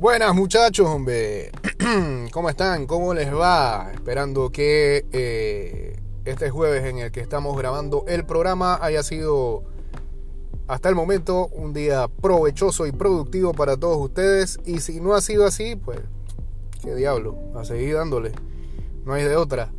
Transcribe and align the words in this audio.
Buenas 0.00 0.34
muchachos, 0.34 0.86
hombre. 0.86 1.50
¿Cómo 2.32 2.48
están? 2.48 2.86
¿Cómo 2.86 3.12
les 3.12 3.30
va? 3.34 3.90
Esperando 3.92 4.48
que 4.48 5.04
eh, 5.12 6.00
este 6.24 6.48
jueves 6.48 6.86
en 6.86 7.00
el 7.00 7.12
que 7.12 7.20
estamos 7.20 7.54
grabando 7.54 8.06
el 8.08 8.24
programa 8.24 8.78
haya 8.80 9.02
sido 9.02 9.62
hasta 10.68 10.88
el 10.88 10.94
momento 10.94 11.48
un 11.48 11.74
día 11.74 12.08
provechoso 12.08 12.86
y 12.86 12.92
productivo 12.92 13.52
para 13.52 13.76
todos 13.76 13.98
ustedes. 13.98 14.58
Y 14.64 14.80
si 14.80 15.02
no 15.02 15.12
ha 15.12 15.20
sido 15.20 15.44
así, 15.44 15.76
pues 15.76 16.00
qué 16.82 16.94
diablo, 16.94 17.36
a 17.54 17.66
seguir 17.66 17.96
dándole. 17.96 18.32
No 19.04 19.12
hay 19.12 19.24
de 19.24 19.36
otra. 19.36 19.70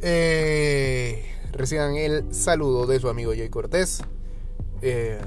Eh, 0.00 1.26
reciban 1.50 1.96
el 1.96 2.32
saludo 2.32 2.86
de 2.86 3.00
su 3.00 3.08
amigo 3.08 3.32
Jay 3.32 3.48
Cortés. 3.48 4.04
Eh, 4.80 5.18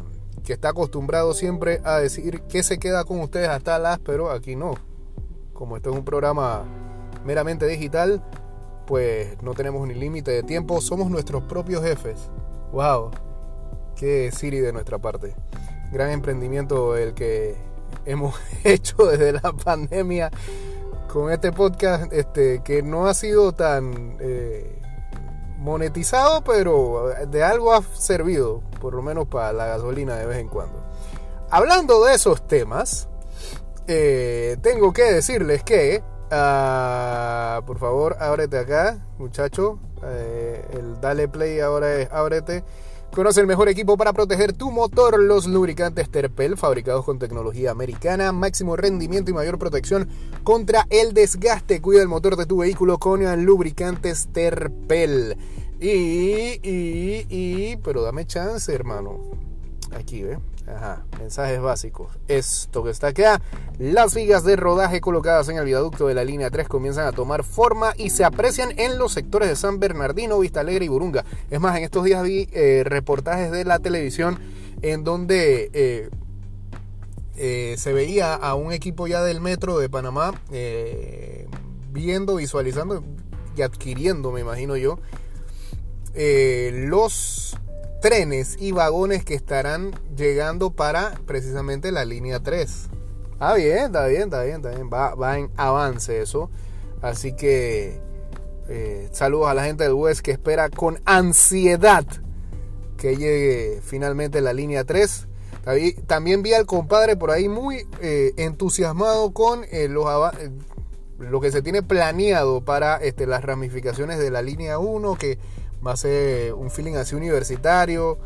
que 0.49 0.53
está 0.53 0.69
acostumbrado 0.69 1.35
siempre 1.35 1.79
a 1.83 1.97
decir 1.97 2.41
que 2.49 2.63
se 2.63 2.79
queda 2.79 3.03
con 3.03 3.19
ustedes 3.19 3.49
hasta 3.49 3.77
las, 3.77 3.99
pero 3.99 4.31
aquí 4.31 4.55
no. 4.55 4.73
Como 5.53 5.77
esto 5.77 5.91
es 5.91 5.95
un 5.95 6.03
programa 6.03 6.65
meramente 7.23 7.67
digital, 7.67 8.23
pues 8.87 9.39
no 9.43 9.53
tenemos 9.53 9.87
ni 9.87 9.93
límite 9.93 10.31
de 10.31 10.41
tiempo, 10.41 10.81
somos 10.81 11.11
nuestros 11.11 11.43
propios 11.43 11.83
jefes. 11.83 12.31
¡Wow! 12.71 13.11
¡Qué 13.95 14.31
Siri 14.31 14.57
de 14.57 14.73
nuestra 14.73 14.97
parte! 14.97 15.35
Gran 15.91 16.09
emprendimiento 16.09 16.97
el 16.97 17.13
que 17.13 17.55
hemos 18.07 18.33
hecho 18.63 19.05
desde 19.05 19.33
la 19.33 19.53
pandemia 19.53 20.31
con 21.13 21.31
este 21.31 21.51
podcast, 21.51 22.11
este, 22.11 22.63
que 22.63 22.81
no 22.81 23.05
ha 23.05 23.13
sido 23.13 23.51
tan 23.51 24.17
eh, 24.19 24.78
monetizado, 25.59 26.41
pero 26.43 27.13
de 27.27 27.43
algo 27.43 27.73
ha 27.73 27.83
servido, 27.83 28.61
por 28.81 28.93
lo 28.93 29.01
menos 29.01 29.27
para 29.27 29.53
la 29.53 29.67
gasolina 29.67 30.15
de 30.15 30.25
vez 30.25 30.37
en 30.37 30.47
cuando. 30.47 30.81
Hablando 31.51 32.03
de 32.05 32.15
esos 32.15 32.47
temas, 32.47 33.07
eh, 33.87 34.57
tengo 34.61 34.93
que 34.93 35.03
decirles 35.11 35.63
que, 35.63 36.03
uh, 36.31 37.65
por 37.65 37.79
favor, 37.79 38.17
ábrete 38.19 38.59
acá, 38.59 38.99
muchacho. 39.17 39.79
Eh, 40.03 40.63
el 40.73 41.01
dale 41.01 41.27
play 41.27 41.59
ahora 41.59 41.95
es 41.95 42.11
ábrete. 42.11 42.63
Conoce 43.13 43.41
el 43.41 43.47
mejor 43.47 43.67
equipo 43.69 43.97
para 43.97 44.13
proteger 44.13 44.53
tu 44.53 44.71
motor, 44.71 45.19
los 45.19 45.47
lubricantes 45.47 46.09
Terpel, 46.09 46.57
fabricados 46.57 47.03
con 47.03 47.17
tecnología 47.19 47.71
americana, 47.71 48.31
máximo 48.31 48.75
rendimiento 48.75 49.31
y 49.31 49.33
mayor 49.33 49.57
protección 49.57 50.07
contra 50.43 50.85
el 50.89 51.13
desgaste. 51.13 51.81
Cuida 51.81 52.01
el 52.01 52.07
motor 52.07 52.35
de 52.35 52.45
tu 52.45 52.57
vehículo 52.57 52.97
con 52.99 53.21
lubricantes 53.43 54.29
Terpel. 54.31 55.35
Y, 55.79 56.59
y, 56.61 57.25
y, 57.29 57.77
pero 57.83 58.03
dame 58.03 58.25
chance, 58.25 58.73
hermano. 58.73 59.19
Aquí, 59.91 60.21
¿ve? 60.23 60.37
Ajá, 60.75 61.03
mensajes 61.19 61.59
básicos. 61.59 62.11
Esto 62.27 62.83
que 62.83 62.91
está 62.91 63.07
acá, 63.07 63.41
las 63.79 64.13
vigas 64.13 64.43
de 64.43 64.55
rodaje 64.55 65.01
colocadas 65.01 65.49
en 65.49 65.57
el 65.57 65.65
viaducto 65.65 66.07
de 66.07 66.13
la 66.13 66.23
línea 66.23 66.51
3 66.51 66.67
comienzan 66.67 67.07
a 67.07 67.11
tomar 67.11 67.43
forma 67.43 67.93
y 67.97 68.11
se 68.11 68.23
aprecian 68.23 68.77
en 68.77 68.97
los 68.97 69.13
sectores 69.13 69.49
de 69.49 69.55
San 69.55 69.79
Bernardino, 69.79 70.39
Vista 70.39 70.59
Alegre 70.59 70.85
y 70.85 70.87
Burunga. 70.87 71.25
Es 71.49 71.59
más, 71.59 71.77
en 71.77 71.83
estos 71.83 72.03
días 72.03 72.23
vi 72.23 72.47
eh, 72.51 72.83
reportajes 72.85 73.51
de 73.51 73.65
la 73.65 73.79
televisión 73.79 74.39
en 74.81 75.03
donde 75.03 75.71
eh, 75.73 76.09
eh, 77.35 77.75
se 77.77 77.93
veía 77.93 78.35
a 78.35 78.53
un 78.53 78.71
equipo 78.71 79.07
ya 79.07 79.23
del 79.23 79.41
metro 79.41 79.79
de 79.79 79.89
Panamá 79.89 80.33
viendo, 81.91 82.35
visualizando 82.35 83.03
y 83.57 83.63
adquiriendo, 83.63 84.31
me 84.31 84.41
imagino 84.41 84.77
yo, 84.77 84.99
los 86.15 87.57
trenes 88.01 88.55
y 88.59 88.71
vagones 88.71 89.25
que 89.25 89.35
estarán 89.35 89.91
llegando 90.15 90.71
para 90.71 91.19
precisamente 91.25 91.91
la 91.91 92.05
línea 92.05 92.39
3. 92.39 92.89
Ah, 93.39 93.55
bien, 93.55 93.85
está 93.85 94.05
bien, 94.07 94.23
está 94.23 94.43
bien, 94.43 94.57
está 94.57 94.69
bien. 94.69 94.89
Va, 94.89 95.37
en 95.37 95.49
avance 95.55 96.21
eso. 96.21 96.49
Así 97.01 97.33
que 97.35 98.01
eh, 98.67 99.09
saludos 99.11 99.47
a 99.47 99.53
la 99.53 99.63
gente 99.63 99.83
del 99.83 99.93
West 99.93 100.21
que 100.21 100.31
espera 100.31 100.69
con 100.69 101.01
ansiedad 101.05 102.05
que 102.97 103.15
llegue 103.15 103.79
finalmente 103.81 104.41
la 104.41 104.53
línea 104.53 104.83
3. 104.83 105.27
También 106.07 106.41
vi 106.41 106.53
al 106.53 106.65
compadre 106.65 107.15
por 107.15 107.31
ahí 107.31 107.47
muy 107.47 107.87
eh, 108.01 108.33
entusiasmado 108.37 109.31
con 109.33 109.63
eh, 109.71 109.87
lo 109.87 111.41
que 111.41 111.51
se 111.51 111.61
tiene 111.61 111.83
planeado 111.83 112.61
para 112.61 112.97
este, 112.97 113.27
las 113.27 113.43
ramificaciones 113.43 114.19
de 114.19 114.31
la 114.31 114.41
línea 114.41 114.79
1, 114.79 115.15
que 115.15 115.37
va 115.85 115.93
a 115.93 115.97
ser 115.97 116.53
un 116.53 116.69
feeling 116.69 116.95
así 116.95 117.15
universitario. 117.15 118.17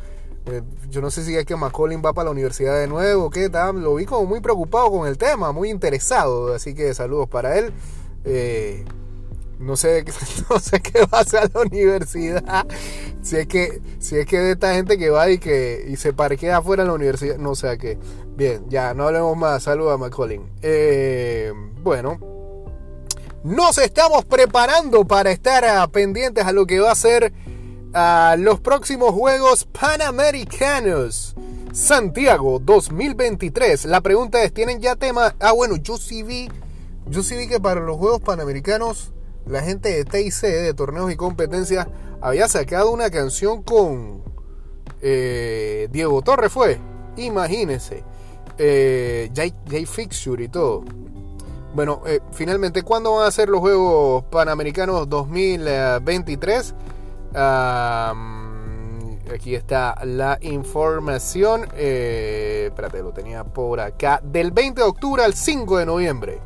Eh, 0.46 0.62
yo 0.90 1.02
no 1.02 1.10
sé 1.10 1.24
si 1.24 1.36
es 1.36 1.46
que 1.46 1.56
McCollin 1.56 2.02
va 2.04 2.14
para 2.14 2.26
la 2.26 2.32
universidad 2.32 2.80
de 2.80 2.88
nuevo, 2.88 3.30
qué 3.30 3.50
tal. 3.50 3.82
Lo 3.82 3.96
vi 3.96 4.06
como 4.06 4.26
muy 4.26 4.42
preocupado 4.42 4.92
con 4.92 5.08
el 5.08 5.18
tema, 5.18 5.52
muy 5.52 5.70
interesado. 5.70 6.54
Así 6.54 6.74
que 6.74 6.94
saludos 6.94 7.30
para 7.30 7.58
él. 7.58 7.72
Eh, 8.26 8.84
no 9.60 9.78
sé, 9.78 10.04
no 10.50 10.60
sé 10.60 10.82
qué 10.82 11.00
va 11.02 11.20
a 11.20 11.22
hacer 11.22 11.50
la 11.54 11.62
universidad. 11.62 12.68
Si 13.22 13.38
es 13.38 13.48
que, 13.48 13.82
si 14.00 14.18
es 14.18 14.26
que 14.26 14.40
de 14.40 14.52
esta 14.52 14.74
gente 14.74 14.98
que 14.98 15.10
va 15.10 15.30
y 15.30 15.38
que 15.38 15.86
y 15.88 15.96
se 15.96 16.14
parquea 16.14 16.58
afuera 16.58 16.84
de 16.84 16.90
la 16.90 16.96
universidad, 16.96 17.38
no 17.38 17.56
sé 17.56 17.70
a 17.70 17.78
qué. 17.78 17.98
Bien, 18.36 18.66
ya, 18.68 18.94
no 18.94 19.08
hablemos 19.08 19.38
más. 19.38 19.64
Saludos 19.64 19.94
a 19.94 19.98
McCollin. 19.98 20.50
Eh, 20.62 21.54
bueno, 21.82 22.20
nos 23.44 23.78
estamos 23.78 24.26
preparando 24.26 25.06
para 25.06 25.32
estar 25.32 25.90
pendientes 25.92 26.46
a 26.46 26.52
lo 26.52 26.66
que 26.66 26.80
va 26.80 26.92
a 26.92 26.96
ser 26.96 27.34
a 27.94 28.36
los 28.38 28.60
próximos 28.60 29.12
Juegos 29.12 29.66
Panamericanos. 29.66 31.36
Santiago 31.72 32.60
2023. 32.60 33.86
La 33.86 34.02
pregunta 34.02 34.44
es, 34.44 34.54
¿tienen 34.54 34.80
ya 34.80 34.96
tema? 34.96 35.36
Ah, 35.40 35.54
bueno, 35.54 35.76
yo 35.78 35.98
sí 35.98 36.22
vi, 36.22 36.50
yo 37.08 37.24
sí 37.24 37.36
vi 37.36 37.48
que 37.48 37.60
para 37.60 37.82
los 37.82 37.98
Juegos 37.98 38.22
Panamericanos 38.22 39.12
la 39.46 39.62
gente 39.62 39.90
de 39.90 40.06
TIC, 40.06 40.42
de 40.42 40.74
torneos 40.74 41.12
y 41.12 41.16
competencias, 41.16 41.88
había 42.22 42.48
sacado 42.48 42.92
una 42.92 43.10
canción 43.10 43.64
con 43.64 44.22
eh, 45.02 45.88
Diego 45.92 46.22
Torres, 46.22 46.52
fue. 46.52 46.80
Imagínense. 47.18 48.04
Eh, 48.58 49.32
Jay, 49.36 49.86
Fixture 49.86 50.44
y 50.44 50.48
todo. 50.48 50.84
Bueno, 51.74 52.04
eh, 52.06 52.20
finalmente, 52.32 52.84
¿cuándo 52.84 53.16
van 53.16 53.28
a 53.28 53.32
ser 53.32 53.50
los 53.50 53.60
Juegos 53.60 54.26
Panamericanos 54.26 55.10
2023? 55.10 56.76
Aquí 59.34 59.56
está 59.56 59.96
la 60.06 60.38
información. 60.42 61.68
Eh, 61.76 62.66
espérate, 62.68 63.02
lo 63.02 63.12
tenía 63.12 63.44
por 63.44 63.80
acá. 63.80 64.22
Del 64.24 64.52
20 64.52 64.82
de 64.82 64.88
octubre 64.88 65.24
al 65.24 65.34
5 65.34 65.78
de 65.78 65.86
noviembre. 65.86 66.40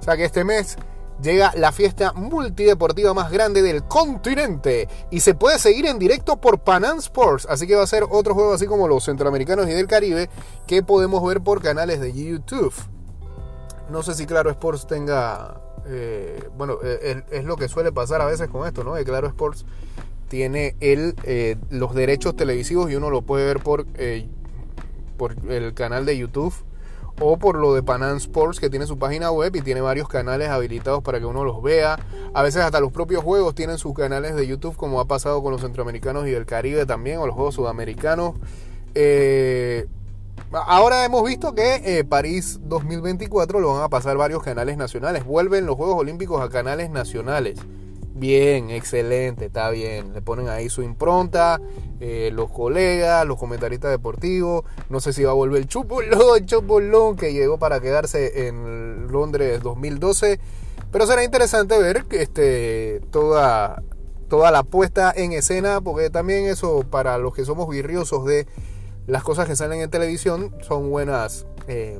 O 0.00 0.02
sea 0.02 0.16
que 0.16 0.24
este 0.24 0.44
mes 0.44 0.76
llega 1.22 1.52
la 1.56 1.72
fiesta 1.72 2.12
multideportiva 2.12 3.14
más 3.14 3.30
grande 3.30 3.62
del 3.62 3.84
continente 3.84 4.88
y 5.10 5.20
se 5.20 5.34
puede 5.34 5.58
seguir 5.58 5.86
en 5.86 5.98
directo 5.98 6.36
por 6.36 6.60
Panam 6.60 6.98
Sports. 6.98 7.46
Así 7.48 7.66
que 7.66 7.76
va 7.76 7.82
a 7.82 7.86
ser 7.86 8.04
otro 8.10 8.34
juego 8.34 8.52
así 8.52 8.66
como 8.66 8.88
los 8.88 9.04
centroamericanos 9.04 9.68
y 9.68 9.72
del 9.72 9.86
Caribe 9.86 10.28
que 10.66 10.82
podemos 10.82 11.26
ver 11.26 11.40
por 11.40 11.62
canales 11.62 12.00
de 12.00 12.12
YouTube. 12.12 12.74
No 13.90 14.02
sé 14.02 14.14
si 14.14 14.26
Claro 14.26 14.50
Sports 14.50 14.86
tenga... 14.86 15.60
Eh, 15.86 16.48
bueno, 16.56 16.78
eh, 16.82 17.22
es, 17.30 17.44
lo 17.44 17.56
que 17.56 17.68
suele 17.68 17.92
pasar 17.92 18.22
a 18.22 18.24
veces 18.24 18.48
con 18.48 18.66
esto, 18.66 18.84
¿no? 18.84 18.94
Que 18.94 19.04
Claro 19.04 19.26
Sports 19.28 19.66
tiene 20.28 20.76
el, 20.80 21.14
eh, 21.24 21.56
los 21.70 21.94
derechos 21.94 22.36
televisivos 22.36 22.90
y 22.90 22.96
uno 22.96 23.10
lo 23.10 23.22
puede 23.22 23.46
ver 23.46 23.60
por, 23.60 23.86
por 25.16 25.36
el 25.50 25.74
canal 25.74 26.06
de 26.06 26.18
YouTube 26.18 26.54
o 27.20 27.36
por 27.38 27.56
lo 27.56 27.74
de 27.74 27.82
Panam 27.82 28.16
Sports 28.16 28.58
que 28.58 28.70
tiene 28.70 28.86
su 28.86 28.98
página 28.98 29.30
web 29.30 29.54
y 29.54 29.60
tiene 29.60 29.80
varios 29.80 30.08
canales 30.08 30.48
habilitados 30.48 31.02
para 31.02 31.20
que 31.20 31.26
uno 31.26 31.44
los 31.44 31.62
vea. 31.62 31.98
A 32.32 32.42
veces 32.42 32.62
hasta 32.62 32.80
los 32.80 32.92
propios 32.92 33.22
juegos 33.22 33.54
tienen 33.54 33.78
sus 33.78 33.94
canales 33.94 34.34
de 34.34 34.46
YouTube 34.46 34.76
como 34.76 35.00
ha 35.00 35.04
pasado 35.04 35.42
con 35.42 35.52
los 35.52 35.60
centroamericanos 35.60 36.26
y 36.26 36.30
del 36.30 36.46
Caribe 36.46 36.86
también 36.86 37.18
o 37.18 37.26
los 37.26 37.34
juegos 37.34 37.54
sudamericanos. 37.54 38.34
Eh, 38.94 39.86
Ahora 40.52 41.04
hemos 41.04 41.24
visto 41.24 41.54
que 41.54 41.82
eh, 41.84 42.04
París 42.04 42.60
2024 42.62 43.58
lo 43.58 43.74
van 43.74 43.82
a 43.82 43.88
pasar 43.88 44.16
varios 44.16 44.42
canales 44.42 44.76
nacionales. 44.76 45.24
Vuelven 45.24 45.66
los 45.66 45.76
Juegos 45.76 45.96
Olímpicos 45.96 46.40
a 46.40 46.48
canales 46.48 46.90
nacionales. 46.90 47.58
Bien, 48.16 48.70
excelente, 48.70 49.46
está 49.46 49.70
bien. 49.70 50.12
Le 50.12 50.22
ponen 50.22 50.48
ahí 50.48 50.68
su 50.68 50.82
impronta, 50.82 51.60
eh, 51.98 52.30
los 52.32 52.48
colegas, 52.48 53.26
los 53.26 53.36
comentaristas 53.38 53.90
deportivos. 53.90 54.64
No 54.88 55.00
sé 55.00 55.12
si 55.12 55.24
va 55.24 55.32
a 55.32 55.34
volver 55.34 55.62
el 55.62 55.68
Chupolón, 55.68 56.46
Chupolón, 56.46 57.16
que 57.16 57.32
llegó 57.32 57.58
para 57.58 57.80
quedarse 57.80 58.46
en 58.46 59.08
Londres 59.08 59.60
2012. 59.62 60.38
Pero 60.92 61.08
será 61.08 61.24
interesante 61.24 61.76
ver 61.76 62.04
este, 62.12 63.02
toda, 63.10 63.82
toda 64.28 64.52
la 64.52 64.62
puesta 64.62 65.12
en 65.14 65.32
escena, 65.32 65.80
porque 65.80 66.08
también 66.08 66.44
eso 66.44 66.84
para 66.88 67.18
los 67.18 67.34
que 67.34 67.44
somos 67.44 67.68
virriosos 67.68 68.24
de 68.26 68.46
las 69.08 69.24
cosas 69.24 69.48
que 69.48 69.56
salen 69.56 69.80
en 69.80 69.90
televisión 69.90 70.54
son 70.60 70.88
buenas. 70.88 71.46
Eh, 71.66 71.98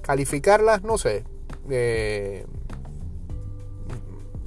calificarlas, 0.00 0.84
no 0.84 0.96
sé. 0.96 1.24
Eh, 1.68 2.46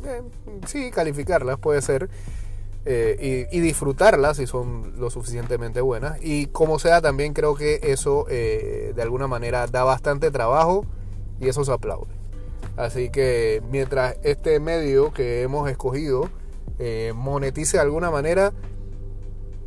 eh, 0.05 0.21
sí, 0.65 0.91
calificarlas 0.91 1.59
puede 1.59 1.81
ser. 1.81 2.09
Y, 2.85 3.45
y, 3.55 3.59
disfrutarlas 3.59 4.37
si 4.37 4.47
son 4.47 4.99
lo 4.99 5.11
suficientemente 5.11 5.79
buenas. 5.79 6.17
Y 6.23 6.47
como 6.47 6.79
sea, 6.79 7.01
también 7.01 7.33
creo 7.33 7.53
que 7.53 7.79
eso 7.83 8.25
de 8.25 8.99
alguna 8.99 9.27
manera 9.27 9.67
da 9.67 9.83
bastante 9.83 10.31
trabajo 10.31 10.85
y 11.39 11.49
eso 11.49 11.63
se 11.63 11.71
aplaude. 11.71 12.19
Así 12.77 13.09
que 13.09 13.61
mientras 13.69 14.15
este 14.23 14.59
medio 14.59 15.13
que 15.13 15.41
hemos 15.41 15.69
escogido 15.69 16.29
eh, 16.79 17.11
monetice 17.13 17.75
de 17.75 17.83
alguna 17.83 18.09
manera, 18.09 18.53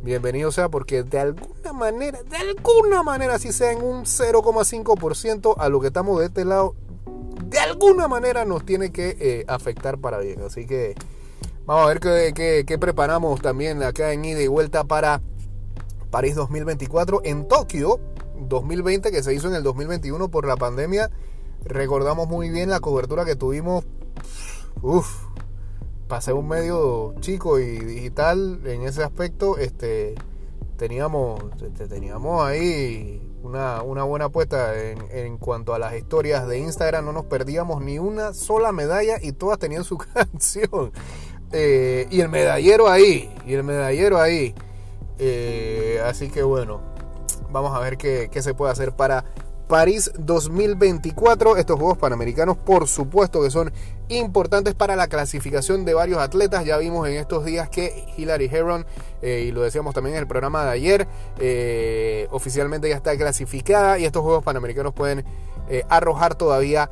bienvenido 0.01 0.51
sea 0.51 0.69
porque 0.69 1.03
de 1.03 1.19
alguna 1.19 1.73
manera, 1.73 2.23
de 2.23 2.37
alguna 2.37 3.03
manera, 3.03 3.37
si 3.37 3.51
sea 3.51 3.71
en 3.71 3.83
un 3.83 4.05
0,5% 4.05 5.55
a 5.57 5.69
lo 5.69 5.79
que 5.79 5.87
estamos 5.87 6.19
de 6.19 6.25
este 6.25 6.43
lado, 6.43 6.75
de 7.53 7.59
alguna 7.59 8.07
manera 8.07 8.45
nos 8.45 8.65
tiene 8.65 8.91
que 8.91 9.15
eh, 9.19 9.45
afectar 9.47 9.99
para 9.99 10.17
bien. 10.17 10.41
Así 10.41 10.65
que 10.65 10.95
vamos 11.65 11.85
a 11.85 11.87
ver 11.87 11.99
qué, 11.99 12.63
qué, 12.65 12.79
preparamos 12.79 13.41
también 13.41 13.83
acá 13.83 14.11
en 14.11 14.25
ida 14.25 14.41
y 14.41 14.47
vuelta 14.47 14.83
para 14.83 15.21
París 16.09 16.35
2024 16.35 17.21
en 17.23 17.47
Tokio 17.47 17.99
2020 18.49 19.11
que 19.11 19.21
se 19.21 19.35
hizo 19.35 19.47
en 19.49 19.53
el 19.53 19.61
2021 19.61 20.29
por 20.29 20.47
la 20.47 20.57
pandemia. 20.57 21.11
Recordamos 21.63 22.27
muy 22.27 22.49
bien 22.49 22.71
la 22.71 22.79
cobertura 22.79 23.23
que 23.23 23.35
tuvimos. 23.35 23.85
Uf, 24.81 25.07
pasé 26.07 26.33
un 26.33 26.47
medio 26.47 27.13
chico 27.19 27.59
y 27.59 27.77
digital 27.77 28.61
en 28.65 28.81
ese 28.81 29.03
aspecto. 29.03 29.59
Este, 29.59 30.15
teníamos, 30.77 31.41
teníamos 31.89 32.43
ahí 32.43 33.21
una, 33.43 33.81
buena 33.81 34.25
apuesta 34.25 34.73
en, 34.79 35.37
cuanto 35.37 35.73
a 35.73 35.79
las 35.79 35.95
historias 35.95 36.47
de 36.47 36.59
Instagram. 36.59 37.05
No 37.05 37.13
nos 37.13 37.25
perdíamos 37.25 37.81
ni 37.81 37.99
una 37.99 38.33
sola 38.33 38.71
medalla 38.71 39.17
y 39.21 39.33
todas 39.33 39.59
tenían 39.59 39.83
su 39.83 39.97
canción. 40.13 40.91
Eh, 41.51 42.07
y 42.09 42.21
el 42.21 42.29
medallero 42.29 42.89
ahí, 42.89 43.31
y 43.45 43.53
el 43.53 43.63
medallero 43.63 44.19
ahí. 44.19 44.55
Eh, 45.19 46.01
así 46.05 46.29
que 46.29 46.41
bueno, 46.41 46.81
vamos 47.51 47.75
a 47.75 47.79
ver 47.79 47.97
qué, 47.97 48.29
qué 48.31 48.41
se 48.41 48.53
puede 48.53 48.71
hacer 48.71 48.95
para 48.95 49.25
París 49.73 50.11
2024. 50.19 51.57
Estos 51.57 51.79
Juegos 51.79 51.97
Panamericanos, 51.97 52.57
por 52.57 52.87
supuesto, 52.87 53.41
que 53.41 53.49
son 53.49 53.73
importantes 54.07 54.75
para 54.75 54.95
la 54.95 55.07
clasificación 55.07 55.83
de 55.83 55.95
varios 55.95 56.19
atletas. 56.19 56.63
Ya 56.63 56.77
vimos 56.77 57.07
en 57.07 57.15
estos 57.15 57.43
días 57.43 57.69
que 57.69 58.05
Hillary 58.15 58.51
Heron, 58.53 58.85
eh, 59.23 59.45
y 59.47 59.51
lo 59.51 59.63
decíamos 59.63 59.95
también 59.95 60.15
en 60.15 60.21
el 60.21 60.27
programa 60.27 60.63
de 60.63 60.69
ayer, 60.69 61.07
eh, 61.39 62.27
oficialmente 62.29 62.87
ya 62.87 62.95
está 62.97 63.17
clasificada 63.17 63.97
y 63.97 64.05
estos 64.05 64.21
Juegos 64.21 64.43
Panamericanos 64.43 64.93
pueden 64.93 65.25
eh, 65.67 65.83
arrojar 65.89 66.35
todavía 66.35 66.91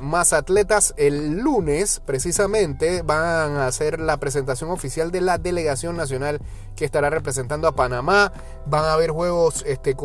más 0.00 0.32
atletas. 0.32 0.94
El 0.96 1.38
lunes, 1.38 2.02
precisamente, 2.04 3.02
van 3.02 3.56
a 3.56 3.66
hacer 3.66 4.00
la 4.00 4.18
presentación 4.18 4.70
oficial 4.70 5.10
de 5.10 5.20
la 5.20 5.38
delegación 5.38 5.96
nacional 5.96 6.40
que 6.76 6.84
estará 6.84 7.10
representando 7.10 7.66
a 7.68 7.72
Panamá. 7.72 8.32
Van 8.66 8.84
a 8.84 8.92
haber 8.92 9.10
juegos 9.10 9.64
este, 9.66 9.96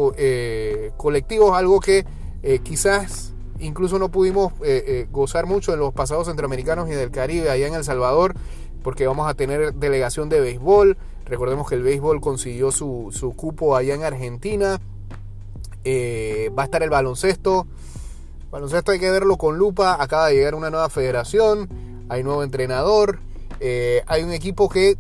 colectivos, 0.98 1.58
algo 1.58 1.80
que 1.80 2.06
quizás 2.64 3.34
incluso 3.60 4.00
no 4.00 4.10
pudimos 4.10 4.54
eh, 4.64 4.84
eh, 4.88 5.08
gozar 5.12 5.46
mucho 5.46 5.72
de 5.72 5.78
los 5.78 5.94
pasados 5.94 6.28
centroamericanos 6.28 6.90
y 6.90 6.94
del 6.94 7.12
Caribe 7.12 7.50
allá 7.50 7.68
en 7.68 7.74
El 7.74 7.84
Salvador, 7.84 8.36
porque 8.84 9.08
vamos 9.08 9.30
a 9.30 9.34
tener 9.34 9.74
delegación 9.74 10.30
de 10.30 10.40
béisbol. 10.40 10.98
Recordemos 11.26 11.68
que 11.68 11.76
el 11.76 11.84
béisbol 11.84 12.22
consiguió 12.22 12.72
su, 12.72 13.34
cupo 13.36 13.76
allá 13.76 13.96
en 13.96 14.04
Argentina. 14.04 14.80
Eh, 15.84 16.52
va 16.58 16.64
a 16.64 16.66
estar 16.66 16.84
el 16.84 16.90
baloncesto. 16.90 17.68
Baloncesto 18.52 18.92
hay 18.92 19.00
que 19.00 19.12
verlo 19.12 19.38
con 19.38 19.58
lupa. 19.58 19.98
Acaba 20.02 20.28
de 20.28 20.36
llegar 20.36 20.56
una 20.56 20.70
nueva 20.70 20.90
federación. 20.90 21.70
Hay 22.10 22.24
nuevo 22.24 22.44
entrenador. 22.44 23.20
hay 23.60 24.24
un 24.24 24.32
equipo 24.32 24.70
que, 24.70 24.98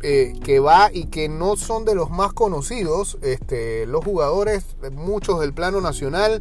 que 0.00 0.60
va 0.60 0.90
y 0.92 1.06
que 1.06 1.28
no 1.28 1.56
son 1.56 1.84
de 1.84 1.94
los 1.94 2.10
más 2.10 2.32
conocidos. 2.32 3.18
Este, 3.22 3.86
los 3.86 4.04
jugadores, 4.04 4.64
muchos 4.92 5.40
del 5.40 5.52
plano 5.52 5.80
nacional 5.80 6.40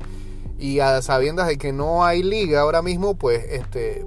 y 0.60 0.80
a 0.80 1.02
sabiendas 1.02 1.48
de 1.48 1.58
que 1.58 1.72
no 1.72 2.04
hay 2.04 2.24
liga 2.24 2.62
ahora 2.62 2.82
mismo, 2.82 3.16
pues 3.16 3.46
este 3.50 4.06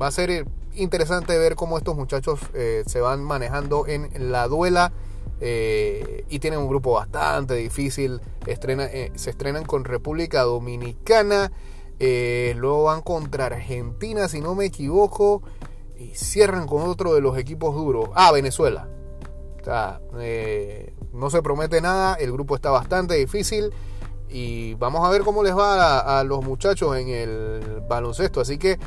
va 0.00 0.08
a 0.08 0.10
ser 0.10 0.46
interesante 0.74 1.36
ver 1.38 1.54
cómo 1.56 1.78
estos 1.78 1.96
muchachos 1.96 2.40
eh, 2.54 2.82
se 2.86 3.00
van 3.00 3.22
manejando 3.22 3.86
en 3.86 4.08
la 4.30 4.48
duela 4.48 4.92
eh, 5.40 6.24
y 6.28 6.38
tienen 6.38 6.60
un 6.60 6.68
grupo 6.68 6.92
bastante 6.92 7.54
difícil. 7.54 8.20
Eh, 8.46 9.12
se 9.14 9.30
estrenan 9.30 9.64
con 9.64 9.84
República 9.84 10.42
Dominicana, 10.42 11.52
luego 11.98 12.84
van 12.84 13.02
contra 13.02 13.46
Argentina, 13.46 14.28
si 14.28 14.40
no 14.40 14.54
me 14.54 14.66
equivoco, 14.66 15.42
y 15.96 16.14
cierran 16.14 16.66
con 16.66 16.82
otro 16.82 17.14
de 17.14 17.20
los 17.20 17.36
equipos 17.38 17.74
duros. 17.74 18.10
Ah, 18.14 18.32
Venezuela. 18.32 18.88
No 21.12 21.30
se 21.30 21.42
promete 21.42 21.80
nada, 21.80 22.14
el 22.14 22.32
grupo 22.32 22.54
está 22.54 22.70
bastante 22.70 23.14
difícil 23.14 23.72
y 24.30 24.74
vamos 24.74 25.06
a 25.06 25.10
ver 25.10 25.22
cómo 25.22 25.42
les 25.42 25.56
va 25.56 26.18
a, 26.18 26.24
los 26.24 26.44
muchachos 26.44 26.96
en 26.96 27.08
el 27.08 27.82
baloncesto. 27.88 28.40
Así 28.40 28.58
que... 28.58 28.78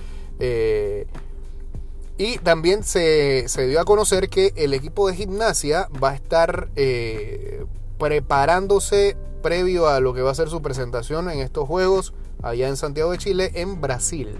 Eh, 2.22 2.36
y 2.36 2.38
también 2.38 2.84
se, 2.84 3.48
dio 3.68 3.80
a 3.80 3.86
conocer 3.86 4.30
que 4.30 4.54
el 4.56 4.74
equipo 4.74 5.08
de 5.08 5.16
gimnasia 5.16 5.90
va 6.02 6.12
a 6.12 6.16
estar 6.16 6.70
eh, 6.76 7.66
preparándose 7.98 9.18
previo 9.42 9.88
a 9.88 10.00
lo 10.00 10.14
que 10.14 10.22
va 10.22 10.32
a 10.32 10.36
ser 10.36 10.50
su 10.50 10.62
presentación 10.62 11.30
en 11.30 11.40
estos 11.40 11.68
Juegos 11.68 12.14
allá 12.44 12.68
en 12.68 12.78
Santiago 12.78 13.12
de 13.12 13.18
Chile, 13.18 13.52
en 13.56 13.82
Brasil. 13.82 14.36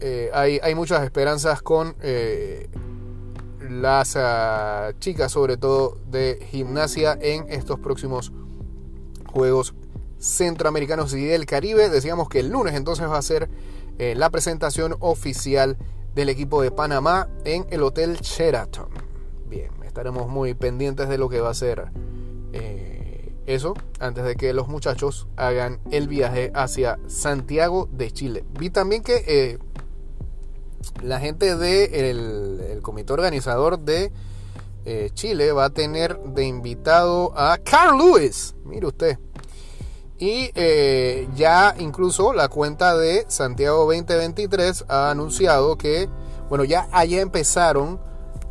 Eh, 0.00 0.30
hay, 0.34 0.58
hay, 0.62 0.74
muchas 0.74 1.04
esperanzas 1.04 1.62
con 1.62 1.94
las 3.60 4.16
ah, 4.16 4.92
chicas, 4.98 5.30
sobre 5.30 5.56
todo 5.56 5.96
de 6.10 6.44
gimnasia, 6.50 7.16
en 7.20 7.46
estos 7.50 7.78
próximos 7.78 8.32
Juegos 9.32 9.74
Centroamericanos 10.18 11.14
y 11.14 11.24
del 11.24 11.46
Caribe. 11.46 11.88
Decíamos 11.88 12.28
que 12.28 12.40
el 12.40 12.50
lunes 12.50 12.74
entonces 12.74 13.08
va 13.08 13.18
a 13.18 13.22
ser 13.22 13.48
eh, 13.98 14.14
la 14.16 14.30
presentación 14.30 14.96
oficial 15.00 15.76
del 16.14 16.28
equipo 16.28 16.62
de 16.62 16.70
Panamá 16.70 17.28
en 17.44 17.66
el 17.70 17.82
Hotel 17.82 18.18
Sheraton. 18.20 18.88
Bien, 19.46 19.70
estaremos 19.84 20.28
muy 20.28 20.54
pendientes 20.54 21.08
de 21.08 21.18
lo 21.18 21.28
que 21.28 21.40
va 21.40 21.50
a 21.50 21.54
ser 21.54 21.90
eh, 22.52 23.32
eso 23.46 23.74
antes 23.98 24.24
de 24.24 24.36
que 24.36 24.52
los 24.52 24.68
muchachos 24.68 25.26
hagan 25.36 25.80
el 25.90 26.08
viaje 26.08 26.52
hacia 26.54 26.98
Santiago 27.06 27.88
de 27.92 28.10
Chile. 28.10 28.44
Vi 28.58 28.70
también 28.70 29.02
que 29.02 29.24
eh, 29.26 29.58
la 31.02 31.20
gente 31.20 31.56
del 31.56 32.58
de 32.58 32.72
el 32.72 32.82
comité 32.82 33.12
organizador 33.12 33.78
de 33.78 34.12
eh, 34.84 35.10
Chile 35.14 35.52
va 35.52 35.66
a 35.66 35.70
tener 35.70 36.18
de 36.18 36.44
invitado 36.44 37.32
a 37.36 37.58
Carl 37.58 37.96
Lewis. 37.96 38.54
Mire 38.64 38.86
usted. 38.86 39.18
Y 40.22 40.52
eh, 40.54 41.26
ya 41.34 41.74
incluso 41.80 42.32
la 42.32 42.46
cuenta 42.46 42.96
de 42.96 43.24
Santiago 43.26 43.92
2023 43.92 44.84
ha 44.86 45.10
anunciado 45.10 45.76
que, 45.76 46.08
bueno, 46.48 46.62
ya 46.62 46.86
allá 46.92 47.20
empezaron 47.20 47.98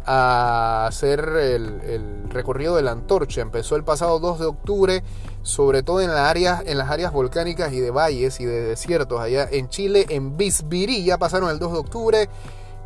a 0.05 0.87
hacer 0.87 1.21
el, 1.21 2.29
recorrido 2.29 2.75
de 2.75 2.81
la 2.81 2.91
antorcha. 2.91 3.39
Empezó 3.39 3.77
el 3.77 3.85
pasado 3.85 4.19
2 4.19 4.39
de 4.39 4.45
octubre, 4.47 5.03
sobre 5.43 5.81
todo 5.81 6.01
en, 6.01 6.09
las 6.09 6.29
áreas, 6.29 6.61
en 6.65 6.77
las 6.77 6.91
áreas 6.91 7.13
volcánicas 7.13 7.71
y 7.71 7.79
de 7.79 7.89
valles 7.89 8.41
y 8.41 8.45
de 8.45 8.63
desiertos. 8.63 9.21
Allá 9.21 9.47
en 9.49 9.69
Chile, 9.69 10.07
en 10.09 10.35
Bisbirí, 10.35 11.05
ya 11.05 11.17
pasaron 11.17 11.49
el 11.51 11.57
2 11.57 11.71
de 11.71 11.79
octubre. 11.79 12.29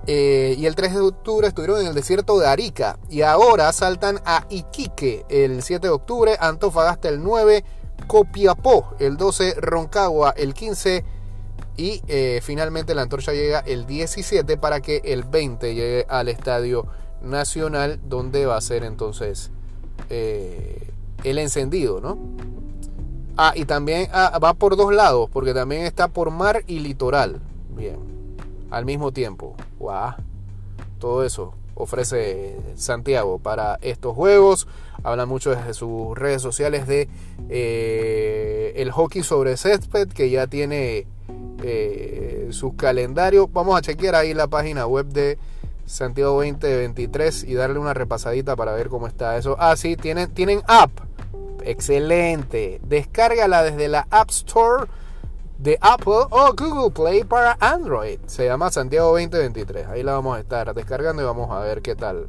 Eh, 0.05 0.53
y 0.59 0.67
el 0.67 0.75
3 0.75 0.93
de 0.93 0.99
octubre 0.99 1.47
estuvieron 1.47 1.81
en 1.81 1.87
el 1.87 1.95
desierto 1.95 2.37
de 2.37 2.45
Arica. 2.45 2.99
Y 3.09 3.23
ahora 3.23 3.73
saltan 3.73 4.21
a 4.25 4.45
Iquique 4.51 5.25
el 5.27 5.63
7 5.63 5.87
de 5.87 5.91
octubre, 5.91 6.37
Antofagasta 6.39 7.09
el 7.09 7.23
9, 7.23 7.63
Copiapó 8.07 8.95
el 8.99 9.17
12, 9.17 9.55
Roncagua 9.55 10.31
el 10.31 10.53
15 10.53 11.03
y 11.77 12.01
eh, 12.07 12.39
finalmente 12.43 12.95
la 12.95 13.01
antorcha 13.01 13.33
llega 13.33 13.59
el 13.59 13.85
17 13.85 14.57
para 14.57 14.81
que 14.81 15.01
el 15.03 15.23
20 15.23 15.73
llegue 15.73 16.05
al 16.09 16.27
Estadio 16.27 16.87
Nacional 17.21 17.99
donde 18.07 18.45
va 18.45 18.57
a 18.57 18.61
ser 18.61 18.83
entonces 18.83 19.51
eh, 20.09 20.91
el 21.23 21.37
encendido, 21.39 21.99
¿no? 22.01 22.17
Ah, 23.37 23.53
y 23.55 23.65
también 23.65 24.09
ah, 24.13 24.39
va 24.41 24.53
por 24.53 24.77
dos 24.77 24.93
lados, 24.93 25.29
porque 25.31 25.53
también 25.53 25.81
está 25.81 26.07
por 26.07 26.31
mar 26.31 26.63
y 26.67 26.79
litoral. 26.79 27.41
Bien 27.75 28.15
al 28.75 28.85
mismo 28.85 29.11
tiempo. 29.11 29.55
¡Wow! 29.79 30.15
Todo 30.99 31.23
eso 31.23 31.53
ofrece 31.75 32.57
Santiago 32.75 33.39
para 33.39 33.77
estos 33.81 34.15
juegos. 34.15 34.67
Habla 35.03 35.25
mucho 35.25 35.51
desde 35.51 35.73
sus 35.73 36.17
redes 36.17 36.41
sociales 36.41 36.87
de 36.87 37.07
eh, 37.49 38.73
el 38.77 38.91
hockey 38.91 39.21
sobre 39.21 39.55
césped 39.57 40.07
que 40.07 40.29
ya 40.29 40.47
tiene 40.47 41.05
eh, 41.63 42.47
su 42.51 42.75
calendario. 42.75 43.47
Vamos 43.47 43.77
a 43.77 43.81
chequear 43.81 44.15
ahí 44.15 44.33
la 44.33 44.47
página 44.47 44.87
web 44.87 45.05
de 45.07 45.37
Santiago 45.85 46.43
2023 46.43 47.43
y 47.43 47.53
darle 47.53 47.77
una 47.79 47.93
repasadita 47.93 48.55
para 48.55 48.73
ver 48.73 48.89
cómo 48.89 49.07
está 49.07 49.37
eso. 49.37 49.55
Ah, 49.59 49.75
sí, 49.75 49.95
tienen, 49.95 50.33
tienen 50.33 50.61
app. 50.67 50.91
Excelente. 51.63 52.79
Descárgala 52.83 53.63
desde 53.63 53.87
la 53.87 54.07
App 54.09 54.29
Store 54.29 54.87
de 55.57 55.77
Apple 55.81 56.27
o 56.29 56.53
Google 56.57 56.91
Play 56.91 57.23
para 57.23 57.57
Android. 57.59 58.19
Se 58.25 58.45
llama 58.45 58.71
Santiago 58.71 59.11
2023. 59.11 59.87
Ahí 59.87 60.03
la 60.03 60.13
vamos 60.13 60.37
a 60.37 60.39
estar 60.39 60.73
descargando 60.73 61.21
y 61.21 61.25
vamos 61.25 61.51
a 61.51 61.59
ver 61.59 61.81
qué 61.81 61.95
tal 61.95 62.27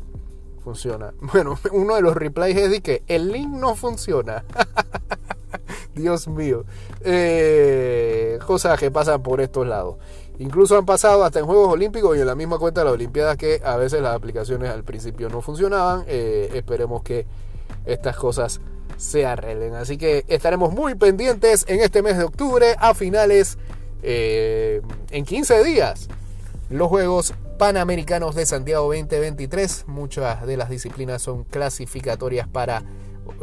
funciona. 0.63 1.13
Bueno, 1.33 1.59
uno 1.73 1.95
de 1.95 2.03
los 2.03 2.15
replays 2.15 2.57
es 2.57 2.71
de 2.71 2.81
que 2.81 3.03
el 3.07 3.31
link 3.31 3.49
no 3.49 3.77
funciona. 3.77 4.45
Dios 5.95 6.29
mío. 6.29 6.65
Eh, 7.01 8.39
cosas 8.47 8.79
que 8.79 8.91
pasan 8.91 9.23
por 9.23 9.41
estos 9.41 9.67
lados. 9.67 9.97
Incluso 10.39 10.77
han 10.77 10.85
pasado 10.85 11.25
hasta 11.25 11.39
en 11.39 11.47
Juegos 11.47 11.73
Olímpicos 11.73 12.17
y 12.17 12.21
en 12.21 12.27
la 12.27 12.35
misma 12.35 12.59
cuenta 12.59 12.81
de 12.81 12.85
las 12.87 12.95
Olimpiadas 12.95 13.37
que 13.39 13.63
a 13.65 13.77
veces 13.77 14.03
las 14.03 14.15
aplicaciones 14.15 14.71
al 14.71 14.85
principio 14.85 15.29
no 15.29 15.41
funcionaban. 15.41 16.05
Eh, 16.07 16.51
esperemos 16.55 17.03
que 17.03 17.27
estas 17.87 18.17
cosas 18.17 18.61
se 18.97 19.27
arreglen. 19.27 19.75
Así 19.75 19.97
que 19.97 20.25
estaremos 20.29 20.73
muy 20.73 20.95
pendientes 20.95 21.65
en 21.69 21.81
este 21.81 22.03
mes 22.03 22.19
de 22.19 22.25
octubre 22.25 22.77
a 22.79 22.95
finales 22.95 23.59
eh, 24.03 24.83
en 25.11 25.25
15 25.25 25.65
días. 25.65 26.09
Los 26.71 26.89
Juegos 26.89 27.35
Panamericanos 27.59 28.35
de 28.35 28.47
Santiago 28.47 28.87
2023. 28.87 29.85
Muchas 29.87 30.47
de 30.47 30.57
las 30.57 30.71
disciplinas 30.71 31.23
son 31.23 31.45
clasificatorias 31.45 32.49
para 32.49 32.83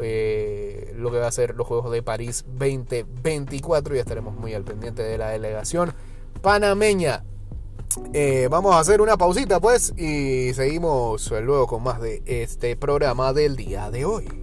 eh, 0.02 0.94
lo 0.98 1.12
que 1.12 1.18
va 1.18 1.28
a 1.28 1.32
ser 1.32 1.56
los 1.56 1.68
Juegos 1.68 1.92
de 1.92 2.04
París 2.04 2.46
2024 2.48 3.96
y 3.96 4.00
estaremos 4.00 4.36
muy 4.36 4.54
al 4.54 4.64
pendiente 4.64 5.04
de 5.04 5.18
la 5.18 5.30
delegación 5.30 5.94
panameña. 6.42 7.24
Eh, 8.12 8.48
vamos 8.50 8.74
a 8.74 8.80
hacer 8.80 9.02
una 9.02 9.18
pausita 9.18 9.60
pues 9.60 9.94
y 9.98 10.54
seguimos 10.54 11.30
luego 11.30 11.68
con 11.68 11.84
más 11.84 12.02
de 12.02 12.24
este 12.26 12.76
programa 12.76 13.34
del 13.34 13.56
día 13.56 13.92
de 13.92 14.06
hoy. 14.06 14.43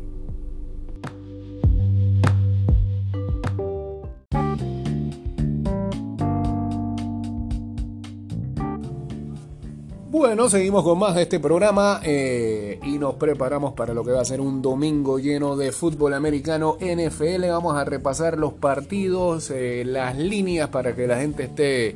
Bueno, 10.13 10.49
seguimos 10.49 10.83
con 10.83 10.99
más 10.99 11.15
de 11.15 11.23
este 11.23 11.39
programa 11.39 12.01
eh, 12.03 12.81
y 12.83 12.99
nos 12.99 13.15
preparamos 13.15 13.75
para 13.75 13.95
lo 13.95 14.03
que 14.03 14.11
va 14.11 14.21
a 14.21 14.25
ser 14.25 14.41
un 14.41 14.61
domingo 14.61 15.21
lleno 15.21 15.57
de 15.57 15.71
fútbol 15.71 16.15
americano 16.15 16.77
NFL. 16.81 17.47
Vamos 17.47 17.77
a 17.77 17.85
repasar 17.85 18.37
los 18.37 18.55
partidos, 18.55 19.53
eh, 19.53 19.85
las 19.87 20.19
líneas 20.19 20.69
para 20.71 20.97
que 20.97 21.07
la 21.07 21.21
gente 21.21 21.45
esté 21.45 21.95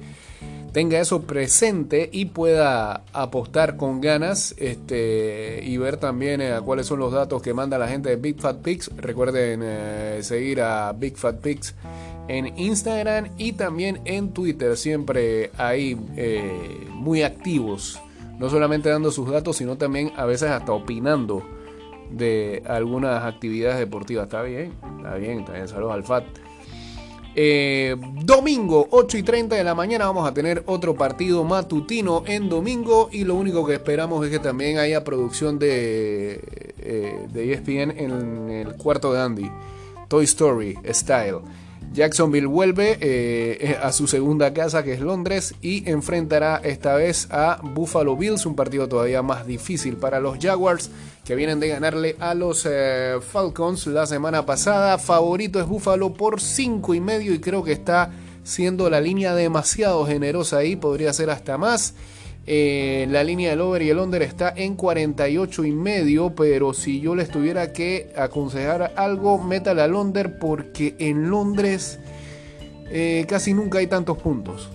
tenga 0.73 1.00
eso 1.00 1.23
presente 1.23 2.09
y 2.12 2.26
pueda 2.26 3.02
apostar 3.12 3.76
con 3.76 4.00
ganas 4.00 4.54
este, 4.59 5.61
y 5.64 5.76
ver 5.76 5.97
también 5.97 6.40
eh, 6.40 6.61
cuáles 6.64 6.87
son 6.87 7.00
los 7.00 7.12
datos 7.12 7.42
que 7.42 7.52
manda 7.52 7.78
la 7.78 7.88
gente 7.88 8.11
de 8.11 8.16
Big 8.16 8.40
Fat 8.40 8.59
Pigs. 8.59 8.92
Recuerden 8.97 10.23
seguir 10.23 10.61
a 10.61 10.92
Big 10.92 11.16
Fat 11.16 11.40
Pigs 11.40 11.75
en 12.28 12.56
Instagram 12.56 13.30
y 13.38 13.54
también 13.54 14.00
en 14.04 14.30
Twitter, 14.33 14.76
siempre 14.76 15.50
ahí 15.56 15.97
muy 16.92 17.23
activos 17.23 18.00
no 18.38 18.48
solamente 18.50 18.88
dando 18.88 19.10
sus 19.10 19.30
datos, 19.30 19.56
sino 19.56 19.76
también 19.76 20.12
a 20.16 20.24
veces 20.24 20.50
hasta 20.50 20.72
opinando 20.72 21.42
de 22.10 22.62
algunas 22.66 23.24
actividades 23.24 23.78
deportivas. 23.78 24.24
Está 24.24 24.42
bien, 24.42 24.72
está 24.98 25.14
bien, 25.16 25.40
está 25.40 25.52
bien. 25.52 25.68
Saludos 25.68 25.94
al 25.94 26.04
FAT. 26.04 26.24
Eh, 27.36 27.96
domingo, 28.22 28.86
8 28.90 29.18
y 29.18 29.22
30 29.24 29.56
de 29.56 29.64
la 29.64 29.74
mañana, 29.74 30.06
vamos 30.06 30.28
a 30.28 30.32
tener 30.32 30.62
otro 30.66 30.94
partido 30.94 31.42
matutino 31.42 32.22
en 32.26 32.48
domingo. 32.48 33.08
Y 33.10 33.24
lo 33.24 33.34
único 33.34 33.66
que 33.66 33.74
esperamos 33.74 34.24
es 34.24 34.30
que 34.30 34.38
también 34.38 34.78
haya 34.78 35.02
producción 35.02 35.58
de, 35.58 36.40
eh, 36.78 37.26
de 37.32 37.52
ESPN 37.52 37.90
en 37.98 38.50
el 38.50 38.76
cuarto 38.76 39.12
de 39.12 39.20
Andy. 39.20 39.50
Toy 40.08 40.24
Story 40.24 40.78
Style. 40.90 41.38
Jacksonville 41.94 42.46
vuelve 42.46 42.98
eh, 43.00 43.78
a 43.80 43.92
su 43.92 44.08
segunda 44.08 44.52
casa 44.52 44.82
que 44.82 44.94
es 44.94 45.00
Londres 45.00 45.54
y 45.62 45.88
enfrentará 45.88 46.60
esta 46.64 46.96
vez 46.96 47.28
a 47.30 47.60
Buffalo 47.62 48.16
Bills, 48.16 48.46
un 48.46 48.56
partido 48.56 48.88
todavía 48.88 49.22
más 49.22 49.46
difícil 49.46 49.96
para 49.96 50.18
los 50.18 50.38
Jaguars 50.38 50.90
que 51.24 51.36
vienen 51.36 51.60
de 51.60 51.68
ganarle 51.68 52.16
a 52.18 52.34
los 52.34 52.66
eh, 52.68 53.14
Falcons 53.20 53.86
la 53.86 54.06
semana 54.06 54.44
pasada. 54.44 54.98
Favorito 54.98 55.60
es 55.60 55.66
Buffalo 55.66 56.12
por 56.12 56.40
5 56.40 56.94
y 56.94 57.00
medio 57.00 57.32
y 57.32 57.38
creo 57.38 57.62
que 57.62 57.72
está 57.72 58.10
siendo 58.42 58.90
la 58.90 59.00
línea 59.00 59.34
demasiado 59.34 60.04
generosa 60.04 60.58
ahí, 60.58 60.74
podría 60.74 61.12
ser 61.12 61.30
hasta 61.30 61.58
más. 61.58 61.94
Eh, 62.46 63.06
la 63.08 63.24
línea 63.24 63.50
del 63.50 63.62
over 63.62 63.80
y 63.80 63.88
el 63.88 63.98
under 63.98 64.20
está 64.20 64.52
en 64.54 64.76
48 64.76 65.64
y 65.64 65.72
medio, 65.72 66.34
pero 66.34 66.74
si 66.74 67.00
yo 67.00 67.14
les 67.14 67.30
tuviera 67.30 67.72
que 67.72 68.12
aconsejar 68.16 68.92
algo, 68.96 69.42
métale 69.42 69.80
al 69.80 69.94
under 69.94 70.38
porque 70.38 70.94
en 70.98 71.30
Londres 71.30 71.98
eh, 72.90 73.24
casi 73.26 73.54
nunca 73.54 73.78
hay 73.78 73.86
tantos 73.86 74.18
puntos. 74.18 74.68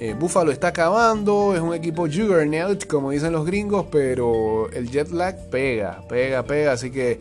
Eh, 0.00 0.16
Buffalo 0.18 0.50
está 0.50 0.68
acabando, 0.68 1.54
es 1.54 1.60
un 1.60 1.74
equipo 1.74 2.08
juggernaut, 2.08 2.86
como 2.86 3.12
dicen 3.12 3.32
los 3.32 3.46
gringos, 3.46 3.86
pero 3.92 4.68
el 4.72 4.90
jet 4.90 5.10
lag 5.10 5.48
pega, 5.50 6.02
pega, 6.08 6.42
pega, 6.42 6.72
así 6.72 6.90
que 6.90 7.20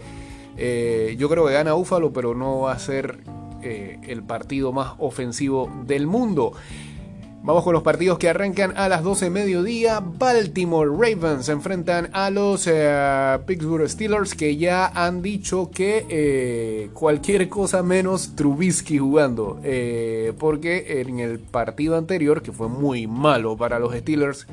yo 1.15 1.29
creo 1.29 1.45
que 1.45 1.53
gana 1.53 1.73
Buffalo, 1.73 2.11
pero 2.11 2.33
no 2.33 2.61
va 2.61 2.73
a 2.73 2.79
ser 2.79 3.19
el 3.61 4.23
partido 4.23 4.71
más 4.71 4.93
ofensivo 4.97 5.71
del 5.85 6.07
mundo. 6.07 6.53
Vamos 7.45 7.65
con 7.65 7.73
los 7.73 7.83
partidos 7.83 8.19
que 8.19 8.29
arrancan 8.29 8.71
a 8.77 8.87
las 8.87 9.03
12 9.03 9.29
mediodía. 9.29 9.99
Baltimore 9.99 10.89
Ravens 10.89 11.47
se 11.47 11.51
enfrentan 11.51 12.09
a 12.13 12.29
los 12.29 12.67
eh, 12.67 13.37
Pittsburgh 13.45 13.89
Steelers 13.89 14.33
que 14.33 14.55
ya 14.55 14.87
han 14.87 15.21
dicho 15.21 15.69
que 15.69 16.05
eh, 16.07 16.89
cualquier 16.93 17.49
cosa 17.49 17.83
menos 17.83 18.37
Trubisky 18.37 18.97
jugando. 18.97 19.59
Eh, 19.61 20.31
porque 20.39 21.01
en 21.01 21.19
el 21.19 21.39
partido 21.39 21.97
anterior, 21.97 22.41
que 22.41 22.53
fue 22.53 22.69
muy 22.69 23.07
malo 23.07 23.57
para 23.57 23.77
los 23.77 23.93
Steelers 23.93 24.47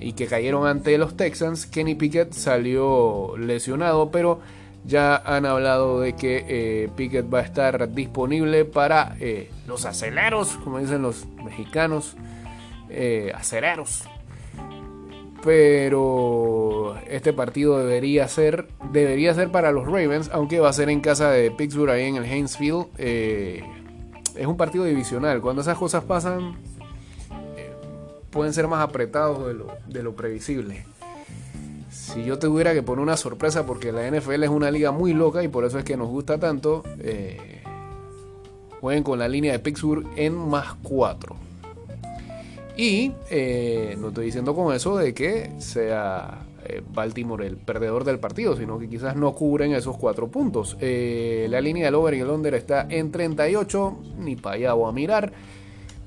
y 0.00 0.12
que 0.12 0.26
cayeron 0.28 0.64
ante 0.64 0.96
los 0.96 1.16
Texans, 1.16 1.66
Kenny 1.66 1.96
Pickett 1.96 2.32
salió 2.34 3.36
lesionado, 3.36 4.12
pero 4.12 4.38
ya 4.88 5.14
han 5.16 5.46
hablado 5.46 6.00
de 6.00 6.16
que 6.16 6.90
Pickett 6.96 7.32
va 7.32 7.38
a 7.38 7.42
estar 7.42 7.92
disponible 7.92 8.64
para 8.64 9.16
los 9.68 9.84
aceleros, 9.84 10.58
como 10.64 10.80
dicen 10.80 11.02
los 11.02 11.26
mexicanos 11.44 12.16
eh, 12.90 13.32
acereros. 13.34 14.04
Pero 15.42 16.96
este 17.06 17.32
partido 17.32 17.78
debería 17.78 18.26
ser, 18.28 18.68
debería 18.92 19.34
ser 19.34 19.50
para 19.50 19.70
los 19.70 19.86
Ravens, 19.86 20.30
aunque 20.32 20.58
va 20.58 20.68
a 20.68 20.72
ser 20.72 20.90
en 20.90 21.00
casa 21.00 21.30
de 21.30 21.50
Pittsburgh, 21.50 21.90
ahí 21.90 22.04
en 22.04 22.16
el 22.16 22.24
Hainesfield. 22.24 22.86
Eh, 22.98 23.62
es 24.34 24.46
un 24.46 24.56
partido 24.56 24.84
divisional. 24.84 25.40
Cuando 25.40 25.62
esas 25.62 25.78
cosas 25.78 26.02
pasan, 26.04 26.56
eh, 27.56 27.72
pueden 28.30 28.52
ser 28.52 28.66
más 28.66 28.80
apretados 28.80 29.46
de 29.46 29.54
lo, 29.54 29.68
de 29.86 30.02
lo 30.02 30.16
previsible. 30.16 30.84
Si 32.12 32.24
yo 32.24 32.38
tuviera 32.38 32.72
que 32.72 32.82
poner 32.82 33.02
una 33.02 33.18
sorpresa, 33.18 33.66
porque 33.66 33.92
la 33.92 34.10
NFL 34.10 34.42
es 34.42 34.48
una 34.48 34.70
liga 34.70 34.92
muy 34.92 35.12
loca 35.12 35.42
y 35.42 35.48
por 35.48 35.66
eso 35.66 35.78
es 35.78 35.84
que 35.84 35.94
nos 35.96 36.08
gusta 36.08 36.38
tanto, 36.38 36.82
eh, 37.00 37.60
jueguen 38.80 39.02
con 39.02 39.18
la 39.18 39.28
línea 39.28 39.52
de 39.52 39.58
Pittsburgh 39.58 40.06
en 40.16 40.34
más 40.34 40.74
4. 40.82 41.36
Y 42.78 43.12
eh, 43.28 43.94
no 43.98 44.08
estoy 44.08 44.26
diciendo 44.26 44.54
con 44.54 44.74
eso 44.74 44.96
de 44.96 45.12
que 45.12 45.52
sea 45.58 46.46
eh, 46.64 46.80
Baltimore 46.94 47.46
el 47.46 47.58
perdedor 47.58 48.04
del 48.04 48.18
partido, 48.18 48.56
sino 48.56 48.78
que 48.78 48.88
quizás 48.88 49.14
no 49.14 49.34
cubren 49.34 49.74
esos 49.74 49.98
cuatro 49.98 50.28
puntos. 50.28 50.78
La 50.80 51.60
línea 51.60 51.84
del 51.84 51.94
over 51.96 52.14
y 52.14 52.20
el 52.20 52.30
under 52.30 52.54
está 52.54 52.86
en 52.88 53.12
38, 53.12 53.98
ni 54.18 54.34
para 54.36 54.56
allá 54.56 54.72
voy 54.72 54.88
a 54.88 54.92
mirar. 54.92 55.32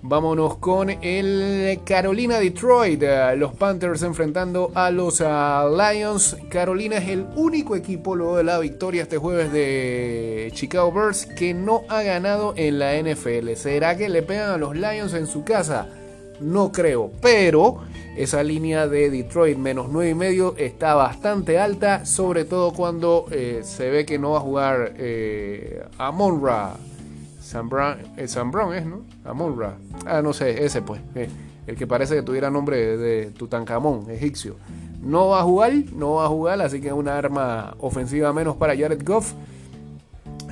Vámonos 0.03 0.58
con 0.58 0.89
el 0.89 1.79
Carolina 1.86 2.39
Detroit, 2.39 3.03
los 3.38 3.53
Panthers 3.53 4.01
enfrentando 4.03 4.72
a 4.74 4.89
los 4.89 5.20
Lions. 5.20 6.38
Carolina 6.50 6.98
es 6.98 7.10
el 7.10 7.25
único 7.36 7.75
equipo 7.75 8.15
luego 8.15 8.38
de 8.38 8.43
la 8.43 8.60
victoria 8.60 9.03
este 9.03 9.17
jueves 9.17 9.51
de 9.51 10.50
Chicago 10.53 10.91
Bears 10.91 11.25
que 11.25 11.53
no 11.53 11.84
ha 11.88 12.01
ganado 12.01 12.53
en 12.58 12.79
la 12.79 12.98
NFL. 12.98 13.53
¿Será 13.55 13.96
que 13.96 14.10
le 14.10 14.24
pegan 14.24 14.51
a 14.51 14.58
los 14.58 14.75
Lions 14.75 15.13
en 15.13 15.27
su 15.27 15.43
casa? 15.43 15.88
no 16.41 16.72
creo. 16.72 17.12
Pero 17.22 17.81
esa 18.17 18.43
línea 18.43 18.88
de 18.88 19.10
Detroit 19.10 19.58
menos 19.58 19.88
9 19.89 20.10
y 20.10 20.15
medio 20.15 20.55
está 20.58 20.96
bastante 20.96 21.60
alta, 21.60 22.05
sobre 22.05 22.43
todo 22.43 22.74
cuando 22.74 23.27
eh, 23.31 23.62
se 23.63 23.89
ve 23.89 24.05
que 24.05 24.20
no 24.20 24.31
va 24.31 24.38
a 24.39 24.41
jugar 24.41 24.93
eh, 24.98 25.84
Amonra. 25.98 26.74
Sam 27.41 27.69
Brown, 27.69 27.98
eh, 28.17 28.77
es, 28.77 28.86
¿no? 28.86 29.01
Amonra. 29.25 29.75
Ah, 30.05 30.21
no 30.21 30.31
sé, 30.31 30.63
ese 30.63 30.81
pues. 30.81 31.01
Eh, 31.15 31.27
el 31.67 31.75
que 31.75 31.88
parece 31.88 32.15
que 32.15 32.21
tuviera 32.21 32.50
nombre 32.50 32.98
de 32.98 33.31
Tutankamón, 33.31 34.10
egipcio. 34.10 34.55
No 35.01 35.29
va 35.29 35.41
a 35.41 35.43
jugar, 35.43 35.74
no 35.93 36.13
va 36.13 36.25
a 36.25 36.27
jugar, 36.27 36.62
así 36.62 36.79
que 36.79 36.88
es 36.88 36.93
una 36.93 37.17
arma 37.17 37.75
ofensiva 37.79 38.31
menos 38.31 38.55
para 38.55 38.77
Jared 38.77 39.03
Goff. 39.03 39.33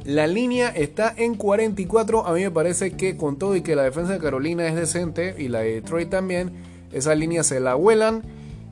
La 0.03 0.25
línea 0.25 0.69
está 0.69 1.13
en 1.15 1.35
44. 1.35 2.25
A 2.25 2.33
mí 2.33 2.41
me 2.41 2.51
parece 2.51 2.91
que 2.91 3.15
con 3.15 3.37
todo 3.37 3.55
y 3.55 3.61
que 3.61 3.75
la 3.75 3.83
defensa 3.83 4.13
de 4.13 4.19
Carolina 4.19 4.65
es 4.67 4.75
decente 4.75 5.35
y 5.37 5.49
la 5.49 5.59
de 5.59 5.75
Detroit 5.75 6.09
también, 6.09 6.51
esa 6.91 7.13
línea 7.13 7.43
se 7.43 7.59
la 7.59 7.75
vuelan. 7.75 8.23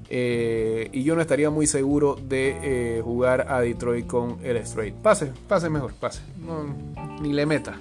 Eh, 0.10 0.90
y 0.94 1.04
yo 1.04 1.16
no 1.16 1.22
estaría 1.22 1.50
muy 1.50 1.68
seguro 1.68 2.16
de 2.16 3.02
jugar 3.04 3.48
a 3.50 3.62
Detroit 3.62 4.08
con 4.08 4.38
el 4.44 4.58
straight. 4.58 4.96
Pase, 4.96 5.32
pase 5.48 5.70
mejor, 5.70 5.94
pase. 5.94 6.22
ni 7.22 7.34
le 7.34 7.46
meta. 7.46 7.78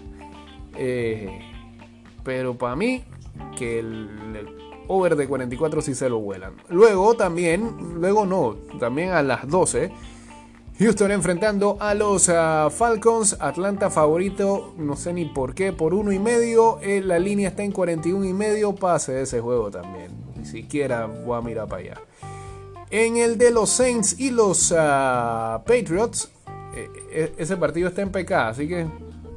Eh, 0.79 1.41
pero 2.23 2.57
para 2.57 2.77
mí, 2.77 3.05
que 3.57 3.79
el, 3.79 4.49
over 4.89 5.17
de 5.17 5.27
44 5.27 5.83
sí 5.83 5.95
se 5.95 6.09
lo 6.09 6.19
vuelan. 6.19 6.55
Luego 6.69 7.15
también, 7.15 7.95
luego 8.01 8.27
no, 8.27 8.57
también 8.79 9.11
a 9.11 9.23
las 9.23 9.49
12 9.49 9.93
Houston 10.79 11.11
enfrentando 11.11 11.79
a 11.81 11.95
los 11.95 12.29
ah, 12.29 12.69
Falcons. 12.71 13.39
Atlanta 13.41 13.89
favorito, 13.89 14.75
no 14.77 14.95
sé 14.95 15.15
ni 15.15 15.25
por 15.25 15.55
qué, 15.55 15.73
por 15.73 15.95
uno 15.95 16.13
y 16.13 16.19
medio. 16.19 16.81
Eh, 16.83 17.01
la 17.01 17.19
línea 17.19 17.49
está 17.49 17.63
en 17.63 17.73
41 17.73 18.27
y 18.27 18.35
medio. 18.35 18.75
Pase 18.75 19.23
ese 19.23 19.41
juego 19.41 19.71
también. 19.71 20.11
Ni 20.37 20.45
siquiera 20.45 21.07
voy 21.07 21.39
a 21.39 21.41
mirar 21.41 21.67
para 21.67 21.83
allá. 21.83 22.01
En 22.91 23.17
el 23.17 23.39
de 23.39 23.51
los 23.51 23.71
Saints 23.71 24.21
y 24.21 24.31
los 24.31 24.73
ah, 24.77 25.63
Patriots, 25.67 26.31
eh, 26.75 26.91
eh, 27.11 27.35
ese 27.39 27.57
partido 27.57 27.89
está 27.89 28.03
en 28.03 28.13
PK, 28.13 28.49
así 28.49 28.69
que 28.69 28.87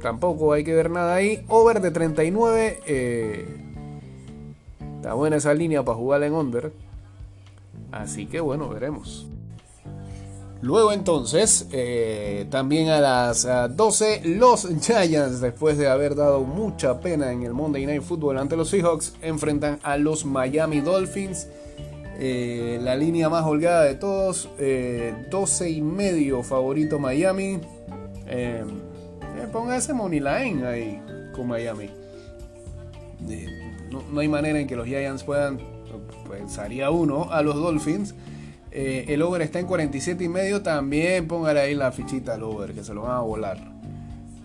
tampoco 0.00 0.52
hay 0.52 0.64
que 0.64 0.74
ver 0.74 0.90
nada 0.90 1.14
ahí. 1.14 1.44
Over 1.48 1.80
de 1.80 1.90
39. 1.90 2.80
está 4.96 5.14
buena 5.14 5.36
esa 5.36 5.54
línea 5.54 5.84
para 5.84 5.96
jugar 5.96 6.22
en 6.22 6.34
under. 6.34 6.72
Así 7.92 8.26
que 8.26 8.40
bueno, 8.40 8.68
veremos. 8.68 9.26
Luego 10.62 10.92
entonces, 10.92 11.68
eh, 11.72 12.46
también 12.50 12.90
a 12.90 13.00
las 13.00 13.48
12, 13.76 14.22
los 14.24 14.68
Giants, 14.82 15.40
después 15.40 15.78
de 15.78 15.88
haber 15.88 16.14
dado 16.14 16.42
mucha 16.42 17.00
pena 17.00 17.32
en 17.32 17.44
el 17.44 17.54
Monday 17.54 17.86
Night 17.86 18.02
Football 18.02 18.36
ante 18.36 18.56
los 18.56 18.68
Seahawks, 18.68 19.14
enfrentan 19.22 19.78
a 19.82 19.96
los 19.96 20.26
Miami 20.26 20.80
Dolphins. 20.80 21.48
Eh, 22.18 22.78
la 22.82 22.94
línea 22.94 23.30
más 23.30 23.46
holgada 23.46 23.84
de 23.84 23.94
todos, 23.94 24.50
12 25.30 25.66
eh, 25.66 25.70
y 25.70 25.80
medio 25.80 26.42
favorito 26.42 26.98
Miami. 26.98 27.58
Ponga 29.48 29.76
ese 29.76 29.92
money 29.92 30.20
line 30.20 30.66
ahí 30.66 31.02
con 31.34 31.48
Miami. 31.48 31.90
No, 33.90 34.02
no, 34.10 34.20
hay 34.20 34.28
manera 34.28 34.58
en 34.58 34.66
que 34.66 34.76
los 34.76 34.86
Giants 34.86 35.24
puedan, 35.24 35.58
pensaría 36.28 36.90
uno, 36.90 37.30
a 37.30 37.42
los 37.42 37.56
Dolphins. 37.56 38.14
Eh, 38.70 39.06
el 39.08 39.22
over 39.22 39.42
está 39.42 39.58
en 39.58 39.66
47 39.66 40.24
y 40.24 40.28
medio. 40.28 40.62
También 40.62 41.26
póngale 41.26 41.60
ahí 41.60 41.74
la 41.74 41.92
fichita 41.92 42.34
al 42.34 42.42
over, 42.42 42.72
que 42.72 42.84
se 42.84 42.94
lo 42.94 43.02
van 43.02 43.16
a 43.16 43.20
volar. 43.20 43.58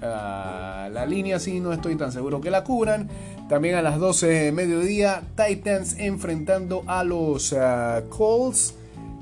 Ah, 0.02 0.90
la 0.92 1.06
línea 1.06 1.40
sí, 1.40 1.60
no 1.60 1.74
estoy 1.74 1.96
tan 1.96 2.12
seguro 2.12 2.42
que 2.42 2.52
la 2.52 2.64
cubran. 2.64 3.10
También 3.50 3.76
a 3.76 3.82
las 3.82 4.00
12 4.00 4.28
de 4.28 4.52
mediodía, 4.52 5.24
Titans 5.36 5.98
enfrentando 6.00 6.84
a 6.88 7.04
los 7.04 7.52
uh, 7.52 8.10
Colts. 8.10 8.76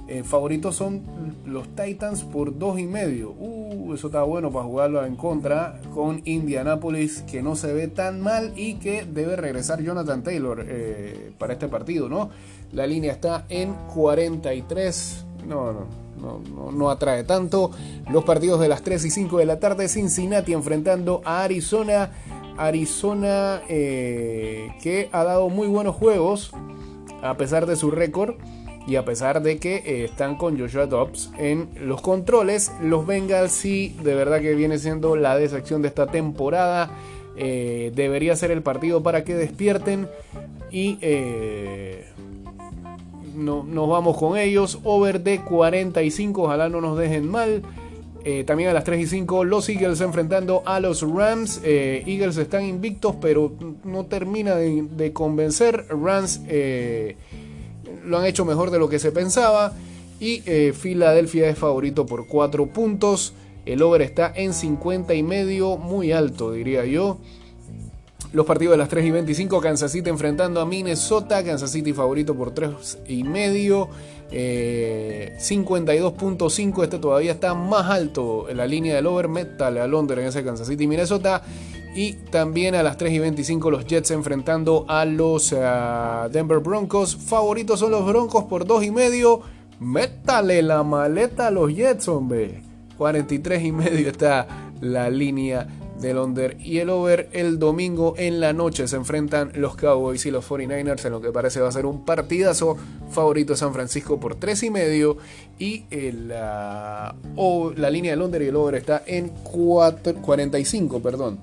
Eh, 0.07 0.23
favoritos 0.23 0.75
son 0.75 1.01
los 1.45 1.69
Titans 1.75 2.23
por 2.23 2.57
2 2.57 2.79
y 2.79 2.85
medio. 2.85 3.31
Uh, 3.31 3.93
eso 3.93 4.07
está 4.07 4.23
bueno 4.23 4.51
para 4.51 4.65
jugarlo 4.65 5.05
en 5.05 5.15
contra 5.15 5.79
con 5.93 6.21
Indianapolis, 6.25 7.21
que 7.21 7.41
no 7.41 7.55
se 7.55 7.71
ve 7.71 7.87
tan 7.87 8.19
mal 8.19 8.53
y 8.57 8.75
que 8.75 9.05
debe 9.05 9.37
regresar 9.37 9.81
Jonathan 9.81 10.21
Taylor 10.21 10.65
eh, 10.67 11.31
para 11.37 11.53
este 11.53 11.69
partido, 11.69 12.09
¿no? 12.09 12.29
La 12.73 12.85
línea 12.85 13.13
está 13.13 13.45
en 13.47 13.73
43. 13.93 15.25
No, 15.47 15.87
no, 16.19 16.71
no, 16.71 16.89
atrae 16.89 17.23
tanto. 17.23 17.71
Los 18.09 18.25
partidos 18.25 18.59
de 18.59 18.67
las 18.67 18.81
3 18.81 19.05
y 19.05 19.09
5 19.09 19.37
de 19.37 19.45
la 19.45 19.59
tarde. 19.59 19.87
Cincinnati 19.87 20.53
enfrentando 20.53 21.21
a 21.23 21.43
Arizona. 21.43 22.11
Arizona 22.57 23.61
eh, 23.69 24.69
que 24.81 25.09
ha 25.11 25.23
dado 25.23 25.49
muy 25.49 25.67
buenos 25.67 25.95
juegos 25.95 26.51
a 27.23 27.35
pesar 27.35 27.65
de 27.65 27.75
su 27.75 27.89
récord 27.89 28.35
y 28.87 28.95
a 28.95 29.05
pesar 29.05 29.41
de 29.41 29.57
que 29.57 29.77
eh, 29.77 30.05
están 30.05 30.35
con 30.35 30.59
Joshua 30.59 30.85
Dobbs 30.85 31.31
en 31.37 31.69
los 31.79 32.01
controles. 32.01 32.71
Los 32.81 33.05
Bengals 33.05 33.51
sí, 33.51 33.95
de 34.03 34.15
verdad 34.15 34.41
que 34.41 34.55
viene 34.55 34.77
siendo 34.77 35.15
la 35.15 35.37
decepción 35.37 35.81
de 35.81 35.87
esta 35.87 36.07
temporada. 36.07 36.91
Eh, 37.35 37.91
debería 37.95 38.35
ser 38.35 38.51
el 38.51 38.61
partido 38.61 39.01
para 39.01 39.23
que 39.23 39.35
despierten 39.35 40.07
y 40.71 40.97
no, 43.35 43.63
nos 43.63 43.89
vamos 43.89 44.17
con 44.17 44.37
ellos. 44.37 44.79
Over 44.83 45.21
de 45.21 45.41
45, 45.41 46.43
ojalá 46.43 46.69
no 46.69 46.81
nos 46.81 46.97
dejen 46.97 47.29
mal. 47.29 47.63
Eh, 48.25 48.45
también 48.45 48.69
a 48.69 48.73
las 48.73 48.85
3 48.85 49.01
y 49.01 49.07
5 49.07 49.43
los 49.43 49.67
Eagles 49.67 49.99
enfrentando 49.99 50.63
a 50.65 50.79
los 50.79 51.01
Rams. 51.01 51.61
Eh, 51.63 52.03
Eagles 52.07 52.37
están 52.37 52.63
invictos 52.63 53.15
pero 53.19 53.51
no 53.83 54.05
termina 54.05 54.55
de, 54.55 55.11
convencer. 55.13 55.85
Rams 55.89 56.41
eh, 56.47 57.17
lo 58.05 58.17
han 58.17 58.25
hecho 58.25 58.45
mejor 58.45 58.71
de 58.71 58.79
lo 58.79 58.89
que 58.89 58.99
se 58.99 59.11
pensaba. 59.11 59.73
Y 60.19 60.41
Filadelfia 60.73 61.49
es 61.49 61.57
favorito 61.57 62.05
por 62.05 62.27
4 62.27 62.67
puntos. 62.67 63.33
El 63.65 63.81
over 63.81 64.01
está 64.01 64.31
en 64.35 64.53
50 64.53 65.13
y 65.13 65.23
medio, 65.23 65.77
muy 65.77 66.11
alto 66.11 66.51
diría 66.51 66.83
yo. 66.85 67.17
Los 68.33 68.45
partidos 68.45 68.73
de 68.73 68.77
las 68.77 68.89
3 68.89 69.05
y 69.05 69.11
25, 69.11 69.61
Kansas 69.61 69.89
City 69.91 70.09
enfrentando 70.09 70.59
a 70.59 70.65
Minnesota, 70.65 71.41
Kansas 71.43 71.71
City 71.71 71.93
favorito 71.93 72.35
por 72.35 72.51
3 72.51 72.97
y 73.07 73.23
medio. 73.23 73.87
52.5, 74.31 76.81
eh, 76.81 76.83
este 76.83 76.97
todavía 76.97 77.31
está 77.31 77.53
más 77.53 77.91
alto 77.91 78.49
en 78.49 78.57
la 78.57 78.65
línea 78.65 78.95
del 78.95 79.05
over, 79.05 79.27
metal 79.27 79.77
a 79.77 79.85
Londres 79.85 80.23
en 80.23 80.29
ese 80.29 80.43
Kansas 80.43 80.67
City 80.67 80.87
Minnesota. 80.87 81.43
Y 81.95 82.13
también 82.31 82.73
a 82.73 82.81
las 82.81 82.97
3 82.97 83.13
y 83.13 83.19
25 83.19 83.69
los 83.69 83.85
Jets 83.85 84.11
enfrentando 84.11 84.85
a 84.87 85.05
los 85.05 85.53
eh, 85.53 85.59
Denver 86.31 86.59
Broncos. 86.59 87.15
Favoritos 87.15 87.79
son 87.79 87.91
los 87.91 88.05
Broncos 88.05 88.45
por 88.45 88.65
2 88.65 88.85
y 88.85 88.91
medio. 88.91 89.41
Métale 89.79 90.63
la 90.63 90.81
maleta 90.83 91.47
a 91.47 91.51
los 91.51 91.73
Jets, 91.73 92.07
hombre. 92.07 92.63
43 92.97 93.63
y 93.63 93.71
medio 93.71 94.09
está 94.09 94.47
la 94.81 95.09
línea 95.09 95.67
del 95.99 96.17
under 96.17 96.57
y 96.59 96.79
el 96.79 96.89
over 96.89 97.29
el 97.31 97.59
domingo 97.59 98.15
en 98.17 98.39
la 98.39 98.51
noche 98.51 98.87
se 98.87 98.95
enfrentan 98.95 99.51
los 99.55 99.75
Cowboys 99.75 100.25
y 100.25 100.31
los 100.31 100.47
49ers 100.47 101.05
en 101.05 101.11
lo 101.11 101.21
que 101.21 101.31
parece 101.31 101.61
va 101.61 101.69
a 101.69 101.71
ser 101.71 101.85
un 101.85 102.03
partidazo 102.03 102.75
favorito 103.09 103.55
San 103.55 103.73
Francisco 103.73 104.19
por 104.19 104.35
3 104.35 104.63
y 104.63 104.69
medio 104.69 105.17
y 105.59 105.85
la, 106.27 107.15
la 107.77 107.89
línea 107.89 108.11
del 108.11 108.21
under 108.21 108.41
y 108.41 108.47
el 108.47 108.55
over 108.55 108.75
está 108.75 109.03
en 109.05 109.29
45 109.29 110.99
perdón 111.01 111.39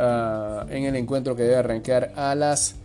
ah, 0.00 0.66
en 0.70 0.84
el 0.84 0.96
encuentro 0.96 1.36
que 1.36 1.42
debe 1.42 1.56
arrancar 1.56 2.12
a 2.16 2.34
las 2.34 2.76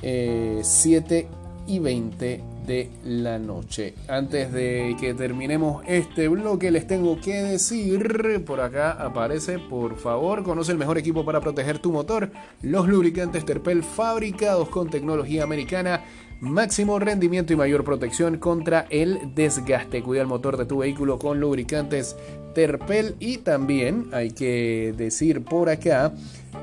7 0.00 1.18
eh, 1.18 1.28
y 1.66 1.78
20 1.78 2.42
de 2.66 2.90
la 3.04 3.38
noche. 3.38 3.94
Antes 4.08 4.52
de 4.52 4.96
que 5.00 5.14
terminemos 5.14 5.84
este 5.86 6.28
bloque, 6.28 6.70
les 6.70 6.86
tengo 6.86 7.20
que 7.20 7.42
decir, 7.42 8.44
por 8.44 8.60
acá 8.60 8.92
aparece, 8.92 9.58
por 9.58 9.96
favor, 9.96 10.42
conoce 10.42 10.72
el 10.72 10.78
mejor 10.78 10.98
equipo 10.98 11.24
para 11.24 11.40
proteger 11.40 11.78
tu 11.78 11.92
motor, 11.92 12.30
los 12.62 12.88
lubricantes 12.88 13.44
Terpel 13.44 13.82
fabricados 13.82 14.68
con 14.68 14.90
tecnología 14.90 15.42
americana 15.44 16.02
máximo 16.42 16.98
rendimiento 16.98 17.52
y 17.52 17.56
mayor 17.56 17.84
protección 17.84 18.38
contra 18.38 18.86
el 18.90 19.32
desgaste. 19.32 20.02
Cuida 20.02 20.22
el 20.22 20.26
motor 20.26 20.56
de 20.56 20.66
tu 20.66 20.78
vehículo 20.78 21.16
con 21.16 21.38
lubricantes 21.38 22.16
Terpel 22.52 23.14
y 23.20 23.38
también 23.38 24.08
hay 24.12 24.32
que 24.32 24.92
decir 24.96 25.44
por 25.44 25.68
acá 25.68 26.12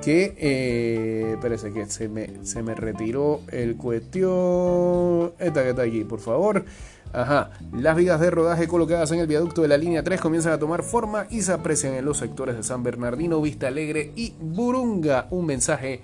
que 0.01 0.35
eh, 0.37 1.31
espérese 1.33 1.71
que 1.71 1.85
se 1.85 2.07
me, 2.09 2.45
se 2.45 2.63
me 2.63 2.75
retiró 2.75 3.41
el 3.51 3.75
cuestión 3.75 5.33
esta 5.39 5.63
que 5.63 5.69
está 5.69 5.81
aquí 5.83 6.03
por 6.03 6.19
favor 6.19 6.65
Ajá, 7.11 7.49
las 7.73 7.95
vigas 7.95 8.19
de 8.19 8.29
rodaje 8.29 8.67
colocadas 8.67 9.11
en 9.11 9.19
el 9.19 9.25
viaducto 9.25 9.63
de 9.63 9.67
la 9.67 9.77
línea 9.77 10.03
3 10.03 10.21
comienzan 10.21 10.53
a 10.53 10.59
tomar 10.59 10.83
forma 10.83 11.25
y 11.31 11.41
se 11.41 11.51
aprecian 11.51 11.95
en 11.95 12.05
los 12.05 12.17
sectores 12.17 12.55
de 12.55 12.61
San 12.61 12.83
Bernardino, 12.83 13.41
Vista 13.41 13.67
Alegre 13.67 14.11
y 14.15 14.35
Burunga. 14.39 15.25
Un 15.31 15.47
mensaje 15.47 16.01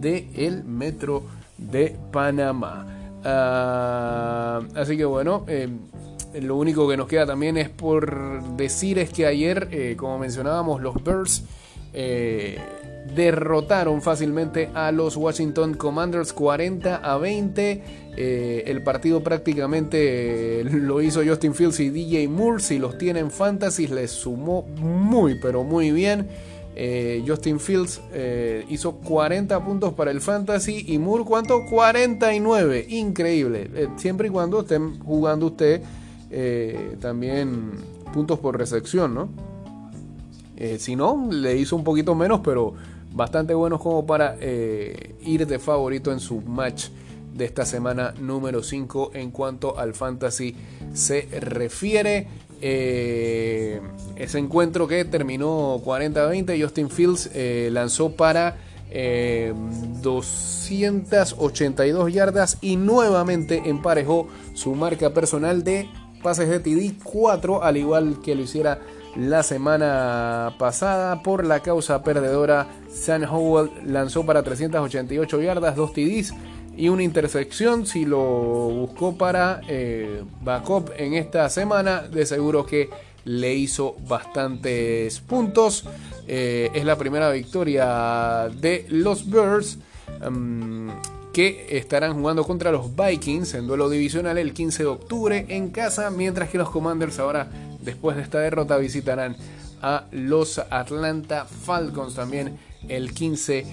de 0.00 0.30
el 0.34 0.64
Metro 0.64 1.24
de 1.58 1.94
Panamá. 2.10 2.86
Ah, 3.22 4.62
así 4.74 4.96
que 4.96 5.04
bueno, 5.04 5.44
eh, 5.46 5.68
lo 6.40 6.56
único 6.56 6.88
que 6.88 6.96
nos 6.96 7.06
queda 7.06 7.26
también 7.26 7.58
es 7.58 7.68
por 7.68 8.42
decir 8.56 8.98
es 8.98 9.10
que 9.10 9.26
ayer, 9.26 9.68
eh, 9.72 9.94
como 9.98 10.18
mencionábamos, 10.18 10.80
los 10.80 10.94
Birds 11.04 11.44
eh, 11.92 12.58
derrotaron 13.14 14.02
fácilmente 14.02 14.70
a 14.74 14.92
los 14.92 15.16
Washington 15.16 15.74
Commanders 15.74 16.32
40 16.32 16.96
a 16.96 17.16
20. 17.18 17.82
el 18.16 18.82
partido 18.82 19.22
prácticamente 19.22 20.64
lo 20.64 21.02
hizo 21.02 21.22
Justin 21.24 21.54
Fields 21.54 21.80
y 21.80 21.90
DJ 21.90 22.28
Moore. 22.28 22.62
Si 22.62 22.78
los 22.78 22.98
tienen 22.98 23.30
fantasy, 23.30 23.86
les 23.86 24.10
sumó 24.10 24.62
muy, 24.62 25.38
pero 25.40 25.64
muy 25.64 25.90
bien. 25.90 26.28
Eh, 26.78 27.24
Justin 27.26 27.58
Fields 27.58 28.02
eh, 28.12 28.66
hizo 28.68 28.96
40 28.96 29.64
puntos 29.64 29.94
para 29.94 30.10
el 30.10 30.20
Fantasy 30.20 30.84
y 30.86 30.98
Moore, 30.98 31.24
¿cuánto? 31.24 31.64
49. 31.64 32.86
Increíble. 32.90 33.70
Eh, 33.74 33.88
siempre 33.96 34.28
y 34.28 34.30
cuando 34.30 34.60
estén 34.60 34.98
jugando 35.00 35.46
usted 35.46 35.82
también 37.00 37.70
puntos 38.12 38.38
por 38.40 38.58
recepción, 38.58 39.14
¿no? 39.14 39.28
si 40.76 40.96
no, 40.96 41.28
le 41.30 41.56
hizo 41.56 41.76
un 41.76 41.84
poquito 41.84 42.14
menos, 42.14 42.40
pero 42.44 42.74
bastante 43.16 43.54
buenos 43.54 43.80
como 43.80 44.06
para 44.06 44.36
ir 44.40 45.46
de 45.46 45.58
favorito 45.58 46.12
en 46.12 46.20
su 46.20 46.40
match 46.42 46.88
de 47.36 47.44
esta 47.44 47.66
semana 47.66 48.14
número 48.18 48.62
5 48.62 49.10
en 49.14 49.30
cuanto 49.30 49.78
al 49.78 49.94
fantasy 49.94 50.56
se 50.92 51.28
refiere. 51.40 52.26
Eh, 52.62 53.80
ese 54.16 54.38
encuentro 54.38 54.88
que 54.88 55.04
terminó 55.04 55.78
40-20, 55.84 56.62
Justin 56.62 56.88
Fields 56.88 57.28
eh, 57.34 57.68
lanzó 57.70 58.12
para 58.12 58.56
282 60.00 62.08
eh, 62.08 62.12
yardas 62.12 62.56
y 62.62 62.76
nuevamente 62.76 63.60
emparejó 63.66 64.28
su 64.54 64.74
marca 64.74 65.10
personal 65.10 65.62
de 65.64 65.86
pases 66.22 66.48
de 66.48 66.60
TD 66.60 66.94
4, 67.02 67.62
al 67.62 67.76
igual 67.76 68.22
que 68.24 68.34
lo 68.34 68.40
hiciera 68.42 68.80
la 69.16 69.42
semana 69.42 70.54
pasada. 70.58 71.22
Por 71.22 71.44
la 71.44 71.60
causa 71.60 72.02
perdedora, 72.02 72.68
Sam 72.96 73.24
Howell 73.24 73.70
lanzó 73.86 74.24
para 74.24 74.42
388 74.42 75.42
yardas, 75.42 75.76
2 75.76 75.92
TDs 75.92 76.34
y 76.76 76.88
una 76.88 77.02
intersección. 77.02 77.86
Si 77.86 78.04
lo 78.04 78.20
buscó 78.20 79.16
para 79.16 79.60
eh, 79.68 80.22
backup 80.42 80.92
en 80.96 81.14
esta 81.14 81.48
semana, 81.48 82.02
de 82.02 82.26
seguro 82.26 82.64
que 82.64 82.88
le 83.24 83.54
hizo 83.54 83.96
bastantes 84.08 85.20
puntos. 85.20 85.84
Eh, 86.26 86.70
es 86.74 86.84
la 86.84 86.96
primera 86.96 87.30
victoria 87.30 88.48
de 88.48 88.86
los 88.88 89.28
Birds. 89.28 89.78
Mm, 90.28 90.90
que 91.32 91.66
estarán 91.76 92.14
jugando 92.14 92.44
contra 92.44 92.72
los 92.72 92.96
Vikings 92.96 93.52
en 93.52 93.66
duelo 93.66 93.90
divisional 93.90 94.38
el 94.38 94.54
15 94.54 94.84
de 94.84 94.88
octubre 94.88 95.44
en 95.50 95.68
casa, 95.68 96.08
mientras 96.08 96.48
que 96.48 96.56
los 96.56 96.70
Commanders 96.70 97.18
ahora, 97.18 97.50
después 97.82 98.16
de 98.16 98.22
esta 98.22 98.38
derrota, 98.38 98.78
visitarán 98.78 99.36
a 99.82 100.04
los 100.12 100.58
Atlanta 100.58 101.44
Falcons 101.44 102.14
también 102.14 102.56
el 102.88 103.12
15 103.12 103.66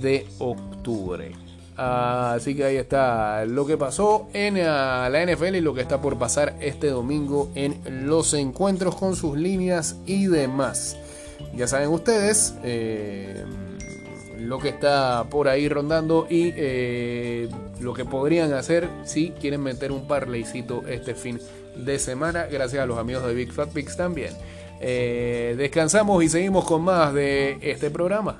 de 0.00 0.26
octubre. 0.38 1.32
Así 1.76 2.54
que 2.54 2.64
ahí 2.64 2.76
está 2.76 3.46
lo 3.46 3.64
que 3.64 3.78
pasó 3.78 4.28
en 4.34 4.58
ah, 4.58 5.08
la 5.10 5.24
NFL 5.24 5.56
y 5.56 5.60
lo 5.62 5.72
que 5.72 5.80
está 5.80 6.02
por 6.02 6.18
pasar 6.18 6.54
este 6.60 6.88
domingo 6.88 7.50
en 7.54 8.06
los 8.06 8.34
encuentros 8.34 8.96
con 8.96 9.16
sus 9.16 9.38
líneas 9.38 9.96
y 10.04 10.26
demás. 10.26 10.98
Ya 11.56 11.66
saben 11.66 11.88
ustedes 11.88 12.54
eh, 12.64 13.44
lo 14.38 14.58
que 14.58 14.68
está 14.68 15.24
por 15.30 15.48
ahí 15.48 15.70
rondando 15.70 16.26
y 16.28 16.52
eh, 16.54 17.48
lo 17.80 17.94
que 17.94 18.04
podrían 18.04 18.52
hacer 18.52 18.86
si 19.04 19.30
quieren 19.30 19.62
meter 19.62 19.90
un 19.90 20.06
parleycito 20.06 20.86
este 20.86 21.14
fin 21.14 21.40
de 21.76 21.98
semana. 21.98 22.44
Gracias 22.44 22.82
a 22.82 22.86
los 22.86 22.98
amigos 22.98 23.24
de 23.26 23.32
Big 23.32 23.52
Fat 23.52 23.70
Picks 23.70 23.96
también. 23.96 24.34
Eh, 24.82 25.54
descansamos 25.56 26.22
y 26.24 26.28
seguimos 26.28 26.66
con 26.66 26.82
más 26.82 27.14
de 27.14 27.58
este 27.62 27.90
programa. 27.90 28.38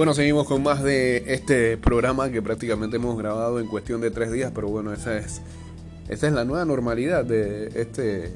Bueno, 0.00 0.14
seguimos 0.14 0.46
con 0.46 0.62
más 0.62 0.82
de 0.82 1.24
este 1.26 1.76
programa 1.76 2.30
que 2.30 2.40
prácticamente 2.40 2.96
hemos 2.96 3.18
grabado 3.18 3.60
en 3.60 3.66
cuestión 3.66 4.00
de 4.00 4.10
tres 4.10 4.32
días, 4.32 4.50
pero 4.54 4.68
bueno, 4.68 4.94
esa 4.94 5.18
es, 5.18 5.42
esa 6.08 6.26
es 6.26 6.32
la 6.32 6.46
nueva 6.46 6.64
normalidad 6.64 7.22
de, 7.22 7.66
este, 7.74 8.32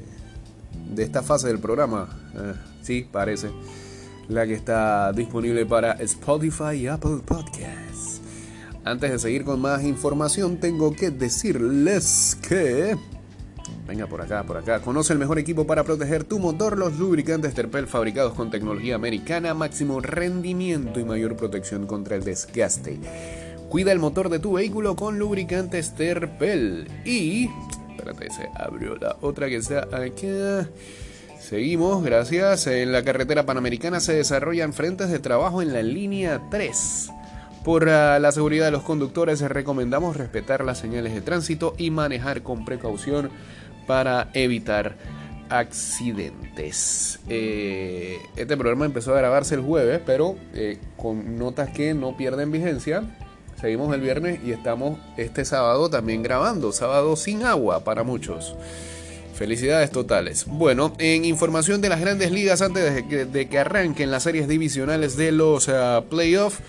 de 0.93 1.03
esta 1.03 1.23
fase 1.23 1.47
del 1.47 1.57
programa. 1.57 2.07
Eh, 2.35 2.53
sí, 2.83 3.09
parece. 3.11 3.49
La 4.29 4.45
que 4.45 4.53
está 4.53 5.11
disponible 5.11 5.65
para 5.65 5.93
Spotify 5.93 6.75
y 6.81 6.85
Apple 6.85 7.21
Podcasts. 7.25 8.21
Antes 8.83 9.09
de 9.13 9.17
seguir 9.17 9.43
con 9.43 9.59
más 9.59 9.83
información, 9.83 10.57
tengo 10.57 10.95
que 10.95 11.09
decirles 11.09 12.37
que 12.47 12.95
Venga 13.87 14.07
por 14.07 14.21
acá, 14.21 14.43
por 14.43 14.57
acá. 14.57 14.79
Conoce 14.79 15.13
el 15.13 15.19
mejor 15.19 15.37
equipo 15.37 15.67
para 15.67 15.83
proteger 15.83 16.23
tu 16.23 16.39
motor, 16.39 16.77
los 16.77 16.97
lubricantes 16.97 17.53
Terpel 17.53 17.87
fabricados 17.87 18.33
con 18.33 18.49
tecnología 18.49 18.95
americana, 18.95 19.53
máximo 19.53 19.99
rendimiento 20.01 20.99
y 20.99 21.03
mayor 21.03 21.35
protección 21.37 21.85
contra 21.85 22.15
el 22.15 22.23
desgaste. 22.23 22.99
Cuida 23.69 23.91
el 23.91 23.99
motor 23.99 24.29
de 24.29 24.39
tu 24.39 24.53
vehículo 24.53 24.95
con 24.95 25.19
lubricantes 25.19 25.93
Terpel. 25.93 26.87
Y... 27.05 27.49
Espérate, 27.91 28.29
se 28.31 28.49
abrió 28.55 28.95
la 28.95 29.17
otra 29.21 29.47
que 29.47 29.57
está 29.57 29.87
aquí. 29.95 30.27
Seguimos, 31.39 32.03
gracias. 32.03 32.65
En 32.65 32.91
la 32.91 33.03
carretera 33.03 33.45
panamericana 33.45 33.99
se 33.99 34.13
desarrollan 34.13 34.73
frentes 34.73 35.09
de 35.11 35.19
trabajo 35.19 35.61
en 35.61 35.73
la 35.73 35.83
línea 35.83 36.41
3. 36.49 37.11
Por 37.63 37.89
ah, 37.89 38.19
la 38.19 38.31
seguridad 38.31 38.65
de 38.65 38.71
los 38.71 38.83
conductores 38.83 39.41
recomendamos 39.41 40.17
respetar 40.17 40.63
las 40.63 40.77
señales 40.77 41.13
de 41.13 41.21
tránsito 41.21 41.73
y 41.77 41.89
manejar 41.89 42.43
con 42.43 42.63
precaución 42.63 43.29
para 43.85 44.29
evitar 44.33 44.95
accidentes. 45.49 47.19
Eh, 47.29 48.17
este 48.35 48.57
programa 48.57 48.85
empezó 48.85 49.13
a 49.13 49.17
grabarse 49.17 49.55
el 49.55 49.61
jueves, 49.61 50.01
pero 50.05 50.35
eh, 50.53 50.77
con 50.97 51.37
notas 51.37 51.69
que 51.69 51.93
no 51.93 52.17
pierden 52.17 52.51
vigencia. 52.51 53.03
Seguimos 53.59 53.93
el 53.93 54.01
viernes 54.01 54.39
y 54.45 54.51
estamos 54.51 54.99
este 55.17 55.45
sábado 55.45 55.89
también 55.89 56.23
grabando, 56.23 56.71
sábado 56.71 57.15
sin 57.15 57.43
agua 57.43 57.83
para 57.83 58.03
muchos. 58.03 58.55
Felicidades 59.33 59.91
totales. 59.91 60.45
Bueno, 60.47 60.93
en 60.97 61.25
información 61.25 61.81
de 61.81 61.89
las 61.89 61.99
grandes 61.99 62.31
ligas 62.31 62.61
antes 62.61 63.05
de 63.31 63.47
que, 63.49 63.59
arranquen 63.59 64.09
las 64.09 64.23
series 64.23 64.47
divisionales 64.47 65.17
de 65.17 65.31
los 65.33 65.67
uh, 65.67 66.03
playoffs, 66.09 66.59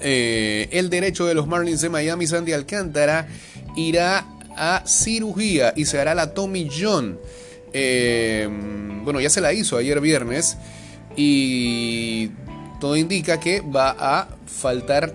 eh, 0.00 0.68
el 0.72 0.90
derecho 0.90 1.26
de 1.26 1.34
los 1.34 1.46
Marlins 1.46 1.80
de 1.80 1.90
Miami, 1.90 2.26
Sandy 2.26 2.52
Alcántara, 2.52 3.28
irá 3.76 4.26
a 4.56 4.82
cirugía 4.86 5.72
y 5.76 5.84
se 5.84 6.00
hará 6.00 6.14
la 6.14 6.34
Tommy 6.34 6.68
John. 6.70 7.18
Eh, 7.76 8.48
bueno, 9.02 9.20
ya 9.20 9.28
se 9.28 9.40
la 9.40 9.52
hizo 9.52 9.76
ayer 9.76 10.00
viernes 10.00 10.56
y 11.16 12.30
todo 12.80 12.96
indica 12.96 13.40
que 13.40 13.60
va 13.60 13.96
a 13.98 14.28
faltar 14.46 15.12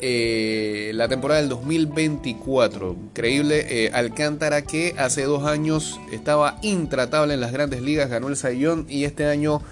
eh, 0.00 0.90
la 0.94 1.06
temporada 1.06 1.40
del 1.40 1.48
2024. 1.50 2.96
Increíble, 3.10 3.66
eh, 3.70 3.90
Alcántara 3.94 4.62
que 4.62 4.94
hace 4.98 5.22
dos 5.22 5.44
años 5.44 6.00
estaba 6.12 6.58
intratable 6.62 7.34
en 7.34 7.40
las 7.40 7.52
grandes 7.52 7.80
ligas, 7.80 8.10
ganó 8.10 8.28
el 8.28 8.36
Sayón 8.36 8.86
y 8.88 9.04
este 9.04 9.26
año 9.26 9.62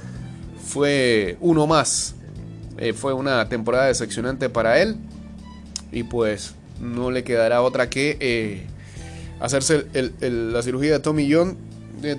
fue 0.65 1.37
uno 1.41 1.67
más. 1.67 2.15
fue 2.95 3.13
una 3.13 3.49
temporada 3.49 3.87
decepcionante 3.87 4.49
para 4.49 4.81
él 4.81 4.97
y 5.93 6.05
pues 6.05 6.55
no 6.81 7.11
le 7.11 7.23
quedará 7.23 7.63
otra 7.63 7.91
que 7.91 8.67
hacerse 9.43 9.87
la 10.21 10.63
cirugía 10.63 10.93
de 10.93 11.01
Tommy 11.01 11.31
John. 11.31 11.57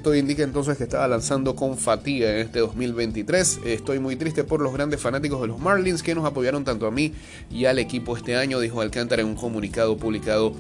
Todo 0.02 0.16
indica 0.16 0.44
entonces 0.44 0.78
que 0.78 0.84
estaba 0.84 1.08
lanzando 1.08 1.56
con 1.56 1.78
fatiga 1.78 2.30
en 2.32 2.38
este 2.38 2.60
2023. 2.60 3.62
Estoy 3.66 4.00
muy 4.00 4.16
triste 4.16 4.44
por 4.44 4.62
los 4.62 4.74
grandes 4.74 5.02
fanáticos 5.02 5.42
de 5.42 5.48
los 5.48 5.60
Marlins 5.60 6.04
que 6.04 6.16
nos 6.16 6.26
apoyaron 6.26 6.64
tanto 6.64 6.86
a 6.86 6.92
mí 6.92 7.14
y 7.50 7.66
al 7.66 7.80
equipo 7.80 8.16
este 8.16 8.36
año, 8.36 8.60
dijo 8.60 8.82
Alcántara 8.82 9.22
en 9.22 9.30
un 9.30 9.36
comunicado 9.36 9.98
publicado 9.98 10.54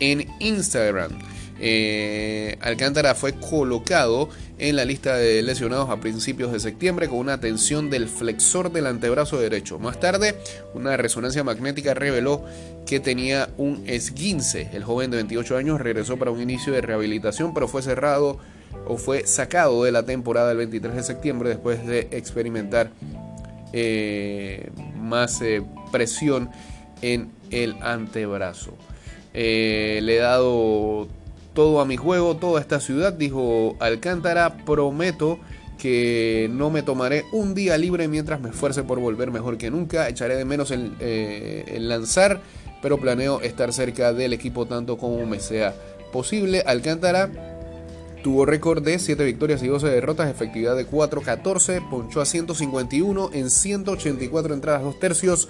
en 0.00 0.26
Instagram. 0.40 1.12
Eh, 1.60 2.56
Alcántara 2.60 3.14
fue 3.14 3.32
colocado 3.34 4.28
en 4.58 4.76
la 4.76 4.84
lista 4.84 5.16
de 5.16 5.42
lesionados 5.42 5.88
a 5.90 6.00
principios 6.00 6.52
de 6.52 6.60
septiembre 6.60 7.08
con 7.08 7.18
una 7.18 7.38
tensión 7.38 7.90
del 7.90 8.08
flexor 8.08 8.72
del 8.72 8.86
antebrazo 8.86 9.38
derecho. 9.38 9.78
Más 9.78 10.00
tarde, 10.00 10.36
una 10.74 10.96
resonancia 10.96 11.44
magnética 11.44 11.94
reveló 11.94 12.44
que 12.86 13.00
tenía 13.00 13.50
un 13.56 13.84
esguince. 13.86 14.70
El 14.72 14.84
joven 14.84 15.10
de 15.10 15.18
28 15.18 15.56
años 15.56 15.80
regresó 15.80 16.18
para 16.18 16.30
un 16.30 16.40
inicio 16.40 16.72
de 16.72 16.80
rehabilitación, 16.80 17.54
pero 17.54 17.68
fue 17.68 17.82
cerrado 17.82 18.38
o 18.86 18.96
fue 18.96 19.26
sacado 19.26 19.84
de 19.84 19.92
la 19.92 20.04
temporada 20.04 20.50
el 20.50 20.58
23 20.58 20.94
de 20.96 21.02
septiembre 21.02 21.48
después 21.48 21.86
de 21.86 22.08
experimentar 22.10 22.90
eh, 23.72 24.70
más 24.96 25.40
eh, 25.40 25.62
presión 25.92 26.50
en 27.00 27.30
el 27.50 27.76
antebrazo. 27.80 28.76
le 29.32 30.16
he 30.16 30.18
dado 30.18 31.08
todo 31.54 31.80
a 31.80 31.86
mi 31.86 31.96
juego, 31.96 32.36
toda 32.36 32.60
esta 32.60 32.80
ciudad, 32.80 33.12
dijo 33.12 33.76
Alcántara, 33.78 34.58
prometo 34.64 35.38
que 35.78 36.48
no 36.52 36.70
me 36.70 36.82
tomaré 36.82 37.24
un 37.32 37.54
día 37.54 37.78
libre 37.78 38.08
mientras 38.08 38.40
me 38.40 38.50
esfuerce 38.50 38.82
por 38.82 39.00
volver 39.00 39.30
mejor 39.30 39.56
que 39.56 39.70
nunca, 39.70 40.08
echaré 40.08 40.36
de 40.36 40.44
menos 40.44 40.70
el, 40.70 40.92
eh, 41.00 41.76
lanzar, 41.80 42.40
pero 42.82 42.98
planeo 42.98 43.40
estar 43.40 43.72
cerca 43.72 44.12
del 44.12 44.32
equipo 44.32 44.66
tanto 44.66 44.98
como 44.98 45.24
me 45.26 45.40
sea 45.40 45.74
posible. 46.12 46.62
Alcántara 46.66 47.30
tuvo 48.22 48.46
récord 48.46 48.82
de 48.82 48.98
7 48.98 49.24
victorias 49.24 49.62
y 49.62 49.68
12 49.68 49.88
derrotas, 49.88 50.30
efectividad 50.30 50.76
de 50.76 50.86
4-14, 50.86 51.88
ponchó 51.88 52.20
a 52.20 52.26
151 52.26 53.30
en 53.32 53.50
184 53.50 54.54
entradas, 54.54 54.82
2 54.82 54.98
tercios 54.98 55.48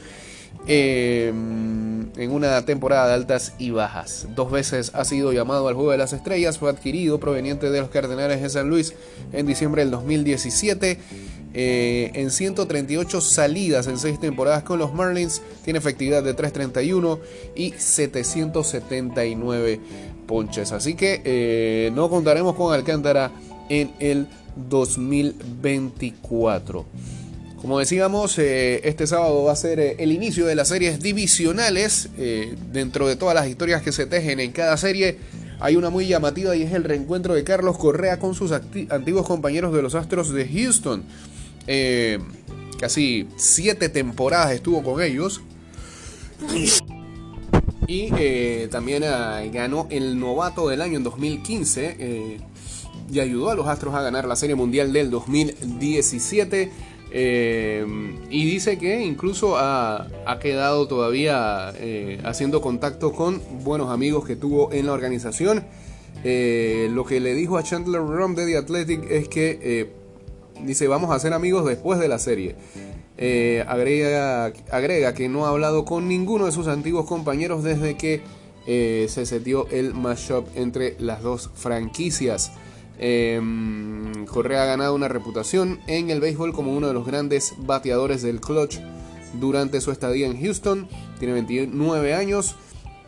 Em, 0.66 2.10
en 2.16 2.30
una 2.30 2.64
temporada 2.64 3.08
de 3.08 3.14
altas 3.14 3.52
y 3.58 3.70
bajas. 3.70 4.28
Dos 4.34 4.50
veces 4.50 4.92
ha 4.94 5.04
sido 5.04 5.30
llamado 5.32 5.68
al 5.68 5.74
Juego 5.74 5.90
de 5.90 5.98
las 5.98 6.14
Estrellas, 6.14 6.56
fue 6.58 6.70
adquirido 6.70 7.20
proveniente 7.20 7.68
de 7.70 7.80
los 7.80 7.90
Cardenales 7.90 8.40
de 8.40 8.48
San 8.48 8.70
Luis 8.70 8.94
en 9.32 9.46
diciembre 9.46 9.82
del 9.82 9.90
2017. 9.90 10.98
Eh, 11.56 12.10
en 12.14 12.30
138 12.30 13.20
salidas 13.20 13.86
en 13.86 13.98
6 13.98 14.18
temporadas 14.18 14.64
con 14.64 14.78
los 14.78 14.94
Marlins, 14.94 15.42
tiene 15.64 15.78
efectividad 15.78 16.22
de 16.22 16.32
331 16.34 17.18
y 17.54 17.74
779 17.76 19.80
ponches. 20.26 20.72
Así 20.72 20.94
que 20.94 21.20
eh, 21.24 21.92
no 21.94 22.10
contaremos 22.10 22.56
con 22.56 22.72
Alcántara 22.72 23.30
en 23.68 23.92
el 24.00 24.26
2024. 24.68 26.86
Como 27.64 27.78
decíamos, 27.78 28.38
eh, 28.38 28.86
este 28.86 29.06
sábado 29.06 29.44
va 29.44 29.52
a 29.52 29.56
ser 29.56 29.80
eh, 29.80 29.96
el 29.98 30.12
inicio 30.12 30.44
de 30.44 30.54
las 30.54 30.68
series 30.68 31.00
divisionales. 31.00 32.10
Eh, 32.18 32.56
dentro 32.70 33.08
de 33.08 33.16
todas 33.16 33.34
las 33.34 33.48
historias 33.48 33.80
que 33.80 33.90
se 33.90 34.04
tejen 34.04 34.38
en 34.38 34.52
cada 34.52 34.76
serie, 34.76 35.16
hay 35.60 35.76
una 35.76 35.88
muy 35.88 36.06
llamativa 36.06 36.54
y 36.54 36.60
es 36.60 36.74
el 36.74 36.84
reencuentro 36.84 37.32
de 37.32 37.42
Carlos 37.42 37.78
Correa 37.78 38.18
con 38.18 38.34
sus 38.34 38.52
antiguos 38.52 39.26
compañeros 39.26 39.72
de 39.72 39.80
los 39.80 39.94
Astros 39.94 40.30
de 40.34 40.46
Houston. 40.46 41.04
casi 42.78 43.28
siete 43.38 43.88
temporadas 43.88 44.52
estuvo 44.52 44.82
con 44.82 45.02
ellos. 45.02 45.40
Y 47.86 48.10
también 48.68 49.04
ah, 49.04 49.40
ganó 49.50 49.86
el 49.88 50.20
novato 50.20 50.68
del 50.68 50.82
año 50.82 50.98
en 50.98 51.02
2015 51.02 51.96
eh, 51.98 52.40
y 53.10 53.20
ayudó 53.20 53.50
a 53.50 53.54
los 53.54 53.66
Astros 53.68 53.94
a 53.94 54.02
ganar 54.02 54.26
la 54.26 54.36
Serie 54.36 54.54
Mundial 54.54 54.92
del 54.92 55.10
2017. 55.10 56.70
Eh, 57.16 57.86
y 58.28 58.44
dice 58.44 58.76
que 58.76 59.04
incluso 59.04 59.56
ha, 59.56 60.08
quedado 60.40 60.88
todavía 60.88 61.72
haciendo 62.24 62.60
contacto 62.60 63.12
con 63.12 63.40
buenos 63.62 63.90
amigos 63.90 64.26
que 64.26 64.34
tuvo 64.34 64.72
en 64.72 64.86
la 64.86 64.92
organización. 64.92 65.64
lo 66.24 67.04
que 67.04 67.20
le 67.20 67.34
dijo 67.34 67.56
a 67.56 67.62
Chandler 67.62 68.00
Rom 68.00 68.34
de 68.34 68.46
The 68.46 68.56
Athletic 68.56 69.10
es 69.10 69.28
que 69.28 69.92
dice 70.62 70.88
vamos 70.88 71.10
a 71.10 71.18
ser 71.18 71.32
amigos 71.32 71.64
después 71.66 71.98
de 72.00 72.08
la 72.08 72.18
serie. 72.18 72.56
Eh, 73.16 73.64
agrega, 73.68 74.52
agrega, 74.72 75.14
que 75.14 75.28
no 75.28 75.46
ha 75.46 75.50
hablado 75.50 75.84
con 75.84 76.08
ninguno 76.08 76.46
de 76.46 76.52
sus 76.52 76.66
antiguos 76.66 77.06
compañeros 77.06 77.62
desde 77.62 77.96
que 77.96 78.22
eh, 78.66 79.06
se 79.08 79.24
setió 79.24 79.68
el 79.70 79.94
mashup 79.94 80.46
entre 80.56 80.96
las 80.98 81.22
dos 81.22 81.50
franquicias. 81.54 82.52
Em, 82.98 84.26
Correa 84.26 84.62
ha 84.62 84.66
ganado 84.66 84.94
una 84.94 85.08
reputación 85.08 85.80
en 85.86 86.10
el 86.10 86.20
béisbol 86.20 86.52
como 86.52 86.72
uno 86.72 86.88
de 86.88 86.94
los 86.94 87.06
grandes 87.06 87.54
bateadores 87.58 88.22
del 88.22 88.40
clutch 88.40 88.78
durante 89.40 89.80
su 89.80 89.90
estadía 89.90 90.26
en 90.26 90.40
Houston. 90.40 90.88
Tiene 91.18 91.34
29 91.34 92.14
años, 92.14 92.56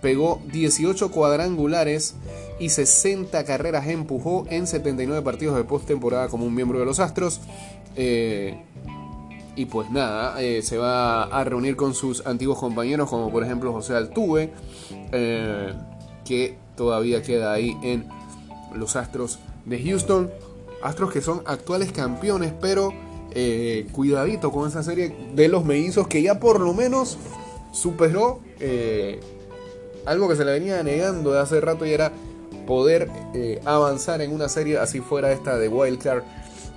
pegó 0.01 0.40
18 0.53 1.11
cuadrangulares 1.11 2.16
y 2.59 2.70
60 2.70 3.44
carreras 3.44 3.87
empujó 3.87 4.46
en 4.49 4.66
79 4.66 5.22
partidos 5.22 5.57
de 5.57 5.64
postemporada 5.64 6.29
como 6.29 6.46
un 6.46 6.55
miembro 6.55 6.79
de 6.79 6.85
los 6.85 7.01
Astros. 7.01 7.40
Eh, 7.94 8.62
y 9.57 9.64
pues 9.64 9.90
nada, 9.90 10.40
eh, 10.42 10.61
se 10.62 10.77
va 10.77 11.22
a 11.25 11.42
reunir 11.44 11.77
con 11.77 11.94
sus 11.94 12.27
antiguos 12.27 12.59
compañeros, 12.59 13.09
como 13.09 13.31
por 13.31 13.42
ejemplo 13.42 13.72
José 13.72 13.94
Altuve, 13.94 14.53
eh, 15.12 15.72
que 16.27 16.59
todavía 16.77 17.22
queda 17.22 17.55
ahí 17.55 17.75
en 17.83 18.07
los 18.75 18.96
Astros 18.96 19.38
de 19.66 19.83
Houston. 19.83 20.31
Astros 20.83 21.12
que 21.12 21.20
son 21.20 21.42
actuales 21.46 21.92
campeones, 21.92 22.52
pero 22.61 22.92
eh, 23.33 23.87
cuidadito 23.92 24.50
con 24.50 24.68
esa 24.68 24.83
serie 24.83 25.14
de 25.35 25.48
los 25.48 25.64
mellizos 25.64 26.07
que 26.09 26.22
ya 26.22 26.40
por 26.40 26.61
lo 26.61 26.72
menos 26.72 27.18
superó 27.72 28.40
algo 30.07 30.29
que 30.29 30.37
se 30.37 30.44
le 30.44 30.52
venía 30.52 30.83
negando 30.83 31.33
de 31.33 31.40
hace 31.40 31.61
rato 31.61 31.85
y 31.85 31.90
era 31.90 32.12
poder 32.66 33.11
avanzar 33.66 34.22
en 34.22 34.33
una 34.33 34.48
serie 34.48 34.79
así 34.79 35.00
fuera 35.00 35.33
esta 35.33 35.59
de 35.59 35.68
Wild 35.68 35.98
Card 35.98 36.22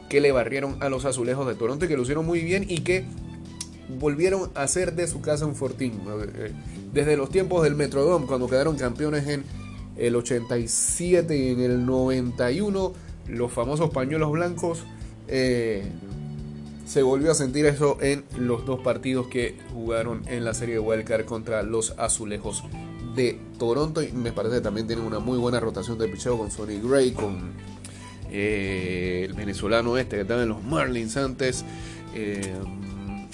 que 0.09 0.19
le 0.19 0.31
barrieron 0.31 0.77
a 0.81 0.89
los 0.89 1.05
azulejos 1.05 1.47
de 1.47 1.55
Toronto 1.55 1.85
y 1.85 1.87
que 1.87 1.95
lo 1.95 2.01
hicieron 2.01 2.25
muy 2.25 2.41
bien 2.41 2.65
y 2.67 2.79
que 2.79 3.05
volvieron 3.99 4.51
a 4.55 4.63
hacer 4.63 4.93
de 4.93 5.07
su 5.07 5.21
casa 5.21 5.45
un 5.45 5.55
fortín. 5.55 6.01
Eh, 6.35 6.51
desde 6.91 7.15
los 7.15 7.29
tiempos 7.29 7.63
del 7.63 7.75
Metrodome, 7.75 8.25
cuando 8.25 8.47
quedaron 8.47 8.75
campeones 8.75 9.27
en 9.27 9.43
el 9.99 10.15
87 10.15 11.37
y 11.37 11.49
en 11.49 11.59
el 11.59 11.85
91, 11.85 12.93
los 13.27 13.51
famosos 13.51 13.89
pañuelos 13.91 14.31
blancos, 14.31 14.83
eh, 15.27 15.83
se 16.85 17.03
volvió 17.03 17.29
a 17.31 17.35
sentir 17.35 17.67
eso 17.67 17.99
en 18.01 18.23
los 18.35 18.65
dos 18.65 18.79
partidos 18.79 19.27
que 19.27 19.55
jugaron 19.73 20.23
en 20.27 20.43
la 20.43 20.55
serie 20.55 20.75
de 20.75 20.79
Wildcard 20.79 21.25
contra 21.25 21.61
los 21.61 21.93
azulejos 21.99 22.63
de 23.15 23.39
Toronto. 23.59 24.01
Y 24.01 24.11
me 24.11 24.31
parece 24.31 24.55
que 24.55 24.61
también 24.61 24.87
tienen 24.87 25.05
una 25.05 25.19
muy 25.19 25.37
buena 25.37 25.59
rotación 25.59 25.99
de 25.99 26.07
picheo 26.07 26.35
con 26.35 26.49
Sonny 26.49 26.79
Gray, 26.79 27.11
con 27.11 27.51
eh, 28.31 29.27
el 29.29 29.33
venezolano 29.33 29.99
este 29.99 30.15
que 30.15 30.21
estaba 30.23 30.41
en 30.41 30.49
los 30.49 30.63
Marlins 30.63 31.15
antes. 31.15 31.63
Eh, 32.15 32.55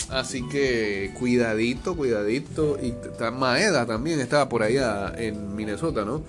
así 0.09 0.45
que 0.49 1.13
cuidadito, 1.17 1.95
cuidadito. 1.95 2.77
Y 2.81 2.93
Maeda 3.31 3.85
también 3.85 4.19
estaba 4.19 4.49
por 4.49 4.63
allá 4.63 5.13
en 5.17 5.55
Minnesota, 5.55 6.03
¿no? 6.03 6.23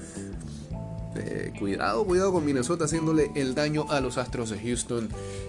Eh, 1.18 1.52
cuidado, 1.58 2.04
cuidado 2.04 2.32
con 2.32 2.44
Minnesota 2.44 2.84
haciéndole 2.84 3.30
el 3.34 3.54
daño 3.54 3.86
a 3.90 4.00
los 4.00 4.18
Astros 4.18 4.50
de 4.50 4.58
Houston. 4.58 5.08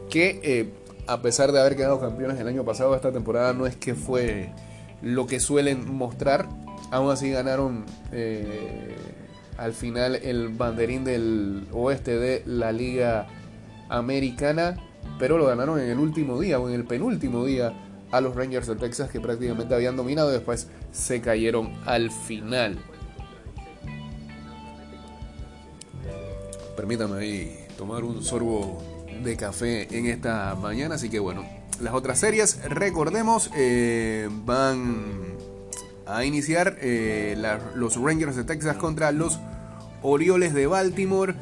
Que 0.10 0.72
a 1.08 1.22
pesar 1.22 1.52
de 1.52 1.60
haber 1.60 1.76
quedado 1.76 2.00
campeones 2.00 2.40
el 2.40 2.48
año 2.48 2.64
pasado, 2.64 2.96
esta 2.96 3.12
temporada 3.12 3.54
no 3.54 3.66
es 3.66 3.76
que 3.76 3.96
fue 3.96 4.52
lo 5.02 5.28
que 5.28 5.40
suelen 5.40 5.94
mostrar. 5.94 6.48
Aún 6.92 7.12
así 7.12 7.30
ganaron 7.32 7.86
al 9.58 9.74
final 9.74 10.16
el 10.16 10.50
banderín 10.50 11.04
del 11.04 11.68
oeste 11.72 12.18
de 12.18 12.44
la 12.46 12.72
Liga 12.72 13.28
Americana, 13.90 14.78
pero 15.20 15.38
lo 15.38 15.46
ganaron 15.48 15.80
en 15.80 15.90
el 15.90 16.00
último 16.00 16.40
día 16.40 16.60
o 16.60 16.70
en 16.70 16.76
el 16.76 16.86
penúltimo 16.86 17.46
día 17.46 17.74
a 18.12 18.22
los 18.22 18.36
Rangers 18.36 18.68
de 18.68 18.76
Texas 18.76 19.10
que 19.10 19.20
prácticamente 19.20 19.74
habían 19.74 19.96
dominado 19.96 20.30
y 20.30 20.34
después 20.34 20.70
se 20.92 21.22
cayeron 21.22 21.74
al 21.86 22.12
final. 22.12 22.78
Permítame 26.78 27.20
ahí 27.20 27.66
tomar 27.76 28.04
un 28.04 28.24
sorbo 28.24 28.78
de 29.24 29.36
café 29.36 29.88
en 29.98 30.06
esta 30.06 30.54
mañana, 30.54 30.96
así 30.96 31.10
que 31.10 31.18
bueno, 31.18 31.44
las 31.82 31.96
otras 31.96 32.20
series, 32.20 32.64
recordemos, 32.70 33.50
eh, 33.56 34.30
van 34.46 35.36
a 36.06 36.24
iniciar 36.24 36.78
eh, 36.80 37.36
los 37.76 38.00
Rangers 38.00 38.36
de 38.36 38.44
Texas 38.44 38.78
contra 38.78 39.12
los 39.12 39.40
Orioles 40.04 40.54
de 40.54 40.68
Baltimore. 40.68 41.34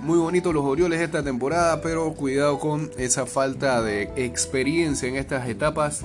Muy 0.00 0.18
bonitos 0.18 0.54
los 0.54 0.64
Orioles 0.64 1.00
esta 1.00 1.22
temporada, 1.22 1.82
pero 1.82 2.14
cuidado 2.14 2.58
con 2.58 2.90
esa 2.96 3.26
falta 3.26 3.82
de 3.82 4.10
experiencia 4.16 5.06
en 5.06 5.16
estas 5.16 5.48
etapas. 5.50 6.02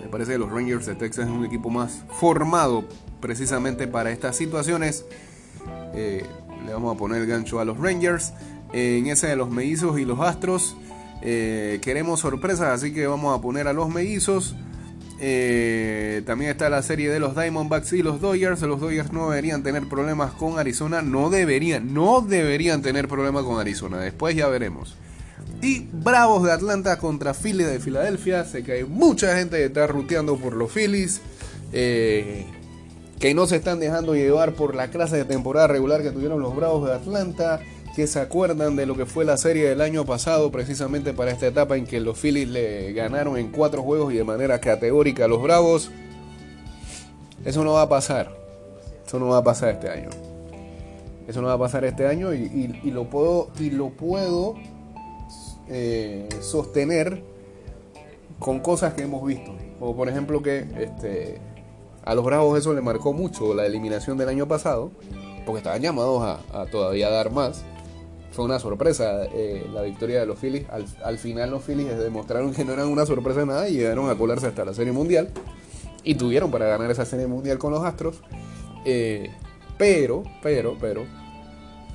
Me 0.00 0.08
parece 0.08 0.32
que 0.32 0.38
los 0.38 0.50
Rangers 0.50 0.86
de 0.86 0.94
Texas 0.94 1.26
es 1.26 1.30
un 1.30 1.44
equipo 1.44 1.68
más 1.68 2.02
formado 2.18 2.84
precisamente 3.20 3.86
para 3.86 4.10
estas 4.10 4.34
situaciones. 4.34 5.04
Eh, 5.94 6.24
le 6.64 6.72
vamos 6.72 6.94
a 6.94 6.98
poner 6.98 7.22
el 7.22 7.26
gancho 7.26 7.60
a 7.60 7.64
los 7.64 7.78
Rangers. 7.78 8.32
en 8.72 9.06
ese 9.06 9.28
de 9.28 9.36
los 9.36 9.50
mellizos 9.50 9.98
y 9.98 10.04
los 10.04 10.20
astros. 10.20 10.76
Eh, 11.22 11.78
queremos 11.82 12.20
sorpresas, 12.20 12.68
así 12.68 12.92
que 12.92 13.06
vamos 13.06 13.36
a 13.36 13.42
poner 13.42 13.68
a 13.68 13.72
los 13.72 13.88
mellizos. 13.88 14.54
Eh, 15.18 16.22
también 16.26 16.50
está 16.50 16.68
la 16.68 16.82
serie 16.82 17.08
de 17.10 17.18
los 17.18 17.34
Diamondbacks 17.34 17.92
y 17.94 18.02
los 18.02 18.20
Dodgers. 18.20 18.60
Los 18.62 18.80
Dodgers 18.80 19.12
no 19.12 19.30
deberían 19.30 19.62
tener 19.62 19.88
problemas 19.88 20.32
con 20.32 20.58
Arizona. 20.58 21.02
No 21.02 21.30
deberían, 21.30 21.94
no 21.94 22.20
deberían 22.20 22.82
tener 22.82 23.08
problemas 23.08 23.44
con 23.44 23.58
Arizona. 23.58 23.98
Después 23.98 24.36
ya 24.36 24.48
veremos. 24.48 24.96
Y 25.62 25.88
Bravos 25.92 26.44
de 26.44 26.52
Atlanta 26.52 26.98
contra 26.98 27.32
Philly 27.32 27.64
de 27.64 27.80
Filadelfia. 27.80 28.44
Sé 28.44 28.62
que 28.62 28.72
hay 28.72 28.84
mucha 28.84 29.36
gente 29.36 29.56
que 29.56 29.64
está 29.64 29.86
ruteando 29.86 30.36
por 30.36 30.54
los 30.54 30.70
Phillies. 30.70 31.20
Eh, 31.72 32.44
que 33.18 33.34
no 33.34 33.46
se 33.46 33.56
están 33.56 33.80
dejando 33.80 34.14
llevar 34.14 34.52
por 34.52 34.74
la 34.74 34.88
clase 34.88 35.16
de 35.16 35.24
temporada 35.24 35.68
regular 35.68 36.02
que 36.02 36.10
tuvieron 36.10 36.40
los 36.40 36.54
Bravos 36.54 36.86
de 36.88 36.94
Atlanta 36.94 37.60
que 37.96 38.06
se 38.06 38.20
acuerdan 38.20 38.76
de 38.76 38.84
lo 38.84 38.94
que 38.94 39.06
fue 39.06 39.24
la 39.24 39.38
serie 39.38 39.70
del 39.70 39.80
año 39.80 40.04
pasado, 40.04 40.52
precisamente 40.52 41.14
para 41.14 41.30
esta 41.30 41.46
etapa 41.46 41.78
en 41.78 41.86
que 41.86 41.98
los 41.98 42.18
Phillies 42.18 42.46
le 42.46 42.92
ganaron 42.92 43.38
en 43.38 43.50
cuatro 43.50 43.82
juegos 43.82 44.12
y 44.12 44.16
de 44.18 44.24
manera 44.24 44.60
categórica 44.60 45.24
a 45.24 45.28
los 45.28 45.42
Bravos. 45.42 45.90
Eso 47.46 47.64
no 47.64 47.72
va 47.72 47.82
a 47.82 47.88
pasar. 47.88 48.36
Eso 49.06 49.18
no 49.18 49.28
va 49.28 49.38
a 49.38 49.42
pasar 49.42 49.70
este 49.70 49.88
año. 49.88 50.10
Eso 51.26 51.40
no 51.40 51.48
va 51.48 51.54
a 51.54 51.58
pasar 51.58 51.86
este 51.86 52.06
año 52.06 52.34
y, 52.34 52.90
lo 52.90 53.08
puedo, 53.08 53.48
y 53.58 53.70
lo 53.70 53.88
puedo 53.88 54.56
eh, 55.66 56.28
sostener 56.42 57.22
con 58.38 58.60
cosas 58.60 58.92
que 58.92 59.04
hemos 59.04 59.26
visto. 59.26 59.56
Como 59.78 59.96
por 59.96 60.10
ejemplo 60.10 60.42
que 60.42 60.66
este, 60.78 61.40
a 62.06 62.14
los 62.14 62.24
Bravos 62.24 62.56
eso 62.56 62.72
le 62.72 62.80
marcó 62.80 63.12
mucho 63.12 63.52
la 63.52 63.66
eliminación 63.66 64.16
del 64.16 64.28
año 64.28 64.46
pasado, 64.46 64.92
porque 65.44 65.58
estaban 65.58 65.82
llamados 65.82 66.40
a, 66.52 66.66
todavía 66.66 67.10
dar 67.10 67.32
más 67.32 67.64
fue 68.30 68.44
una 68.44 68.58
sorpresa 68.58 69.24
eh, 69.32 69.66
la 69.72 69.80
victoria 69.80 70.20
de 70.20 70.26
los 70.26 70.38
Phillies. 70.38 70.66
Al, 71.02 71.16
final 71.16 71.50
los 71.50 71.64
Phillies 71.64 71.96
demostraron 71.98 72.52
que 72.52 72.66
no 72.66 72.74
eran 72.74 72.88
una 72.88 73.06
sorpresa 73.06 73.40
de 73.40 73.46
nada 73.46 73.68
y 73.68 73.72
llegaron 73.78 74.10
a 74.10 74.14
colarse 74.14 74.46
hasta 74.46 74.62
la 74.62 74.74
Serie 74.74 74.92
Mundial. 74.92 75.30
Y 76.04 76.16
tuvieron 76.16 76.50
para 76.50 76.66
ganar 76.66 76.90
esa 76.90 77.06
Serie 77.06 77.26
Mundial 77.26 77.56
con 77.56 77.72
los 77.72 77.82
Astros. 77.82 78.16
Eh, 78.84 79.30
pero, 79.78 80.22
pero, 80.42 80.76
pero, 80.78 81.06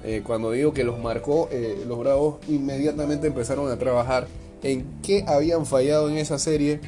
eh, 0.04 0.24
cuando 0.26 0.50
digo 0.50 0.74
que 0.74 0.84
los 0.84 0.97
marcó, 0.97 1.47
los 1.88 2.00
Bravos 2.00 2.39
inmediatamente 2.47 3.28
empezaron 3.28 3.71
a 3.71 3.78
trabajar 3.78 4.28
en 4.63 5.00
qué 5.04 5.24
habían 5.28 5.67
fallado 5.67 6.10
en 6.10 6.17
esa 6.17 6.39
serie. 6.39 6.82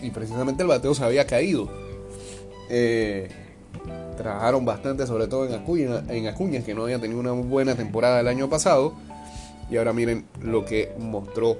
Y 0.00 0.10
precisamente 0.10 0.62
el 0.62 0.68
bateo 0.68 0.94
se 0.94 1.04
había 1.04 1.26
caído 1.26 1.68
trabajaron 4.18 4.64
bastante, 4.64 5.06
sobre 5.06 5.28
todo 5.28 5.46
en 5.46 5.54
Acuña, 5.54 6.02
en 6.08 6.26
Acuña, 6.26 6.62
que 6.62 6.74
no 6.74 6.84
había 6.84 6.98
tenido 6.98 7.20
una 7.20 7.32
buena 7.32 7.74
temporada 7.74 8.20
el 8.20 8.28
año 8.28 8.50
pasado. 8.50 8.94
Y 9.70 9.76
ahora 9.76 9.92
miren 9.92 10.26
lo 10.42 10.64
que 10.64 10.92
mostró 10.98 11.58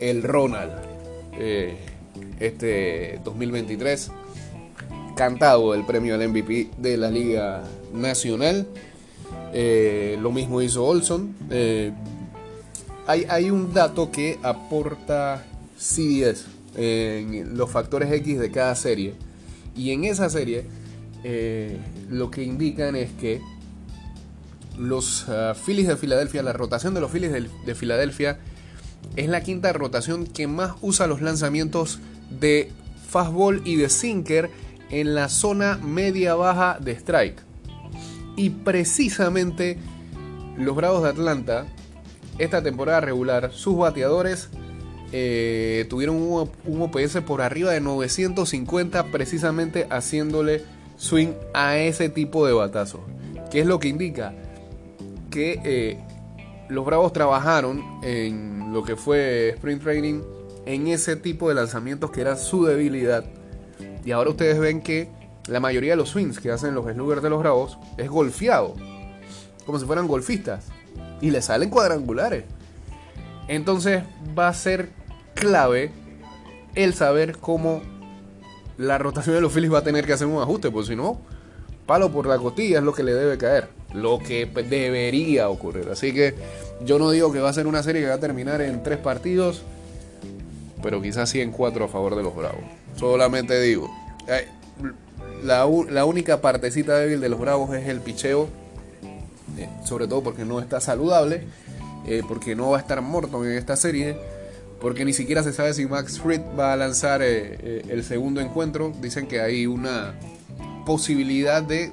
el 0.00 0.22
Ronald 0.22 0.72
eh, 1.38 1.76
este 2.40 3.20
2023. 3.24 4.10
Cantado 5.16 5.74
el 5.74 5.84
premio 5.84 6.14
al 6.14 6.28
MVP 6.28 6.70
de 6.78 6.96
la 6.96 7.10
Liga 7.10 7.62
Nacional. 7.92 8.66
Eh, 9.52 10.18
lo 10.20 10.32
mismo 10.32 10.60
hizo 10.62 10.84
Olson. 10.84 11.34
Eh, 11.50 11.92
hay, 13.06 13.26
hay, 13.28 13.50
un 13.50 13.74
dato 13.74 14.10
que 14.10 14.38
aporta 14.42 15.44
CBS 15.76 16.46
en 16.76 17.56
los 17.56 17.70
factores 17.70 18.10
X 18.12 18.38
de 18.38 18.50
cada 18.50 18.74
serie 18.74 19.14
Y 19.76 19.90
en 19.90 20.04
esa 20.04 20.28
serie 20.30 20.66
eh, 21.24 21.78
lo 22.10 22.30
que 22.30 22.42
indican 22.42 22.96
es 22.96 23.10
que 23.12 23.40
los 24.78 25.28
uh, 25.28 25.54
Phillies 25.54 25.88
de 25.88 25.96
Filadelfia, 25.96 26.42
la 26.42 26.52
rotación 26.52 26.94
de 26.94 27.00
los 27.00 27.10
Phillies 27.10 27.32
de, 27.32 27.48
de, 27.64 27.74
Filadelfia 27.74 28.38
es 29.16 29.28
la 29.28 29.42
quinta 29.42 29.72
rotación 29.72 30.26
que 30.26 30.46
más 30.46 30.72
usa 30.80 31.06
los 31.06 31.20
lanzamientos 31.20 32.00
de 32.30 32.70
fastball 33.08 33.60
y 33.64 33.76
de 33.76 33.88
sinker 33.88 34.50
en 34.90 35.14
la 35.14 35.28
zona 35.28 35.78
media 35.78 36.34
baja 36.34 36.78
de 36.80 36.92
strike. 36.92 37.42
Y 38.36 38.50
precisamente 38.50 39.78
los 40.56 40.74
Bravos 40.74 41.02
de 41.02 41.10
Atlanta, 41.10 41.66
esta 42.38 42.62
temporada 42.62 43.00
regular, 43.00 43.52
sus 43.52 43.76
bateadores 43.76 44.48
eh, 45.12 45.86
tuvieron 45.90 46.16
un, 46.16 46.50
un, 46.64 46.82
OPS 46.82 47.20
por 47.26 47.42
arriba 47.42 47.70
de 47.70 47.80
950 47.80 49.04
precisamente 49.06 49.86
haciéndole 49.90 50.64
swing 50.96 51.34
a 51.52 51.76
ese 51.76 52.08
tipo 52.08 52.46
de 52.46 52.54
batazos. 52.54 53.00
¿Qué 53.50 53.60
es 53.60 53.66
lo 53.66 53.78
que 53.78 53.88
indica? 53.88 54.34
Que 55.30 55.60
eh, 55.64 55.98
los 56.70 56.86
Bravos 56.86 57.12
trabajaron 57.12 57.82
en 58.02 58.72
lo 58.72 58.82
que 58.82 58.96
fue 58.96 59.50
Sprint 59.50 59.82
Training 59.82 60.22
en 60.64 60.86
ese 60.86 61.16
tipo 61.16 61.48
de 61.48 61.56
lanzamientos 61.56 62.10
que 62.10 62.22
era 62.22 62.36
su 62.36 62.64
debilidad. 62.64 63.24
Y 64.04 64.12
ahora 64.12 64.30
ustedes 64.30 64.58
ven 64.58 64.80
que 64.80 65.08
la 65.48 65.60
mayoría 65.60 65.90
de 65.90 65.96
los 65.96 66.10
swings 66.10 66.40
que 66.40 66.50
hacen 66.50 66.74
los 66.74 66.86
sluggers 66.90 67.22
de 67.22 67.30
los 67.30 67.40
Bravos 67.40 67.78
es 67.98 68.08
golfeado. 68.08 68.74
Como 69.66 69.78
si 69.78 69.84
fueran 69.84 70.06
golfistas. 70.06 70.66
Y 71.20 71.30
le 71.30 71.42
salen 71.42 71.68
cuadrangulares. 71.68 72.44
Entonces 73.48 74.02
va 74.38 74.48
a 74.48 74.54
ser 74.54 74.90
clave 75.44 75.90
el 76.74 76.94
saber 76.94 77.38
cómo 77.38 77.82
la 78.78 78.98
rotación 78.98 79.34
de 79.34 79.40
los 79.40 79.52
Phillies 79.52 79.72
va 79.72 79.78
a 79.78 79.84
tener 79.84 80.06
que 80.06 80.12
hacer 80.12 80.26
un 80.26 80.40
ajuste. 80.40 80.70
Porque 80.70 80.88
si 80.88 80.96
no, 80.96 81.20
palo 81.86 82.10
por 82.10 82.26
la 82.26 82.38
costilla 82.38 82.78
es 82.78 82.84
lo 82.84 82.92
que 82.92 83.02
le 83.02 83.12
debe 83.14 83.38
caer. 83.38 83.68
Lo 83.92 84.18
que 84.18 84.46
debería 84.46 85.48
ocurrir. 85.48 85.88
Así 85.90 86.12
que 86.14 86.34
yo 86.84 86.98
no 86.98 87.10
digo 87.10 87.32
que 87.32 87.40
va 87.40 87.50
a 87.50 87.52
ser 87.52 87.66
una 87.66 87.82
serie 87.82 88.02
que 88.02 88.08
va 88.08 88.14
a 88.14 88.20
terminar 88.20 88.62
en 88.62 88.82
tres 88.82 88.98
partidos 88.98 89.62
pero 90.82 91.00
quizás 91.00 91.30
sí 91.30 91.40
en 91.40 91.52
cuatro 91.52 91.84
a 91.84 91.88
favor 91.88 92.16
de 92.16 92.22
los 92.22 92.34
Bravos. 92.34 92.64
Solamente 92.96 93.58
digo, 93.60 93.90
eh, 94.26 94.48
la, 95.42 95.66
la 95.88 96.04
única 96.04 96.40
partecita 96.40 96.98
débil 96.98 97.20
de 97.20 97.28
los 97.28 97.38
Bravos 97.38 97.74
es 97.74 97.88
el 97.88 98.00
picheo, 98.00 98.48
eh, 99.56 99.68
sobre 99.84 100.08
todo 100.08 100.22
porque 100.22 100.44
no 100.44 100.60
está 100.60 100.80
saludable, 100.80 101.44
eh, 102.06 102.22
porque 102.26 102.54
no 102.54 102.70
va 102.70 102.78
a 102.78 102.80
estar 102.80 103.00
Morton 103.00 103.46
en 103.46 103.52
esta 103.52 103.76
serie, 103.76 104.16
porque 104.82 105.06
ni 105.06 105.14
siquiera 105.14 105.42
se 105.42 105.54
sabe 105.54 105.72
si 105.72 105.86
Max 105.86 106.20
Fried 106.20 106.42
va 106.58 106.74
a 106.74 106.76
lanzar 106.76 107.22
el 107.22 108.04
segundo 108.04 108.40
encuentro. 108.40 108.92
Dicen 109.00 109.28
que 109.28 109.40
hay 109.40 109.66
una 109.66 110.14
posibilidad 110.84 111.62
de, 111.62 111.92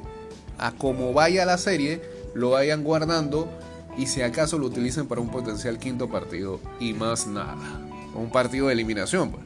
a 0.58 0.72
como 0.72 1.14
vaya 1.14 1.46
la 1.46 1.58
serie, 1.58 2.02
lo 2.34 2.50
vayan 2.50 2.84
guardando 2.84 3.48
y 3.96 4.08
si 4.08 4.24
acaso 4.24 4.58
lo 4.58 4.66
utilicen 4.66 5.08
para 5.08 5.22
un 5.22 5.30
potencial 5.30 5.78
quinto 5.78 6.10
partido 6.10 6.60
y 6.80 6.94
más 6.94 7.28
nada 7.28 7.56
un 8.16 8.32
partido 8.32 8.68
de 8.68 8.74
eliminación. 8.74 9.32
Pues. 9.32 9.44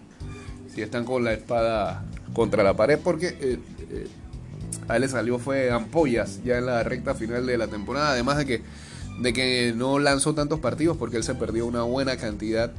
Si 0.73 0.81
están 0.81 1.05
con 1.05 1.23
la 1.23 1.33
espada 1.33 2.03
contra 2.33 2.63
la 2.63 2.75
pared, 2.75 2.99
porque 3.03 3.27
eh, 3.39 3.59
eh, 3.91 4.07
a 4.87 4.95
él 4.95 5.01
le 5.01 5.07
salió 5.07 5.39
fue 5.39 5.71
ampollas 5.71 6.41
ya 6.43 6.57
en 6.57 6.65
la 6.65 6.83
recta 6.83 7.13
final 7.13 7.45
de 7.45 7.57
la 7.57 7.67
temporada. 7.67 8.11
Además 8.11 8.37
de 8.37 8.45
que, 8.45 8.61
de 9.21 9.33
que 9.33 9.73
no 9.75 9.99
lanzó 9.99 10.33
tantos 10.33 10.59
partidos 10.59 10.97
porque 10.97 11.17
él 11.17 11.23
se 11.23 11.35
perdió 11.35 11.65
una 11.65 11.83
buena 11.83 12.17
cantidad 12.17 12.71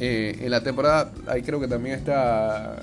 eh, 0.00 0.38
en 0.40 0.50
la 0.50 0.62
temporada. 0.62 1.12
Ahí 1.26 1.42
creo 1.42 1.60
que 1.60 1.68
también 1.68 1.96
está. 1.98 2.82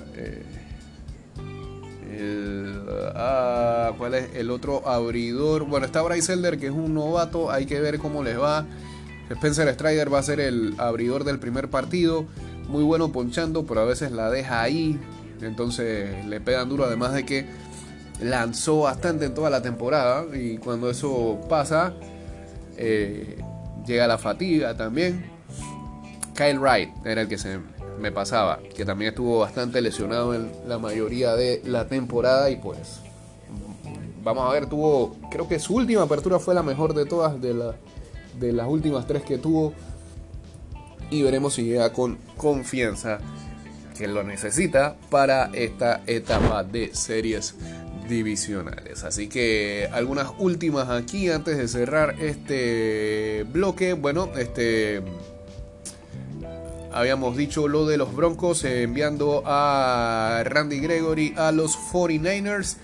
El, 2.16 2.82
ah, 3.16 3.92
¿Cuál 3.98 4.14
es 4.14 4.36
el 4.36 4.50
otro 4.52 4.88
abridor? 4.88 5.66
Bueno, 5.66 5.86
está 5.86 6.02
Bryce 6.02 6.34
Elder, 6.34 6.58
que 6.58 6.68
es 6.68 6.72
un 6.72 6.94
novato. 6.94 7.52
Hay 7.52 7.66
que 7.66 7.80
ver 7.80 8.00
cómo 8.00 8.24
les 8.24 8.40
va. 8.40 8.66
Spencer 9.30 9.72
Strider 9.74 10.14
va 10.14 10.20
a 10.20 10.24
ser 10.24 10.40
el 10.40 10.76
abridor 10.78 11.24
del 11.24 11.40
primer 11.40 11.70
partido. 11.70 12.26
Muy 12.70 12.84
bueno 12.84 13.12
ponchando, 13.12 13.66
pero 13.66 13.82
a 13.82 13.86
veces 13.86 14.12
la 14.12 14.30
deja 14.30 14.62
ahí. 14.62 15.00
Entonces 15.42 16.26
le 16.26 16.40
pegan 16.40 16.70
duro, 16.70 16.86
además 16.86 17.14
de 17.14 17.26
que 17.26 17.46
lanzó 18.22 18.82
bastante 18.82 19.26
en 19.26 19.34
toda 19.34 19.50
la 19.50 19.62
temporada. 19.62 20.26
Y 20.36 20.58
cuando 20.58 20.90
eso 20.90 21.40
pasa, 21.50 21.94
eh, 22.78 23.38
llega 23.86 24.08
la 24.08 24.18
fatiga 24.18 24.76
también. 24.76 25.37
Kyle 26.38 26.60
Wright 26.60 26.90
era 27.04 27.22
el 27.24 27.28
que 27.28 27.40
se 27.40 27.58
me 28.00 28.12
pasaba, 28.12 28.60
que 28.76 28.86
también 28.86 29.10
estuvo 29.10 29.40
bastante 29.40 29.82
lesionado 29.82 30.36
en 30.36 30.52
la 30.68 30.78
mayoría 30.78 31.36
de 31.36 31.64
la 31.66 31.88
temporada. 31.88 32.52
Y 32.52 32.58
pues, 32.58 33.00
vamos 34.24 34.48
a 34.48 34.54
ver, 34.54 34.68
tuvo, 34.68 35.18
creo 35.32 35.48
que 35.48 35.58
su 35.58 35.74
última 35.74 36.04
apertura 36.04 36.38
fue 36.38 36.54
la 36.54 36.62
mejor 36.62 36.94
de 36.94 37.06
todas 37.06 37.42
de 37.42 37.74
de 38.40 38.54
las 38.54 38.68
últimas 38.68 39.08
tres 39.08 39.24
que 39.24 39.40
tuvo. 39.40 39.74
Y 41.10 41.24
veremos 41.24 41.56
si 41.56 41.64
llega 41.64 41.92
con 41.92 42.20
confianza 42.36 43.18
que 43.98 44.08
lo 44.08 44.24
necesita 44.24 44.96
para 45.10 45.50
esta 45.54 46.02
etapa 46.06 46.64
de 46.64 46.94
series 46.94 47.56
divisionales. 48.08 49.04
Así 49.04 49.28
que 49.28 49.90
algunas 49.92 50.28
últimas 50.38 50.90
aquí 50.90 51.32
antes 51.32 51.58
de 51.58 51.68
cerrar 51.68 52.16
este 52.22 53.44
bloque. 53.52 53.94
Bueno, 53.94 54.30
este 54.38 55.02
habíamos 56.98 57.38
dicho 57.38 57.68
lo 57.68 57.86
de 57.86 57.96
los 57.96 58.16
Broncos 58.16 58.64
enviando 58.64 59.44
a 59.46 60.42
Randy 60.44 60.80
Gregory 60.80 61.32
a 61.38 61.52
los 61.52 61.78
49ers. 61.78 62.78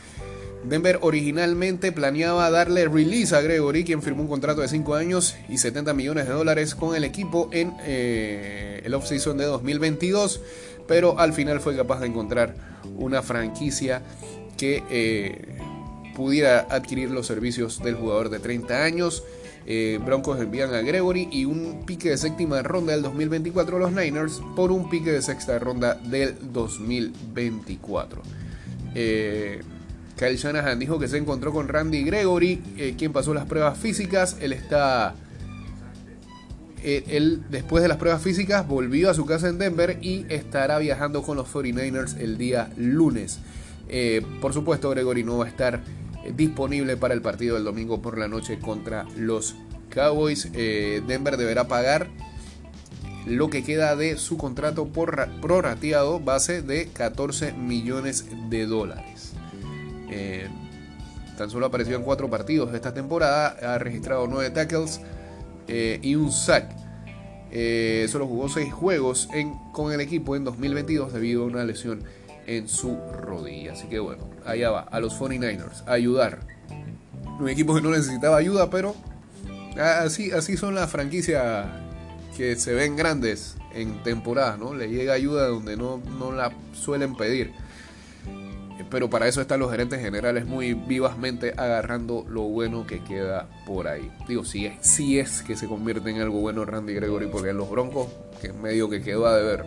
Denver 0.63 0.99
originalmente 1.01 1.91
planeaba 1.91 2.51
darle 2.51 2.87
release 2.87 3.35
a 3.35 3.41
Gregory, 3.41 3.83
quien 3.83 4.03
firmó 4.03 4.21
un 4.21 4.27
contrato 4.29 4.61
de 4.61 4.67
5 4.67 4.93
años 4.93 5.35
y 5.49 5.57
70 5.57 5.95
millones 5.95 6.27
de 6.27 6.33
dólares 6.33 6.75
con 6.75 6.95
el 6.95 7.03
equipo 7.03 7.49
en 7.51 7.73
eh, 7.85 8.81
el 8.85 8.93
offseason 8.93 9.35
de 9.37 9.45
2022, 9.45 10.41
pero 10.87 11.19
al 11.19 11.33
final 11.33 11.59
fue 11.59 11.75
capaz 11.75 11.99
de 11.99 12.07
encontrar 12.07 12.55
una 12.95 13.23
franquicia 13.23 14.03
que 14.57 14.83
eh, 14.91 15.57
pudiera 16.15 16.67
adquirir 16.69 17.09
los 17.09 17.25
servicios 17.25 17.83
del 17.83 17.95
jugador 17.95 18.29
de 18.29 18.39
30 18.39 18.83
años. 18.83 19.23
Eh, 19.65 19.99
Broncos 20.03 20.39
envían 20.39 20.73
a 20.73 20.81
Gregory 20.81 21.29
y 21.31 21.45
un 21.45 21.83
pique 21.85 22.09
de 22.09 22.17
séptima 22.17 22.61
ronda 22.61 22.93
del 22.93 23.01
2024 23.01 23.77
a 23.77 23.79
los 23.79 23.91
Niners 23.93 24.41
por 24.55 24.71
un 24.71 24.89
pique 24.89 25.11
de 25.11 25.21
sexta 25.21 25.57
ronda 25.57 25.95
del 25.95 26.35
2024. 26.51 28.21
Eh, 28.95 29.61
Kyle 30.17 30.35
Shanahan 30.35 30.79
dijo 30.79 30.99
que 30.99 31.07
se 31.07 31.17
encontró 31.17 31.53
con 31.53 31.67
Randy 31.67 32.03
Gregory, 32.03 32.61
eh, 32.77 32.95
quien 32.97 33.13
pasó 33.13 33.33
las 33.33 33.45
pruebas 33.45 33.77
físicas. 33.77 34.37
Él 34.41 34.53
está. 34.53 35.15
Él, 36.83 37.43
después 37.49 37.81
de 37.81 37.87
las 37.87 37.95
pruebas 37.95 38.21
físicas, 38.21 38.67
volvió 38.67 39.09
a 39.09 39.13
su 39.13 39.25
casa 39.25 39.47
en 39.47 39.57
Denver 39.57 39.99
y 40.01 40.25
estará 40.27 40.79
viajando 40.79 41.23
con 41.23 41.37
los 41.37 41.47
49ers 41.47 42.19
el 42.19 42.37
día 42.37 42.73
lunes. 42.75 43.39
Por 44.41 44.51
supuesto, 44.51 44.89
Gregory 44.89 45.23
no 45.23 45.37
va 45.37 45.45
a 45.45 45.47
estar 45.47 45.79
disponible 46.35 46.97
para 46.97 47.13
el 47.13 47.21
partido 47.21 47.55
del 47.55 47.63
domingo 47.63 48.01
por 48.01 48.17
la 48.17 48.27
noche 48.27 48.59
contra 48.59 49.05
los 49.17 49.55
Cowboys. 49.89 50.51
Denver 50.51 51.37
deberá 51.37 51.67
pagar 51.67 52.09
lo 53.25 53.49
que 53.49 53.63
queda 53.63 53.95
de 53.95 54.17
su 54.17 54.37
contrato 54.37 54.87
por 54.87 55.29
prorrateado 55.41 56.19
base 56.19 56.61
de 56.61 56.87
14 56.87 57.53
millones 57.53 58.25
de 58.49 58.65
dólares. 58.65 59.33
Eh, 60.09 60.47
tan 61.37 61.49
solo 61.49 61.65
apareció 61.65 61.95
en 61.95 62.03
cuatro 62.03 62.29
partidos 62.29 62.71
de 62.71 62.77
esta 62.77 62.93
temporada. 62.93 63.75
Ha 63.75 63.77
registrado 63.77 64.27
nueve 64.27 64.49
tackles 64.49 65.01
eh, 65.67 65.99
y 66.01 66.15
un 66.15 66.31
sack. 66.31 66.75
Eh, 67.51 68.07
solo 68.09 68.27
jugó 68.27 68.49
seis 68.49 68.73
juegos 68.73 69.29
con 69.71 69.93
el 69.93 70.01
equipo 70.01 70.35
en 70.35 70.43
2022 70.43 71.13
debido 71.13 71.43
a 71.43 71.45
una 71.45 71.63
lesión 71.63 72.03
en 72.47 72.67
su 72.67 72.97
rodilla. 73.11 73.73
Así 73.73 73.87
que 73.87 73.99
bueno, 73.99 74.29
allá 74.45 74.71
va, 74.71 74.81
a 74.81 74.99
los 74.99 75.19
49ers, 75.19 75.83
a 75.85 75.93
ayudar. 75.93 76.39
Un 77.39 77.49
equipo 77.49 77.75
que 77.75 77.81
no 77.81 77.89
necesitaba 77.89 78.37
ayuda, 78.37 78.69
pero 78.69 78.95
así, 79.79 80.31
así 80.31 80.57
son 80.57 80.75
las 80.75 80.89
franquicias 80.89 81.65
que 82.37 82.55
se 82.55 82.73
ven 82.73 82.95
grandes 82.95 83.57
en 83.73 84.03
temporada, 84.03 84.57
¿no? 84.57 84.73
Le 84.73 84.89
llega 84.89 85.13
ayuda 85.13 85.47
donde 85.47 85.77
no, 85.77 85.97
no 86.19 86.31
la 86.31 86.51
suelen 86.73 87.15
pedir 87.15 87.51
pero 88.89 89.09
para 89.09 89.27
eso 89.27 89.41
están 89.41 89.59
los 89.59 89.71
gerentes 89.71 89.99
generales 89.99 90.45
muy 90.45 90.75
vivamente 90.75 91.53
agarrando 91.57 92.25
lo 92.29 92.43
bueno 92.43 92.85
que 92.85 93.03
queda 93.03 93.47
por 93.65 93.87
ahí. 93.87 94.11
Digo, 94.27 94.45
si 94.45 94.65
es, 94.65 94.75
si 94.81 95.19
es 95.19 95.41
que 95.41 95.55
se 95.55 95.67
convierte 95.67 96.09
en 96.09 96.21
algo 96.21 96.39
bueno 96.39 96.65
Randy 96.65 96.93
Gregory, 96.93 97.27
porque 97.27 97.49
en 97.49 97.57
los 97.57 97.69
Broncos, 97.69 98.07
que 98.39 98.47
es 98.47 98.55
medio 98.55 98.89
que 98.89 99.01
quedó 99.01 99.25
a 99.25 99.35
deber. 99.35 99.65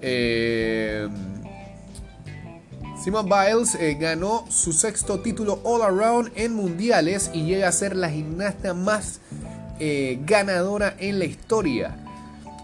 Eh, 0.00 1.08
Simon 3.08 3.24
Biles 3.24 3.74
eh, 3.76 3.96
ganó 3.98 4.44
su 4.50 4.70
sexto 4.74 5.20
título 5.20 5.60
all 5.64 5.80
around 5.80 6.30
en 6.34 6.52
mundiales 6.52 7.30
y 7.32 7.44
llega 7.44 7.66
a 7.66 7.72
ser 7.72 7.96
la 7.96 8.10
gimnasta 8.10 8.74
más 8.74 9.20
eh, 9.80 10.18
ganadora 10.26 10.94
en 10.98 11.18
la 11.18 11.24
historia. 11.24 11.96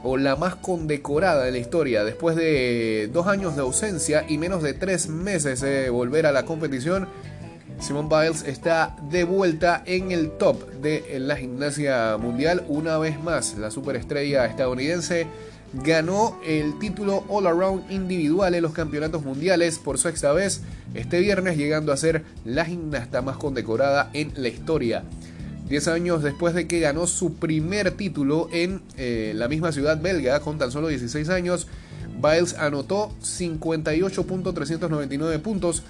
o 0.02 0.18
la 0.18 0.36
más 0.36 0.56
condecorada 0.56 1.44
de 1.44 1.50
la 1.50 1.56
historia. 1.56 2.04
Después 2.04 2.36
de 2.36 3.08
dos 3.10 3.26
años 3.26 3.56
de 3.56 3.62
ausencia 3.62 4.26
y 4.28 4.36
menos 4.36 4.62
de 4.62 4.74
tres 4.74 5.08
meses 5.08 5.62
de 5.62 5.88
volver 5.88 6.26
a 6.26 6.32
la 6.32 6.44
competición, 6.44 7.08
Simone 7.80 8.10
Biles 8.10 8.42
está 8.42 8.94
de 9.10 9.24
vuelta 9.24 9.82
en 9.86 10.12
el 10.12 10.32
top 10.32 10.70
de 10.72 11.20
la 11.20 11.36
gimnasia 11.36 12.18
mundial 12.18 12.66
una 12.68 12.98
vez 12.98 13.18
más. 13.18 13.56
La 13.56 13.70
superestrella 13.70 14.44
estadounidense 14.44 15.26
ganó 15.82 16.38
el 16.44 16.78
título 16.78 17.24
All 17.28 17.46
Around 17.46 17.90
individual 17.90 18.54
en 18.54 18.62
los 18.62 18.72
campeonatos 18.72 19.24
mundiales 19.24 19.78
por 19.78 19.98
sexta 19.98 20.32
vez 20.32 20.60
este 20.94 21.20
viernes, 21.20 21.56
llegando 21.56 21.92
a 21.92 21.96
ser 21.96 22.24
la 22.44 22.64
gimnasta 22.64 23.22
más 23.22 23.36
condecorada 23.36 24.10
en 24.12 24.32
la 24.36 24.48
historia. 24.48 25.04
Diez 25.68 25.88
años 25.88 26.22
después 26.22 26.54
de 26.54 26.68
que 26.68 26.78
ganó 26.80 27.06
su 27.06 27.34
primer 27.34 27.90
título 27.92 28.48
en 28.52 28.82
eh, 28.96 29.32
la 29.34 29.48
misma 29.48 29.72
ciudad 29.72 30.00
belga, 30.00 30.40
con 30.40 30.58
tan 30.58 30.70
solo 30.70 30.88
16 30.88 31.28
años, 31.30 31.66
Biles 32.22 32.54
anotó 32.54 33.12
58.399 33.22 35.40
puntos 35.40 35.82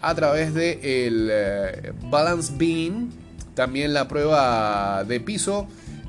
a 0.00 0.14
través 0.14 0.54
de 0.54 1.06
el 1.06 1.28
eh, 1.32 1.92
Balance 2.10 2.52
Beam, 2.56 3.10
también 3.54 3.92
la 3.94 4.06
prueba 4.06 5.02
de 5.04 5.18
piso, 5.20 5.66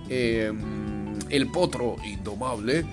em, 0.09 1.17
el 1.29 1.49
potro 1.49 1.95
indomable 2.05 2.85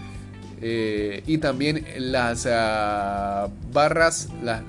eh, 0.63 1.23
y 1.27 1.39
también 1.39 1.87
las 1.97 2.47
ah, 2.51 3.49
barras, 3.73 4.29
las, 4.43 4.63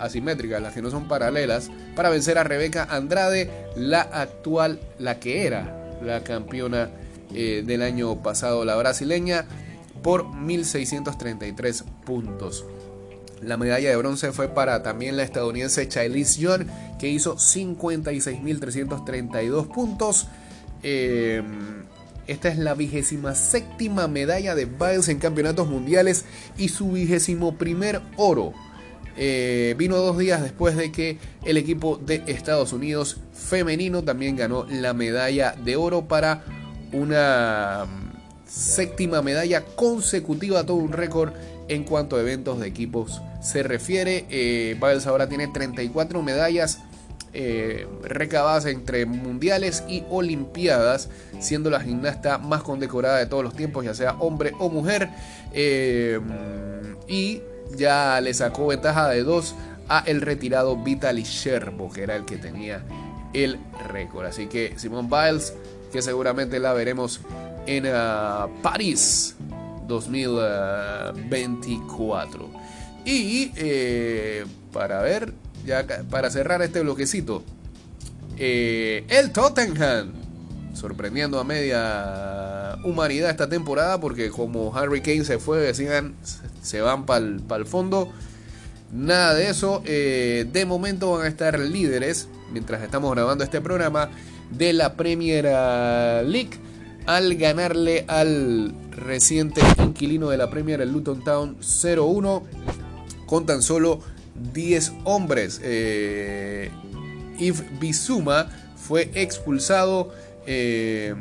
asimétricas, 0.00 0.62
las 0.62 0.72
que 0.72 0.80
no 0.80 0.90
son 0.90 1.08
paralelas, 1.08 1.70
para 1.94 2.08
vencer 2.08 2.38
a 2.38 2.44
Rebeca 2.44 2.84
Andrade, 2.84 3.50
la 3.76 4.00
actual, 4.00 4.80
la 4.98 5.20
que 5.20 5.46
era 5.46 5.98
la 6.02 6.24
campeona 6.24 6.88
eh, 7.34 7.62
del 7.66 7.82
año 7.82 8.22
pasado, 8.22 8.64
la 8.64 8.76
brasileña, 8.76 9.44
por 10.02 10.34
1633 10.34 11.84
puntos. 12.04 12.64
La 13.42 13.58
medalla 13.58 13.90
de 13.90 13.96
bronce 13.96 14.32
fue 14.32 14.48
para 14.48 14.82
también 14.82 15.18
la 15.18 15.22
estadounidense 15.22 15.86
Chalice 15.86 16.40
John, 16.42 16.66
que 16.98 17.08
hizo 17.08 17.36
56.332 17.36 19.68
puntos. 19.68 20.28
Eh, 20.82 21.42
esta 22.26 22.48
es 22.48 22.58
la 22.58 22.74
vigésima 22.74 23.34
séptima 23.34 24.08
medalla 24.08 24.54
de 24.54 24.64
Biles 24.64 25.08
en 25.08 25.18
campeonatos 25.18 25.68
mundiales 25.68 26.24
y 26.56 26.68
su 26.68 26.92
vigésimo 26.92 27.56
primer 27.56 28.00
oro. 28.16 28.52
Eh, 29.16 29.74
vino 29.78 29.96
dos 29.96 30.18
días 30.18 30.42
después 30.42 30.76
de 30.76 30.92
que 30.92 31.18
el 31.44 31.56
equipo 31.56 31.96
de 31.96 32.22
Estados 32.26 32.72
Unidos 32.72 33.16
femenino 33.32 34.02
también 34.02 34.36
ganó 34.36 34.66
la 34.68 34.92
medalla 34.92 35.52
de 35.52 35.76
oro 35.76 36.06
para 36.06 36.44
una 36.92 37.86
mm, 37.86 38.46
séptima 38.46 39.22
medalla 39.22 39.64
consecutiva, 39.64 40.66
todo 40.66 40.76
un 40.76 40.92
récord 40.92 41.32
en 41.68 41.84
cuanto 41.84 42.16
a 42.16 42.20
eventos 42.20 42.60
de 42.60 42.66
equipos 42.66 43.22
se 43.40 43.62
refiere. 43.62 44.26
Eh, 44.28 44.76
Biles 44.80 45.06
ahora 45.06 45.28
tiene 45.28 45.48
34 45.48 46.22
medallas 46.22 46.80
eh, 47.38 47.86
recabadas 48.02 48.64
entre 48.64 49.04
mundiales 49.04 49.84
y 49.86 50.04
olimpiadas, 50.08 51.10
siendo 51.38 51.68
la 51.68 51.80
gimnasta 51.80 52.38
más 52.38 52.62
condecorada 52.62 53.18
de 53.18 53.26
todos 53.26 53.44
los 53.44 53.54
tiempos, 53.54 53.84
ya 53.84 53.92
sea 53.92 54.12
hombre 54.20 54.54
o 54.58 54.70
mujer. 54.70 55.10
Eh, 55.52 56.18
y 57.06 57.42
ya 57.76 58.22
le 58.22 58.32
sacó 58.32 58.68
ventaja 58.68 59.10
de 59.10 59.22
dos 59.22 59.54
a 59.86 60.02
el 60.06 60.22
retirado 60.22 60.82
Vitaly 60.82 61.24
Sherbo, 61.24 61.92
que 61.92 62.04
era 62.04 62.16
el 62.16 62.24
que 62.24 62.38
tenía 62.38 62.82
el 63.34 63.58
récord. 63.86 64.24
Así 64.24 64.46
que 64.46 64.72
Simone 64.78 65.10
Biles, 65.10 65.52
que 65.92 66.00
seguramente 66.00 66.58
la 66.58 66.72
veremos 66.72 67.20
en 67.66 67.84
uh, 67.84 68.48
París 68.62 69.36
2024. 69.86 72.48
Y 73.04 73.52
eh, 73.56 74.46
para 74.72 75.02
ver 75.02 75.34
ya 75.66 75.86
para 76.10 76.30
cerrar 76.30 76.62
este 76.62 76.80
bloquecito, 76.80 77.42
eh, 78.38 79.04
el 79.08 79.32
Tottenham 79.32 80.12
sorprendiendo 80.74 81.40
a 81.40 81.44
media 81.44 82.78
humanidad 82.84 83.30
esta 83.30 83.48
temporada 83.48 83.98
porque 83.98 84.30
como 84.30 84.76
Harry 84.76 85.00
Kane 85.00 85.24
se 85.24 85.38
fue, 85.38 85.58
decían, 85.58 86.14
se 86.62 86.80
van 86.80 87.06
para 87.06 87.20
el 87.56 87.66
fondo. 87.66 88.12
Nada 88.92 89.34
de 89.34 89.48
eso. 89.48 89.82
Eh, 89.84 90.46
de 90.52 90.64
momento 90.64 91.12
van 91.12 91.24
a 91.24 91.28
estar 91.28 91.58
líderes, 91.58 92.28
mientras 92.52 92.82
estamos 92.82 93.10
grabando 93.12 93.42
este 93.42 93.60
programa, 93.60 94.10
de 94.50 94.72
la 94.72 94.94
Premier 94.94 95.44
League 95.44 96.60
al 97.06 97.36
ganarle 97.36 98.04
al 98.08 98.74
reciente 98.90 99.60
inquilino 99.78 100.28
de 100.28 100.36
la 100.36 100.50
Premier, 100.50 100.80
el 100.80 100.92
Luton 100.92 101.22
Town 101.24 101.56
0-1, 101.60 102.42
con 103.26 103.46
tan 103.46 103.62
solo 103.62 104.00
10 104.52 104.92
hombres. 105.04 105.60
Eh, 105.62 106.70
Yves 107.38 107.64
Bisuma 107.78 108.48
fue 108.76 109.10
expulsado 109.14 110.12
eh, 110.46 111.14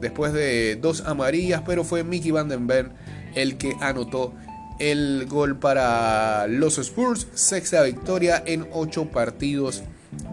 después 0.00 0.32
de 0.32 0.76
dos 0.76 1.02
amarillas, 1.02 1.62
pero 1.64 1.84
fue 1.84 2.04
Mickey 2.04 2.30
Van 2.30 2.48
Den 2.48 2.66
Ven 2.66 2.92
el 3.34 3.56
que 3.56 3.74
anotó 3.80 4.32
el 4.78 5.26
gol 5.28 5.58
para 5.58 6.46
los 6.48 6.78
Spurs. 6.78 7.26
Sexta 7.34 7.82
victoria 7.82 8.42
en 8.44 8.66
8 8.72 9.06
partidos 9.10 9.82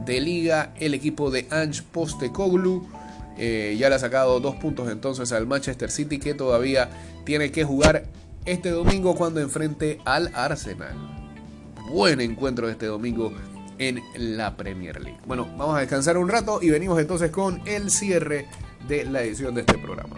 de 0.05 0.19
liga. 0.21 0.73
El 0.79 0.93
equipo 0.93 1.31
de 1.31 1.47
Ange 1.49 1.83
Postecoglou 1.91 2.87
eh, 3.37 3.75
ya 3.79 3.89
le 3.89 3.95
ha 3.95 3.99
sacado 3.99 4.39
dos 4.39 4.55
puntos 4.55 4.89
entonces 4.91 5.31
al 5.31 5.47
Manchester 5.47 5.89
City 5.89 6.19
que 6.19 6.33
todavía 6.33 6.89
tiene 7.23 7.51
que 7.51 7.63
jugar 7.63 8.03
este 8.45 8.69
domingo 8.71 9.15
cuando 9.15 9.39
enfrente 9.39 9.99
al 10.05 10.31
Arsenal 10.35 11.20
buen 11.89 12.21
encuentro 12.21 12.69
este 12.69 12.85
domingo 12.85 13.33
en 13.77 14.01
la 14.15 14.55
Premier 14.55 15.01
League. 15.01 15.19
Bueno, 15.25 15.47
vamos 15.57 15.75
a 15.75 15.79
descansar 15.79 16.17
un 16.17 16.29
rato 16.29 16.59
y 16.61 16.69
venimos 16.69 16.99
entonces 16.99 17.31
con 17.31 17.61
el 17.67 17.89
cierre 17.89 18.47
de 18.87 19.05
la 19.05 19.23
edición 19.23 19.55
de 19.55 19.61
este 19.61 19.77
programa. 19.77 20.17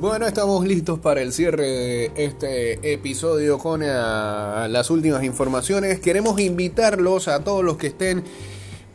Bueno, 0.00 0.26
estamos 0.26 0.66
listos 0.66 0.98
para 0.98 1.20
el 1.20 1.32
cierre 1.32 1.66
de 1.66 2.12
este 2.16 2.92
episodio 2.92 3.58
con 3.58 3.82
eh, 3.82 3.86
las 3.86 4.90
últimas 4.90 5.22
informaciones. 5.24 6.00
Queremos 6.00 6.40
invitarlos 6.40 7.28
a 7.28 7.44
todos 7.44 7.62
los 7.62 7.76
que 7.76 7.88
estén 7.88 8.24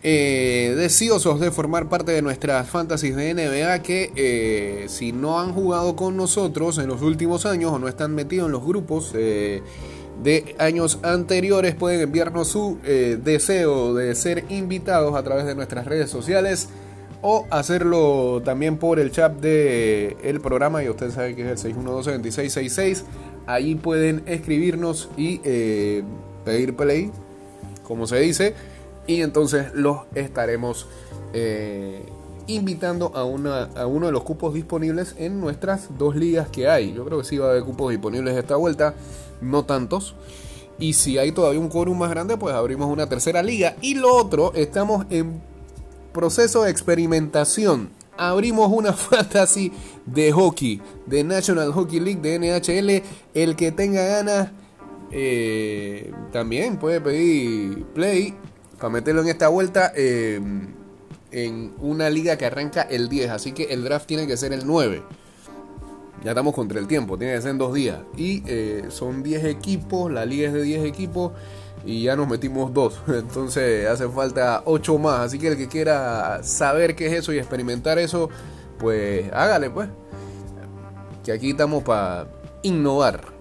eh, 0.07 0.75
deseosos 0.77 1.39
de 1.39 1.49
formar 1.49 1.89
parte 1.89 2.11
de 2.11 2.21
nuestras 2.21 2.69
fantasies 2.69 3.15
de 3.15 3.33
NBA 3.33 3.81
que 3.81 4.11
eh, 4.15 4.85
si 4.87 5.11
no 5.11 5.39
han 5.39 5.51
jugado 5.51 5.95
con 5.95 6.15
nosotros 6.15 6.77
en 6.77 6.85
los 6.85 7.01
últimos 7.01 7.47
años 7.47 7.71
o 7.71 7.79
no 7.79 7.87
están 7.87 8.13
metidos 8.13 8.45
en 8.45 8.51
los 8.51 8.63
grupos 8.63 9.13
eh, 9.15 9.63
de 10.21 10.55
años 10.59 10.99
anteriores 11.01 11.73
pueden 11.73 12.01
enviarnos 12.01 12.49
su 12.49 12.77
deseo 12.83 13.95
de 13.95 14.13
ser 14.13 14.45
invitados 14.49 15.15
a 15.15 15.23
través 15.23 15.47
de 15.47 15.55
nuestras 15.55 15.85
redes 15.85 16.11
sociales 16.11 16.69
o 17.23 17.47
hacerlo 17.49 18.43
también 18.45 18.77
por 18.77 18.99
el 18.99 19.09
chat 19.09 19.33
del 19.33 20.17
el 20.23 20.39
programa. 20.39 20.83
Y 20.83 20.89
ustedes 20.89 21.15
saben 21.15 21.35
que 21.35 21.51
es 21.51 21.65
el 21.65 21.75
612-2666 21.75 23.01
ahí 23.47 23.73
pueden 23.73 24.21
escribirnos 24.27 25.09
y 25.17 25.39
pedir 26.45 26.75
play 26.75 27.09
como 27.83 28.05
se 28.05 28.19
dice 28.19 28.53
y 29.07 29.21
entonces 29.21 29.73
los 29.73 29.99
estaremos 30.15 30.87
eh, 31.33 32.05
invitando 32.47 33.11
a, 33.15 33.23
una, 33.23 33.63
a 33.75 33.87
uno 33.87 34.07
de 34.07 34.11
los 34.11 34.23
cupos 34.23 34.53
disponibles 34.53 35.15
en 35.17 35.39
nuestras 35.39 35.97
dos 35.97 36.15
ligas 36.15 36.49
que 36.49 36.67
hay. 36.67 36.93
Yo 36.93 37.05
creo 37.05 37.19
que 37.19 37.25
sí 37.25 37.37
va 37.37 37.47
a 37.47 37.49
haber 37.51 37.63
cupos 37.63 37.91
disponibles 37.91 38.35
esta 38.35 38.55
vuelta, 38.55 38.95
no 39.41 39.65
tantos. 39.65 40.15
Y 40.77 40.93
si 40.93 41.17
hay 41.17 41.31
todavía 41.31 41.59
un 41.59 41.69
quórum 41.69 41.97
más 41.97 42.09
grande, 42.09 42.37
pues 42.37 42.53
abrimos 42.53 42.91
una 42.91 43.07
tercera 43.07 43.41
liga. 43.41 43.75
Y 43.81 43.95
lo 43.95 44.13
otro, 44.13 44.53
estamos 44.53 45.05
en 45.09 45.41
proceso 46.13 46.63
de 46.63 46.71
experimentación. 46.71 47.89
Abrimos 48.17 48.71
una 48.71 48.93
fantasy 48.93 49.71
de 50.05 50.31
hockey, 50.31 50.81
de 51.05 51.23
National 51.23 51.71
Hockey 51.73 51.99
League, 51.99 52.21
de 52.21 52.39
NHL. 52.39 53.03
El 53.33 53.55
que 53.55 53.71
tenga 53.71 54.03
ganas 54.05 54.51
eh, 55.11 56.11
también 56.31 56.77
puede 56.77 56.99
pedir 57.01 57.85
play 57.93 58.35
para 58.78 58.89
meterlo 58.89 59.21
en 59.21 59.28
esta 59.30 59.47
vuelta 59.47 59.91
eh, 59.95 60.39
en 61.32 61.73
una 61.80 62.09
liga 62.09 62.38
que 62.38 62.45
arranca 62.45 62.82
el 62.84 63.09
10. 63.09 63.30
Así 63.32 63.51
que 63.51 63.65
el 63.65 63.84
draft 63.84 64.07
tiene 64.07 64.28
que 64.28 64.38
ser 64.38 64.53
el 64.53 64.65
9. 64.65 65.03
Ya 66.23 66.32
estamos 66.32 66.55
contra 66.55 66.80
el 66.80 66.88
tiempo, 66.88 67.17
tiene 67.17 67.36
que 67.36 67.41
ser 67.41 67.51
en 67.51 67.57
dos 67.57 67.73
días. 67.73 67.99
Y 68.17 68.43
eh, 68.47 68.86
son 68.89 69.21
10 69.21 69.45
equipos, 69.45 70.11
la 70.11 70.26
liga 70.26 70.47
es 70.47 70.53
de 70.53 70.63
10 70.63 70.86
equipos 70.86 71.34
y 71.86 72.03
ya 72.03 72.15
nos 72.15 72.28
metimos 72.28 72.73
dos. 72.73 72.99
Entonces 73.07 73.88
hace 73.88 74.09
falta 74.09 74.63
8 74.65 74.97
más. 74.97 75.19
Así 75.19 75.39
que 75.39 75.49
el 75.49 75.57
que 75.57 75.67
quiera 75.67 76.41
saber 76.43 76.95
qué 76.95 77.07
es 77.07 77.13
eso 77.13 77.34
y 77.34 77.38
experimentar 77.38 77.99
eso, 77.99 78.30
pues 78.80 79.32
hágale 79.34 79.69
pues. 79.69 79.89
Que 81.23 81.32
aquí 81.32 81.51
estamos 81.51 81.84
para 81.84 82.28
innovar. 82.63 83.34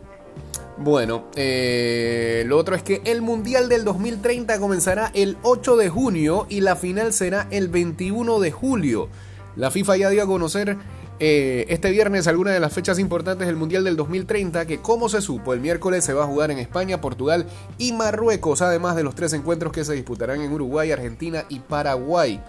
Bueno, 0.76 1.26
eh, 1.36 2.42
lo 2.46 2.58
otro 2.58 2.74
es 2.74 2.82
que 2.82 3.00
el 3.04 3.22
Mundial 3.22 3.68
del 3.68 3.84
2030 3.84 4.58
comenzará 4.58 5.12
el 5.14 5.36
8 5.42 5.76
de 5.76 5.88
junio 5.88 6.46
y 6.48 6.62
la 6.62 6.74
final 6.74 7.12
será 7.12 7.46
el 7.50 7.68
21 7.68 8.40
de 8.40 8.50
julio. 8.50 9.08
La 9.54 9.70
FIFA 9.70 9.96
ya 9.96 10.10
dio 10.10 10.24
a 10.24 10.26
conocer 10.26 10.76
eh, 11.20 11.66
este 11.68 11.92
viernes 11.92 12.26
algunas 12.26 12.54
de 12.54 12.60
las 12.60 12.72
fechas 12.72 12.98
importantes 12.98 13.46
del 13.46 13.54
Mundial 13.54 13.84
del 13.84 13.94
2030 13.94 14.66
que 14.66 14.78
como 14.80 15.08
se 15.08 15.20
supo 15.20 15.54
el 15.54 15.60
miércoles 15.60 16.04
se 16.04 16.12
va 16.12 16.24
a 16.24 16.26
jugar 16.26 16.50
en 16.50 16.58
España, 16.58 17.00
Portugal 17.00 17.46
y 17.78 17.92
Marruecos, 17.92 18.62
además 18.62 18.96
de 18.96 19.04
los 19.04 19.14
tres 19.14 19.32
encuentros 19.32 19.72
que 19.72 19.84
se 19.84 19.92
disputarán 19.92 20.40
en 20.40 20.52
Uruguay, 20.52 20.90
Argentina 20.90 21.44
y 21.48 21.60
Paraguay. 21.60 22.42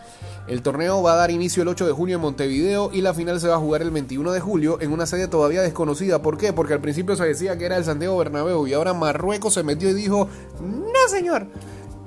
El 0.48 0.64
torneo 0.64 1.04
va 1.04 1.14
a 1.14 1.18
dar 1.18 1.30
inicio 1.30 1.62
el 1.62 1.70
8 1.70 1.86
de 1.86 1.94
junio 1.94 2.16
en 2.16 2.22
Montevideo 2.22 2.90
y 2.92 3.02
la 3.02 3.14
final 3.14 3.40
se 3.40 3.48
va 3.48 3.56
a 3.56 3.60
jugar 3.60 3.84
el 3.84 3.92
21 3.92 4.32
de 4.32 4.40
julio 4.40 4.82
en 4.82 4.92
una 4.92 5.06
sede 5.06 5.28
todavía 5.28 5.62
desconocida. 5.62 6.24
¿Por 6.24 6.38
qué? 6.38 6.52
Porque 6.52 6.74
al 6.74 6.82
principio 6.82 7.16
se 7.16 7.26
decía 7.26 7.58
que 7.58 7.66
era 7.66 7.78
el 7.78 7.84
Santiago 7.84 8.18
Bernabéu 8.18 8.66
y 8.66 8.74
ahora 8.74 8.94
Marruecos 8.94 9.54
se 9.54 9.64
metió 9.64 9.90
y 9.90 9.94
dijo, 9.94 10.28
no 10.60 11.08
señor, 11.10 11.48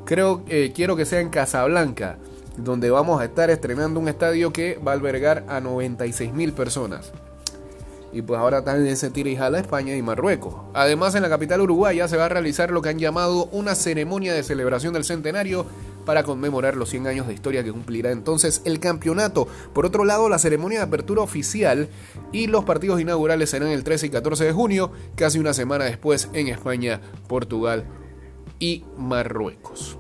creo, 0.05 0.43
eh, 0.49 0.73
quiero 0.75 0.97
que 0.97 1.05
sea 1.05 1.21
en 1.21 1.31
Casablanca 1.31 2.19
donde 2.59 2.91
vamos 2.91 3.21
a 3.21 3.25
estar 3.25 3.51
estrenando 3.51 4.01
un 4.01 4.09
estadio 4.09 4.53
que 4.53 4.79
va 4.87 4.93
a 4.93 4.95
albergar 4.95 5.45
a 5.49 5.61
96 5.61 6.33
mil 6.33 6.53
personas. 6.53 7.13
Y 8.13 8.23
pues 8.23 8.41
ahora 8.41 8.65
también 8.65 8.97
se 8.97 9.11
tira 9.11 9.29
y 9.29 9.37
jala 9.37 9.61
España 9.61 9.95
y 9.95 10.03
Marruecos. 10.03 10.55
Además, 10.73 11.15
en 11.15 11.23
la 11.23 11.29
capital 11.29 11.61
uruguaya 11.61 12.09
se 12.09 12.17
va 12.17 12.25
a 12.25 12.31
realizar 12.31 12.71
lo 12.71 12.81
que 12.81 12.89
han 12.89 12.99
llamado 12.99 13.47
una 13.53 13.75
ceremonia 13.75 14.33
de 14.33 14.43
celebración 14.43 14.95
del 14.95 15.05
centenario 15.05 15.67
para 16.07 16.23
conmemorar 16.23 16.75
los 16.75 16.89
100 16.89 17.07
años 17.07 17.27
de 17.27 17.35
historia 17.35 17.63
que 17.63 17.71
cumplirá 17.71 18.11
entonces 18.11 18.63
el 18.65 18.81
campeonato. 18.81 19.47
Por 19.75 19.85
otro 19.85 20.07
lado, 20.07 20.31
la 20.31 20.39
ceremonia 20.39 20.79
de 20.79 20.87
apertura 20.87 21.21
oficial 21.21 21.91
y 22.33 22.47
los 22.47 22.65
partidos 22.65 22.99
inaugurales 22.99 23.51
serán 23.51 23.69
el 23.69 23.85
13 23.85 24.07
y 24.07 24.11
14 24.11 24.45
de 24.45 24.53
junio, 24.53 24.91
casi 25.15 25.39
una 25.39 25.53
semana 25.53 25.85
después 25.85 26.31
en 26.33 26.49
España, 26.49 27.03
Portugal 27.29 27.85
y 28.59 28.85
Marruecos 28.97 29.99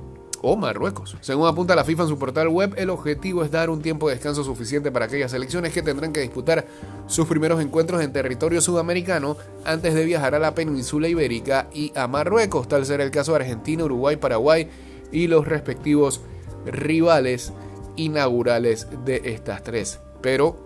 o 0.50 0.56
Marruecos. 0.56 1.14
Según 1.20 1.46
apunta 1.46 1.76
la 1.76 1.84
FIFA 1.84 2.04
en 2.04 2.08
su 2.08 2.18
portal 2.18 2.48
web, 2.48 2.72
el 2.78 2.88
objetivo 2.88 3.44
es 3.44 3.50
dar 3.50 3.68
un 3.68 3.82
tiempo 3.82 4.08
de 4.08 4.14
descanso 4.14 4.42
suficiente 4.44 4.90
para 4.90 5.04
aquellas 5.04 5.30
selecciones 5.30 5.74
que 5.74 5.82
tendrán 5.82 6.10
que 6.10 6.20
disputar 6.20 6.66
sus 7.06 7.26
primeros 7.26 7.60
encuentros 7.60 8.02
en 8.02 8.14
territorio 8.14 8.62
sudamericano 8.62 9.36
antes 9.66 9.92
de 9.92 10.06
viajar 10.06 10.34
a 10.34 10.38
la 10.38 10.54
península 10.54 11.06
ibérica 11.06 11.68
y 11.74 11.92
a 11.94 12.08
Marruecos, 12.08 12.66
tal 12.66 12.86
será 12.86 13.04
el 13.04 13.10
caso 13.10 13.32
de 13.32 13.40
Argentina, 13.40 13.84
Uruguay, 13.84 14.16
Paraguay 14.16 14.68
y 15.12 15.26
los 15.26 15.46
respectivos 15.46 16.22
rivales 16.64 17.52
inaugurales 17.96 18.88
de 19.04 19.20
estas 19.24 19.62
tres. 19.62 20.00
Pero 20.22 20.56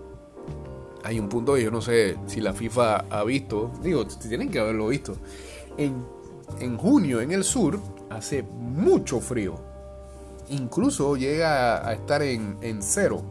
hay 1.02 1.18
un 1.18 1.28
punto 1.28 1.54
que 1.54 1.64
yo 1.64 1.72
no 1.72 1.82
sé 1.82 2.16
si 2.26 2.40
la 2.40 2.52
FIFA 2.52 3.06
ha 3.10 3.24
visto, 3.24 3.72
digo, 3.82 4.06
tienen 4.06 4.48
que 4.48 4.60
haberlo 4.60 4.86
visto. 4.86 5.16
En, 5.76 6.04
en 6.60 6.76
junio 6.76 7.20
en 7.20 7.32
el 7.32 7.42
sur 7.42 7.80
hace 8.10 8.42
mucho 8.42 9.20
frío. 9.20 9.71
Incluso 10.50 11.16
llega 11.16 11.86
a 11.86 11.92
estar 11.92 12.22
en, 12.22 12.82
cero. 12.82 13.22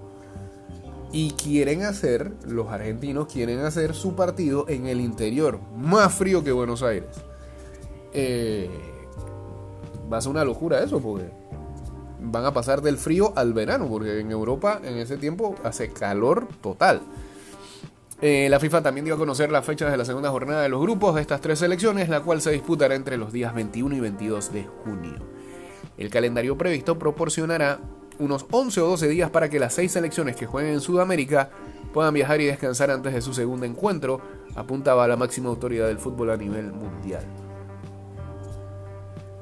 Y 1.11 1.31
quieren 1.31 1.83
hacer, 1.83 2.31
los 2.47 2.69
argentinos 2.69 3.27
quieren 3.27 3.59
hacer 3.59 3.93
su 3.93 4.15
partido 4.15 4.65
en 4.69 4.87
el 4.87 5.01
interior, 5.01 5.59
más 5.75 6.13
frío 6.13 6.41
que 6.43 6.53
Buenos 6.53 6.83
Aires. 6.83 7.09
Eh, 8.13 8.69
va 10.11 10.17
a 10.17 10.21
ser 10.21 10.31
una 10.31 10.45
locura 10.45 10.81
eso, 10.81 11.01
porque 11.01 11.29
van 12.21 12.45
a 12.45 12.53
pasar 12.53 12.81
del 12.81 12.97
frío 12.97 13.33
al 13.35 13.53
verano, 13.53 13.87
porque 13.89 14.19
en 14.19 14.31
Europa 14.31 14.79
en 14.83 14.97
ese 14.97 15.17
tiempo 15.17 15.55
hace 15.63 15.91
calor 15.91 16.47
total. 16.61 17.01
Eh, 18.21 18.47
la 18.49 18.59
FIFA 18.59 18.83
también 18.83 19.05
dio 19.05 19.15
a 19.15 19.17
conocer 19.17 19.51
las 19.51 19.65
fechas 19.65 19.89
de 19.89 19.97
la 19.97 20.05
segunda 20.05 20.29
jornada 20.29 20.61
de 20.61 20.69
los 20.69 20.79
grupos 20.79 21.15
de 21.15 21.21
estas 21.21 21.41
tres 21.41 21.57
selecciones, 21.57 22.07
la 22.07 22.21
cual 22.21 22.39
se 22.39 22.51
disputará 22.51 22.93
entre 22.93 23.17
los 23.17 23.33
días 23.33 23.53
21 23.55 23.95
y 23.95 23.99
22 23.99 24.53
de 24.53 24.67
junio. 24.83 25.40
El 26.01 26.09
calendario 26.09 26.57
previsto 26.57 26.97
proporcionará 26.97 27.79
unos 28.17 28.47
11 28.49 28.81
o 28.81 28.87
12 28.87 29.07
días 29.07 29.29
para 29.29 29.49
que 29.49 29.59
las 29.59 29.75
seis 29.75 29.91
selecciones 29.91 30.35
que 30.35 30.47
jueguen 30.47 30.73
en 30.73 30.81
Sudamérica 30.81 31.51
puedan 31.93 32.15
viajar 32.15 32.41
y 32.41 32.45
descansar 32.45 32.89
antes 32.89 33.13
de 33.13 33.21
su 33.21 33.35
segundo 33.35 33.67
encuentro, 33.67 34.19
apuntaba 34.55 35.03
a 35.03 35.07
la 35.07 35.15
máxima 35.15 35.49
autoridad 35.49 35.87
del 35.87 35.99
fútbol 35.99 36.31
a 36.31 36.37
nivel 36.37 36.71
mundial. 36.71 37.23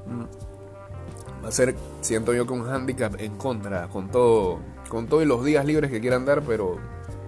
Mm. 0.05 1.43
Va 1.45 1.47
a 1.47 1.51
ser, 1.53 1.75
siento 2.01 2.33
yo 2.33 2.45
que 2.45 2.51
un 2.51 2.67
handicap 2.67 3.15
en 3.21 3.37
contra, 3.37 3.87
con 3.87 4.09
todo, 4.09 4.59
con 4.89 5.07
todos 5.07 5.25
los 5.25 5.45
días 5.45 5.65
libres 5.65 5.89
que 5.89 6.01
quieran 6.01 6.25
dar, 6.25 6.41
pero 6.41 6.77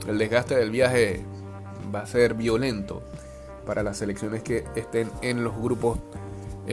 el 0.09 0.17
desgaste 0.17 0.57
del 0.57 0.71
viaje 0.71 1.23
va 1.95 2.01
a 2.01 2.05
ser 2.05 2.33
violento 2.33 3.01
para 3.65 3.81
las 3.81 3.95
selecciones 3.95 4.43
que 4.43 4.65
estén 4.75 5.09
en 5.21 5.45
los 5.45 5.55
grupos 5.55 5.99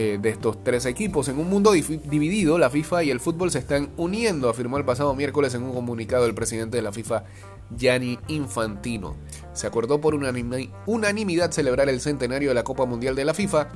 eh, 0.00 0.16
de 0.22 0.28
estos 0.28 0.62
tres 0.62 0.86
equipos. 0.86 1.26
En 1.26 1.40
un 1.40 1.50
mundo 1.50 1.72
dividido, 1.72 2.56
la 2.56 2.70
FIFA 2.70 3.02
y 3.02 3.10
el 3.10 3.18
fútbol 3.18 3.50
se 3.50 3.58
están 3.58 3.88
uniendo, 3.96 4.48
afirmó 4.48 4.78
el 4.78 4.84
pasado 4.84 5.12
miércoles 5.12 5.54
en 5.54 5.64
un 5.64 5.72
comunicado 5.72 6.24
el 6.24 6.36
presidente 6.36 6.76
de 6.76 6.84
la 6.84 6.92
FIFA, 6.92 7.24
Gianni 7.76 8.16
Infantino. 8.28 9.16
Se 9.54 9.66
acordó 9.66 10.00
por 10.00 10.14
unanimidad 10.14 11.50
celebrar 11.50 11.88
el 11.88 12.00
centenario 12.00 12.50
de 12.50 12.54
la 12.54 12.62
Copa 12.62 12.86
Mundial 12.86 13.16
de 13.16 13.24
la 13.24 13.34
FIFA, 13.34 13.70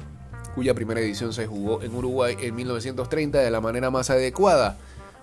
cuya 0.54 0.74
primera 0.74 1.00
edición 1.00 1.32
se 1.32 1.48
jugó 1.48 1.82
en 1.82 1.92
Uruguay 1.92 2.36
en 2.40 2.54
1930 2.54 3.40
de 3.40 3.50
la 3.50 3.60
manera 3.60 3.90
más 3.90 4.08
adecuada 4.08 4.78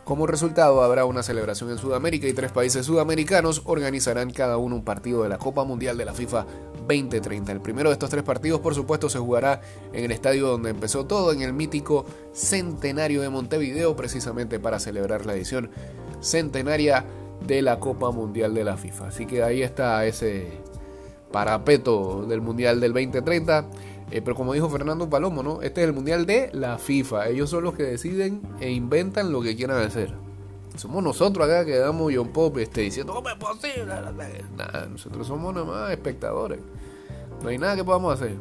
como 0.09 0.25
resultado, 0.25 0.81
habrá 0.81 1.05
una 1.05 1.21
celebración 1.21 1.69
en 1.69 1.77
Sudamérica 1.77 2.25
y 2.25 2.33
tres 2.33 2.51
países 2.51 2.83
sudamericanos 2.83 3.61
organizarán 3.65 4.31
cada 4.31 4.57
uno 4.57 4.75
un 4.75 4.83
partido 4.83 5.21
de 5.21 5.29
la 5.29 5.37
Copa 5.37 5.65
Mundial 5.65 5.99
de 5.99 6.05
la 6.05 6.15
FIFA 6.15 6.47
2030. 6.97 7.51
El 7.51 7.61
primero 7.61 7.89
de 7.89 7.93
estos 7.93 8.09
tres 8.09 8.23
partidos, 8.23 8.59
por 8.59 8.75
supuesto, 8.75 9.09
se 9.09 9.19
jugará 9.19 9.61
en 9.93 10.05
el 10.05 10.11
estadio 10.11 10.47
donde 10.47 10.71
empezó 10.71 11.05
todo, 11.05 11.31
en 11.31 11.41
el 11.41 11.53
mítico 11.53 12.05
Centenario 12.33 13.21
de 13.21 13.29
Montevideo, 13.29 13.95
precisamente 13.95 14.59
para 14.59 14.79
celebrar 14.79 15.25
la 15.25 15.35
edición 15.35 15.69
centenaria 16.21 17.05
de 17.45 17.61
la 17.61 17.79
Copa 17.79 18.11
Mundial 18.11 18.53
de 18.53 18.63
la 18.63 18.77
FIFA. 18.77 19.07
Así 19.07 19.25
que 19.25 19.43
ahí 19.43 19.61
está 19.61 20.05
ese 20.05 20.47
parapeto 21.31 22.25
del 22.27 22.41
Mundial 22.41 22.79
del 22.79 22.93
2030. 22.93 23.65
Eh, 24.11 24.21
pero 24.23 24.35
como 24.35 24.53
dijo 24.53 24.67
Fernando 24.69 25.07
Palomo, 25.07 25.43
¿no? 25.43 25.61
Este 25.61 25.81
es 25.81 25.87
el 25.87 25.93
mundial 25.93 26.25
de 26.25 26.49
la 26.53 26.79
FIFA. 26.79 27.27
Ellos 27.27 27.51
son 27.51 27.63
los 27.63 27.75
que 27.75 27.83
deciden 27.83 28.41
e 28.59 28.71
inventan 28.71 29.31
lo 29.31 29.39
que 29.39 29.55
quieran 29.55 29.77
hacer. 29.83 30.15
Somos 30.75 31.03
nosotros 31.03 31.45
acá 31.45 31.65
que 31.65 31.77
damos 31.77 32.11
John 32.15 32.29
Pop 32.29 32.57
este, 32.57 32.81
diciendo, 32.81 33.13
¿cómo 33.13 33.29
es 33.29 33.35
posible? 33.35 33.85
Nada, 34.55 34.87
nosotros 34.89 35.27
somos 35.27 35.53
nada 35.53 35.65
más 35.65 35.91
espectadores. 35.91 36.59
No 37.41 37.49
hay 37.49 37.57
nada 37.57 37.75
que 37.75 37.83
podamos 37.83 38.13
hacer. 38.13 38.35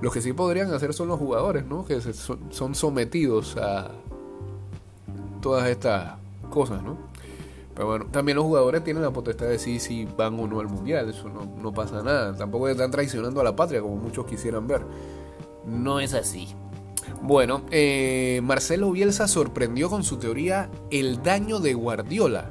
Los 0.00 0.12
que 0.12 0.20
sí 0.20 0.32
podrían 0.32 0.72
hacer 0.72 0.92
son 0.92 1.08
los 1.08 1.18
jugadores, 1.18 1.64
¿no? 1.64 1.84
Que 1.84 2.00
son 2.00 2.74
sometidos 2.74 3.56
a 3.56 3.90
todas 5.40 5.68
estas 5.68 6.14
cosas, 6.50 6.82
¿no? 6.82 6.96
Pero 7.74 7.88
bueno, 7.88 8.06
también 8.10 8.36
los 8.36 8.44
jugadores 8.44 8.84
tienen 8.84 9.02
la 9.02 9.10
potestad 9.10 9.46
de 9.46 9.52
decir 9.52 9.80
si 9.80 10.04
van 10.04 10.38
o 10.38 10.46
no 10.46 10.60
al 10.60 10.68
mundial. 10.68 11.08
Eso 11.10 11.28
no, 11.28 11.72
pasa 11.72 12.02
nada. 12.02 12.34
Tampoco 12.34 12.68
están 12.68 12.90
traicionando 12.90 13.40
a 13.40 13.44
la 13.44 13.56
patria 13.56 13.80
como 13.80 13.96
muchos 13.96 14.26
quisieran 14.26 14.68
ver. 14.68 14.82
No 15.66 15.98
es 15.98 16.14
así. 16.14 16.48
Bueno, 17.20 17.62
eh, 17.70 18.40
Marcelo 18.44 18.92
Bielsa 18.92 19.26
sorprendió 19.26 19.90
con 19.90 20.04
su 20.04 20.18
teoría 20.18 20.70
el 20.90 21.22
daño 21.22 21.58
de 21.58 21.74
Guardiola. 21.74 22.50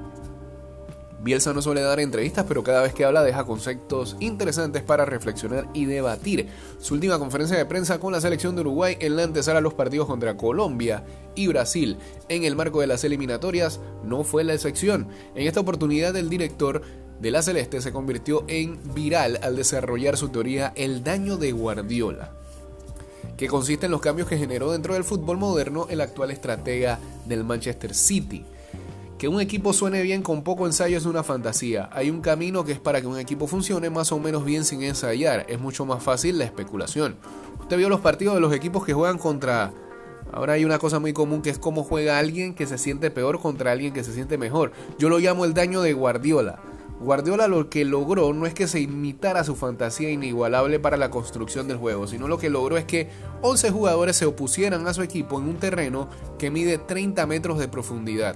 Bielsa 1.24 1.54
no 1.54 1.62
suele 1.62 1.80
dar 1.80 2.02
entrevistas, 2.02 2.44
pero 2.46 2.64
cada 2.64 2.82
vez 2.82 2.94
que 2.94 3.06
habla 3.06 3.24
deja 3.24 3.46
conceptos 3.46 4.18
interesantes 4.20 4.84
para 4.84 5.06
reflexionar 5.06 5.70
y 5.74 5.86
debatir. 5.86 6.50
Su 6.80 6.96
última 6.96 7.18
conferencia 7.18 7.58
de 7.58 7.66
prensa 7.66 7.98
con 7.98 8.12
la 8.12 8.20
selección 8.20 8.56
de 8.56 8.62
Uruguay 8.62 8.98
en 9.00 9.16
la 9.16 9.24
antesala 9.24 9.60
a 9.60 9.62
los 9.62 9.74
partidos 9.74 10.08
contra 10.08 10.36
Colombia 10.36 11.06
y 11.34 11.48
Brasil 11.48 11.98
en 12.28 12.44
el 12.44 12.58
marco 12.58 12.82
de 12.82 12.88
las 12.88 13.06
eliminatorias 13.06 13.80
no 14.04 14.26
fue 14.26 14.44
la 14.44 14.54
excepción. 14.54 15.08
En 15.34 15.48
esta 15.48 15.62
oportunidad 15.62 16.14
el 16.18 16.30
director 16.30 16.82
de 17.22 17.32
la 17.32 17.42
Celeste 17.42 17.82
se 17.82 17.94
convirtió 17.94 18.44
en 18.50 18.78
viral 18.94 19.40
al 19.44 19.56
desarrollar 19.56 20.18
su 20.18 20.28
teoría 20.28 20.74
El 20.76 21.06
daño 21.06 21.38
de 21.38 21.54
Guardiola 21.54 22.34
que 23.38 23.48
consiste 23.48 23.86
en 23.86 23.92
los 23.92 24.02
cambios 24.02 24.28
que 24.28 24.38
generó 24.38 24.72
dentro 24.72 24.94
del 24.94 25.04
fútbol 25.04 25.38
moderno 25.38 25.88
el 25.90 26.02
actual 26.02 26.32
estratega 26.32 27.00
del 27.26 27.44
Manchester 27.44 27.96
City. 27.96 28.46
Que 29.24 29.30
un 29.30 29.40
equipo 29.40 29.72
suene 29.72 30.02
bien 30.02 30.22
con 30.22 30.44
poco 30.44 30.66
ensayo 30.66 30.98
es 30.98 31.06
una 31.06 31.24
fantasía. 31.24 31.88
Hay 31.94 32.10
un 32.10 32.20
camino 32.20 32.66
que 32.66 32.74
es 32.74 32.80
para 32.82 33.00
que 33.00 33.08
un 33.08 33.18
equipo 33.18 33.48
funcione 33.48 33.90
más 33.90 34.12
o 34.12 34.20
menos 34.20 34.44
bien 34.44 34.66
sin 34.66 34.84
ensayar. 34.84 35.46
Es 35.48 35.62
mucho 35.62 35.86
más 35.86 36.04
fácil 36.04 36.38
la 36.38 36.44
especulación. 36.44 37.16
Usted 37.62 37.78
vio 37.78 37.88
los 37.88 38.02
partidos 38.02 38.36
de 38.36 38.42
los 38.42 38.52
equipos 38.52 38.84
que 38.84 38.92
juegan 38.92 39.18
contra... 39.18 39.72
Ahora 40.34 40.52
hay 40.52 40.66
una 40.66 40.78
cosa 40.78 41.00
muy 41.00 41.14
común 41.14 41.42
que 41.42 41.52
es 41.52 41.58
cómo 41.58 41.86
juega 41.86 42.20
alguien 42.20 42.54
que 42.54 42.68
se 42.68 42.78
siente 42.78 43.12
peor 43.12 43.40
contra 43.40 43.72
alguien 43.72 43.94
que 43.94 44.04
se 44.04 44.14
siente 44.14 44.38
mejor. 44.38 44.74
Yo 45.00 45.08
lo 45.08 45.20
llamo 45.20 45.46
el 45.46 45.54
daño 45.54 45.82
de 45.82 45.94
Guardiola. 45.94 46.60
Guardiola 47.00 47.48
lo 47.48 47.70
que 47.70 47.86
logró 47.86 48.34
no 48.34 48.46
es 48.46 48.54
que 48.54 48.68
se 48.68 48.82
imitara 48.82 49.46
su 49.46 49.56
fantasía 49.56 50.10
inigualable 50.10 50.82
para 50.82 50.98
la 50.98 51.10
construcción 51.10 51.70
del 51.70 51.78
juego, 51.78 52.08
sino 52.08 52.28
lo 52.28 52.40
que 52.40 52.50
logró 52.50 52.76
es 52.76 52.84
que 52.84 53.08
11 53.42 53.72
jugadores 53.72 54.18
se 54.18 54.26
opusieran 54.26 54.86
a 54.86 54.94
su 54.94 55.02
equipo 55.02 55.40
en 55.40 55.48
un 55.48 55.56
terreno 55.56 56.10
que 56.38 56.52
mide 56.52 56.78
30 56.78 57.26
metros 57.26 57.58
de 57.58 57.70
profundidad. 57.70 58.36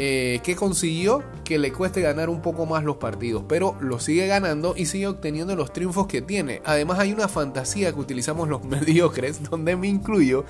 Eh, 0.00 0.38
que 0.44 0.54
consiguió 0.54 1.24
que 1.42 1.58
le 1.58 1.72
cueste 1.72 2.00
ganar 2.00 2.30
un 2.30 2.40
poco 2.40 2.66
más 2.66 2.84
los 2.84 2.98
partidos, 2.98 3.42
pero 3.48 3.76
lo 3.80 3.98
sigue 3.98 4.28
ganando 4.28 4.74
y 4.76 4.86
sigue 4.86 5.08
obteniendo 5.08 5.56
los 5.56 5.72
triunfos 5.72 6.06
que 6.06 6.22
tiene. 6.22 6.62
Además 6.64 7.00
hay 7.00 7.12
una 7.12 7.26
fantasía 7.26 7.92
que 7.92 7.98
utilizamos 7.98 8.48
los 8.48 8.62
mediocres, 8.64 9.50
donde 9.50 9.74
me 9.74 9.88
incluyo, 9.88 10.44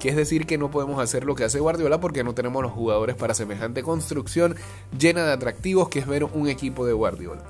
que 0.00 0.08
es 0.08 0.16
decir 0.16 0.44
que 0.44 0.58
no 0.58 0.72
podemos 0.72 1.00
hacer 1.00 1.22
lo 1.22 1.36
que 1.36 1.44
hace 1.44 1.60
Guardiola 1.60 2.00
porque 2.00 2.24
no 2.24 2.34
tenemos 2.34 2.64
los 2.64 2.72
jugadores 2.72 3.14
para 3.14 3.32
semejante 3.32 3.84
construcción 3.84 4.56
llena 4.98 5.24
de 5.24 5.34
atractivos 5.34 5.88
que 5.88 6.00
es 6.00 6.08
ver 6.08 6.24
un 6.24 6.48
equipo 6.48 6.84
de 6.84 6.92
Guardiola. 6.92 7.44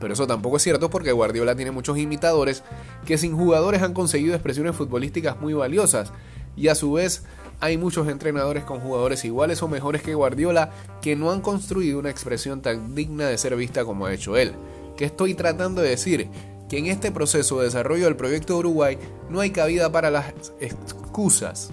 Pero 0.00 0.14
eso 0.14 0.26
tampoco 0.26 0.56
es 0.56 0.64
cierto 0.64 0.90
porque 0.90 1.12
Guardiola 1.12 1.54
tiene 1.54 1.70
muchos 1.70 1.96
imitadores 1.96 2.64
que 3.06 3.18
sin 3.18 3.36
jugadores 3.36 3.82
han 3.82 3.94
conseguido 3.94 4.34
expresiones 4.34 4.74
futbolísticas 4.74 5.40
muy 5.40 5.54
valiosas 5.54 6.12
y 6.56 6.66
a 6.66 6.74
su 6.74 6.92
vez 6.92 7.24
hay 7.60 7.76
muchos 7.76 8.08
entrenadores 8.08 8.64
con 8.64 8.80
jugadores 8.80 9.24
iguales 9.24 9.62
o 9.62 9.68
mejores 9.68 10.02
que 10.02 10.14
Guardiola 10.14 10.70
que 11.00 11.16
no 11.16 11.30
han 11.30 11.40
construido 11.40 11.98
una 11.98 12.10
expresión 12.10 12.62
tan 12.62 12.94
digna 12.94 13.26
de 13.26 13.38
ser 13.38 13.56
vista 13.56 13.84
como 13.84 14.06
ha 14.06 14.12
hecho 14.14 14.36
él. 14.36 14.52
¿Qué 14.96 15.04
estoy 15.04 15.34
tratando 15.34 15.82
de 15.82 15.90
decir? 15.90 16.28
Que 16.68 16.78
en 16.78 16.86
este 16.86 17.10
proceso 17.10 17.58
de 17.58 17.66
desarrollo 17.66 18.04
del 18.04 18.16
proyecto 18.16 18.54
de 18.54 18.58
Uruguay 18.60 18.98
no 19.28 19.40
hay 19.40 19.50
cabida 19.50 19.90
para 19.90 20.10
las 20.10 20.32
excusas. 20.60 21.70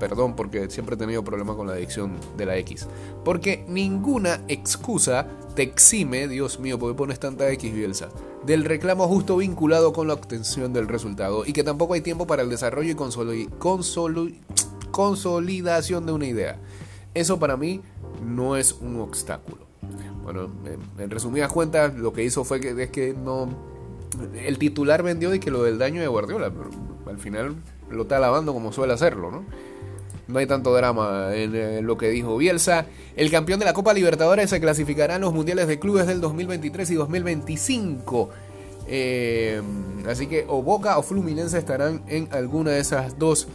Perdón 0.00 0.34
porque 0.34 0.68
siempre 0.68 0.96
he 0.96 0.98
tenido 0.98 1.22
problemas 1.22 1.54
con 1.54 1.68
la 1.68 1.74
adicción 1.74 2.18
de 2.36 2.46
la 2.46 2.56
X. 2.56 2.88
Porque 3.24 3.64
ninguna 3.68 4.40
excusa 4.48 5.28
te 5.54 5.62
exime, 5.62 6.26
Dios 6.26 6.58
mío, 6.58 6.78
porque 6.78 6.96
pones 6.96 7.20
tanta 7.20 7.48
X 7.50 7.72
Bielsa, 7.72 8.08
del 8.44 8.64
reclamo 8.64 9.06
justo 9.06 9.36
vinculado 9.36 9.92
con 9.92 10.08
la 10.08 10.14
obtención 10.14 10.72
del 10.72 10.88
resultado 10.88 11.44
y 11.46 11.52
que 11.52 11.62
tampoco 11.62 11.94
hay 11.94 12.00
tiempo 12.00 12.26
para 12.26 12.42
el 12.42 12.50
desarrollo 12.50 12.90
y 12.90 12.94
consolidación 14.92 16.06
de 16.06 16.12
una 16.12 16.26
idea. 16.26 16.58
Eso 17.14 17.40
para 17.40 17.56
mí 17.56 17.80
no 18.24 18.56
es 18.56 18.72
un 18.80 19.00
obstáculo. 19.00 19.66
Bueno, 20.22 20.48
en, 20.98 21.10
resumidas 21.10 21.50
cuentas, 21.50 21.94
lo 21.94 22.12
que 22.12 22.22
hizo 22.22 22.44
fue 22.44 22.60
que, 22.60 22.80
es 22.80 22.90
que 22.90 23.12
no. 23.12 23.48
El 24.36 24.58
titular 24.58 25.02
vendió 25.02 25.30
de 25.30 25.40
que 25.40 25.50
lo 25.50 25.64
del 25.64 25.78
daño 25.78 26.00
de 26.00 26.06
Guardiola, 26.06 26.52
al 27.06 27.18
final 27.18 27.56
lo 27.90 28.02
está 28.02 28.18
alabando 28.18 28.52
como 28.52 28.72
suele 28.72 28.92
hacerlo, 28.92 29.30
¿no? 29.30 29.44
No 30.28 30.38
hay 30.38 30.46
tanto 30.46 30.72
drama 30.72 31.34
en, 31.34 31.84
lo 31.84 31.98
que 31.98 32.08
dijo 32.08 32.36
Bielsa. 32.36 32.86
El 33.16 33.30
campeón 33.30 33.58
de 33.58 33.66
la 33.66 33.72
Copa 33.72 33.92
Libertadores 33.92 34.48
se 34.50 34.60
clasificará 34.60 35.16
en 35.16 35.22
los 35.22 35.34
Mundiales 35.34 35.66
de 35.66 35.78
Clubes 35.78 36.06
del 36.06 36.20
2023 36.20 36.90
y 36.90 36.94
2025. 36.94 38.30
Eh, 38.86 39.60
así 40.08 40.26
que 40.28 40.44
o 40.48 40.62
Boca 40.62 40.98
o 40.98 41.02
Fluminense 41.02 41.58
estarán 41.58 42.02
en 42.06 42.28
alguna 42.32 42.70
de 42.70 42.80
esas 42.80 43.18
dos 43.18 43.48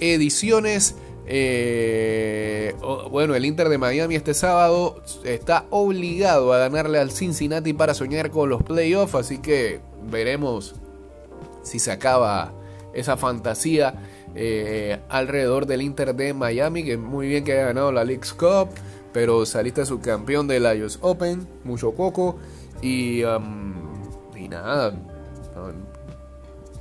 ediciones. 0.00 0.96
Eh, 1.26 2.74
bueno, 3.10 3.34
el 3.34 3.44
Inter 3.44 3.68
de 3.68 3.78
Miami 3.78 4.14
este 4.14 4.32
sábado 4.32 5.02
está 5.24 5.66
obligado 5.70 6.52
a 6.52 6.58
ganarle 6.58 6.98
al 6.98 7.10
Cincinnati 7.10 7.72
para 7.72 7.94
soñar 7.94 8.30
con 8.30 8.48
los 8.48 8.62
playoffs, 8.62 9.14
así 9.14 9.38
que 9.38 9.80
veremos 10.10 10.76
si 11.62 11.80
se 11.80 11.90
acaba 11.90 12.52
esa 12.94 13.16
fantasía 13.16 13.94
eh, 14.34 15.00
alrededor 15.08 15.66
del 15.66 15.82
Inter 15.82 16.14
de 16.14 16.32
Miami, 16.32 16.84
que 16.84 16.96
muy 16.96 17.26
bien 17.26 17.44
que 17.44 17.52
haya 17.52 17.66
ganado 17.66 17.90
la 17.90 18.04
League's 18.04 18.32
Cup, 18.32 18.68
pero 19.12 19.46
saliste 19.46 19.84
subcampeón 19.84 20.46
del 20.46 20.64
US 20.82 20.98
Open, 21.00 21.46
mucho 21.64 21.92
coco, 21.92 22.36
y, 22.82 23.24
um, 23.24 23.74
y 24.36 24.48
nada, 24.48 24.94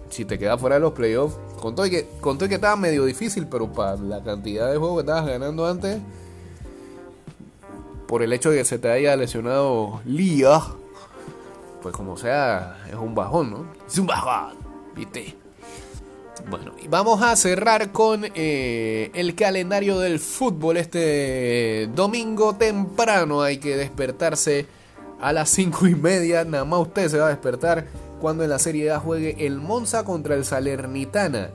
si 0.10 0.26
te 0.26 0.38
quedas 0.38 0.60
fuera 0.60 0.76
de 0.76 0.82
los 0.82 0.92
playoffs, 0.92 1.38
con 1.62 1.76
todo, 1.76 1.90
que, 1.90 2.08
con 2.22 2.38
que 2.38 2.56
estaba 2.56 2.76
medio 2.76 3.06
difícil, 3.06 3.48
pero 3.48 3.72
para 3.72 3.96
la 3.98 4.24
cantidad 4.24 4.72
de 4.72 4.78
juegos 4.78 4.98
que 4.98 5.10
estabas 5.10 5.26
ganando 5.28 5.68
antes, 5.68 6.00
por 8.08 8.22
el 8.22 8.34
hecho 8.34 8.52
de 8.52 8.58
que 8.58 8.66
se 8.66 8.78
te 8.78 8.90
haya 8.90 9.16
lesionado 9.16 10.02
Lía, 10.06 10.62
pues 11.82 11.96
como 11.96 12.18
sea, 12.18 12.78
es 12.88 12.96
un 12.96 13.16
bajón, 13.16 13.52
¿no? 13.52 13.66
Es 13.88 13.98
un 13.98 14.08
bajón, 14.08 14.56
¿viste? 14.96 15.36
Bueno, 16.50 16.74
y 16.82 16.88
vamos 16.88 17.22
a 17.24 17.36
cerrar 17.36 17.92
con 17.92 18.24
eh, 18.36 19.10
el 19.14 19.36
calendario 19.36 20.00
del 20.00 20.20
fútbol. 20.20 20.78
Este 20.78 21.90
domingo 21.96 22.56
temprano 22.56 23.42
hay 23.42 23.58
que 23.58 23.76
despertarse 23.76 24.68
a 25.20 25.34
las 25.34 25.50
5 25.50 25.88
y 25.88 25.96
media. 25.96 26.46
Nada 26.46 26.66
más 26.66 26.82
usted 26.82 27.10
se 27.10 27.18
va 27.18 27.28
a 27.28 27.30
despertar 27.30 27.86
cuando 28.20 28.44
en 28.44 28.50
la 28.50 28.60
Serie 28.60 28.92
A 28.92 29.00
juegue 29.00 29.46
el 29.46 29.58
Monza 29.58 30.04
contra 30.04 30.36
el 30.36 30.46
Salernitana. 30.46 31.52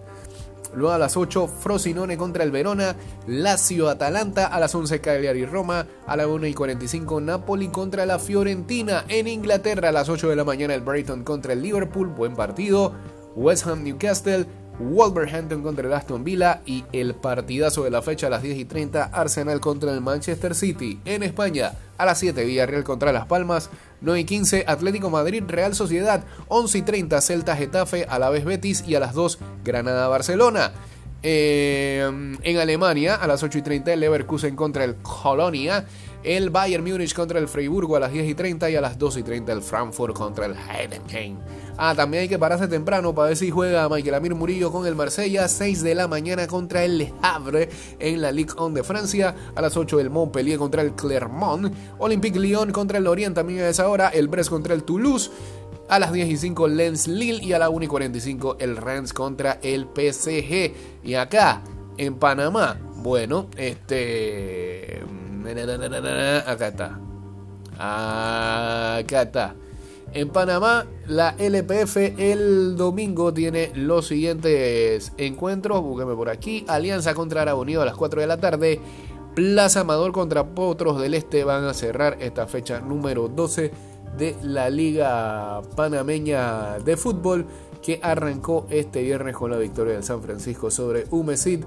Luego 0.75 0.93
a 0.93 0.99
las 0.99 1.17
8, 1.17 1.49
Frosinone 1.49 2.17
contra 2.17 2.45
el 2.45 2.53
Verona, 2.53 2.95
Lazio 3.27 3.89
Atalanta, 3.89 4.47
a 4.47 4.61
las 4.61 4.75
11 4.75 5.01
Cagliari 5.01 5.45
Roma, 5.45 5.87
a 6.07 6.17
las 6.17 6.27
1 6.27 6.47
y 6.47 6.55
45 6.55 7.21
Napoli 7.21 7.69
contra 7.69 8.07
la 8.07 8.21
Fiorentina, 8.21 9.05
en 9.09 9.27
Inglaterra 9.27 9.89
a 9.89 9.93
las 9.93 10.09
8 10.09 10.29
de 10.29 10.37
la 10.37 10.45
mañana 10.45 10.75
el 10.75 10.83
Brighton 10.83 11.25
contra 11.25 11.55
el 11.55 11.63
Liverpool, 11.63 12.09
buen 12.09 12.37
partido, 12.37 12.93
West 13.35 13.67
Ham 13.67 13.83
Newcastle, 13.83 14.47
Wolverhampton 14.81 15.62
contra 15.62 15.87
el 15.87 15.93
Aston 15.93 16.24
Villa 16.24 16.62
y 16.66 16.85
el 16.93 17.14
partidazo 17.14 17.85
de 17.85 17.91
la 17.91 18.03
fecha 18.03 18.26
a 18.26 18.31
las 18.31 18.43
10 18.43 18.59
y 18.59 18.64
30 18.64 19.05
Arsenal 19.05 19.61
contra 19.61 19.93
el 19.93 20.01
Manchester 20.01 20.55
City. 20.55 20.99
En 21.05 21.22
España 21.22 21.72
a 21.99 22.07
las 22.07 22.18
7 22.18 22.45
Villarreal 22.45 22.83
contra 22.83 23.12
Las 23.12 23.26
Palmas, 23.26 23.70
9 24.01 24.20
y 24.20 24.24
15 24.24 24.64
Atlético 24.66 25.11
Madrid 25.11 25.45
Real 25.47 25.74
Sociedad, 25.74 26.24
11 26.49 26.78
y 26.78 26.83
30 26.83 27.20
Celta 27.20 27.57
Getafe 27.57 28.07
a 28.09 28.18
la 28.18 28.31
vez 28.31 28.45
Betis 28.45 28.83
y 28.87 28.95
a 28.95 29.01
las 29.01 29.14
2 29.14 29.39
Granada 29.64 30.09
Barcelona. 30.09 30.72
Eh, 31.22 32.39
en 32.43 32.59
Alemania 32.59 33.14
a 33.14 33.26
las 33.26 33.43
8 33.43 33.59
y 33.59 33.62
30 33.62 33.93
el 33.93 34.01
Leverkusen 34.01 34.57
contra 34.57 34.85
el 34.85 34.97
Colonia. 34.97 35.85
El 36.23 36.51
Bayern 36.51 36.85
Múnich 36.85 37.14
contra 37.14 37.39
el 37.39 37.49
Freiburgo 37.49 37.97
a 37.97 38.01
las 38.01 38.12
10 38.12 38.29
y 38.29 38.35
30 38.35 38.68
y 38.71 38.77
a 38.77 38.81
las 38.83 38.99
2 38.99 39.16
y 39.18 39.23
30 39.23 39.53
el 39.53 39.62
Frankfurt 39.62 40.14
contra 40.14 40.45
el 40.45 40.55
Heidenheim. 40.55 41.39
Ah, 41.79 41.95
también 41.95 42.23
hay 42.23 42.29
que 42.29 42.39
pararse 42.39 42.68
temprano 42.68 43.14
para 43.14 43.29
ver 43.29 43.39
si 43.39 43.51
juega 43.51 43.89
Michael 43.89 44.16
Amir 44.16 44.35
Murillo 44.35 44.71
con 44.71 44.87
el 44.87 44.95
Marsella. 44.95 45.49
6 45.49 45.83
de 45.83 45.95
la 45.95 46.09
mañana 46.09 46.47
contra 46.47 46.85
el 46.85 46.99
Le 46.99 47.14
Havre 47.23 47.71
en 47.99 48.21
la 48.21 48.33
Ligue 48.33 48.53
1 48.55 48.75
de 48.75 48.85
Francia. 48.85 49.35
A 49.55 49.62
las 49.62 49.79
8 49.79 49.99
el 49.99 50.11
Montpellier 50.11 50.59
contra 50.59 50.83
el 50.83 50.93
Clermont. 50.93 51.73
Olympique 51.99 52.39
Lyon 52.39 52.71
contra 52.71 52.99
el 52.99 53.05
Lorient 53.05 53.35
también 53.35 53.61
a 53.61 53.68
esa 53.71 53.89
hora. 53.89 54.09
El 54.09 54.29
Brest 54.29 54.51
contra 54.51 54.75
el 54.75 54.85
Toulouse. 54.85 55.31
A 55.89 55.99
las 55.99 56.12
10 56.12 56.29
y 56.29 56.37
5 56.37 56.68
Lens 56.68 57.09
Lille 57.09 57.43
y 57.43 57.55
a 57.55 57.59
las 57.59 57.71
1 57.71 57.83
y 57.83 57.89
45 57.89 58.59
el 58.61 58.77
Rennes 58.77 59.14
contra 59.14 59.59
el 59.62 59.87
PSG. 59.87 60.75
Y 61.03 61.14
acá, 61.14 61.62
en 61.97 62.16
Panamá, 62.16 62.79
bueno, 62.97 63.49
este... 63.57 65.01
Acá 66.47 66.68
está. 66.68 66.99
Acá 67.78 69.22
está. 69.22 69.55
En 70.12 70.30
Panamá, 70.30 70.86
la 71.07 71.36
LPF 71.38 71.97
el 72.18 72.76
domingo 72.76 73.32
tiene 73.32 73.70
los 73.74 74.09
siguientes 74.09 75.12
encuentros. 75.18 75.82
Búsqueme 75.82 76.14
por 76.14 76.28
aquí. 76.28 76.64
Alianza 76.66 77.14
contra 77.14 77.43
Arabunido 77.43 77.82
a 77.82 77.84
las 77.84 77.95
4 77.95 78.20
de 78.20 78.26
la 78.26 78.38
tarde. 78.38 78.80
Plaza 79.34 79.80
Amador 79.80 80.11
contra 80.11 80.49
Potros 80.49 81.01
del 81.01 81.14
Este 81.14 81.45
van 81.45 81.64
a 81.64 81.74
cerrar 81.74 82.16
esta 82.20 82.49
fecha 82.49 82.80
número 82.80 83.28
12 83.28 83.70
de 84.18 84.36
la 84.43 84.68
Liga 84.68 85.62
Panameña 85.76 86.80
de 86.80 86.97
Fútbol 86.97 87.47
que 87.80 88.01
arrancó 88.03 88.66
este 88.68 89.03
viernes 89.03 89.36
con 89.36 89.53
la 89.53 89.59
victoria 89.59 89.95
del 89.95 90.03
San 90.03 90.22
Francisco 90.22 90.72
sobre 90.72 91.07
Humesid. 91.11 91.64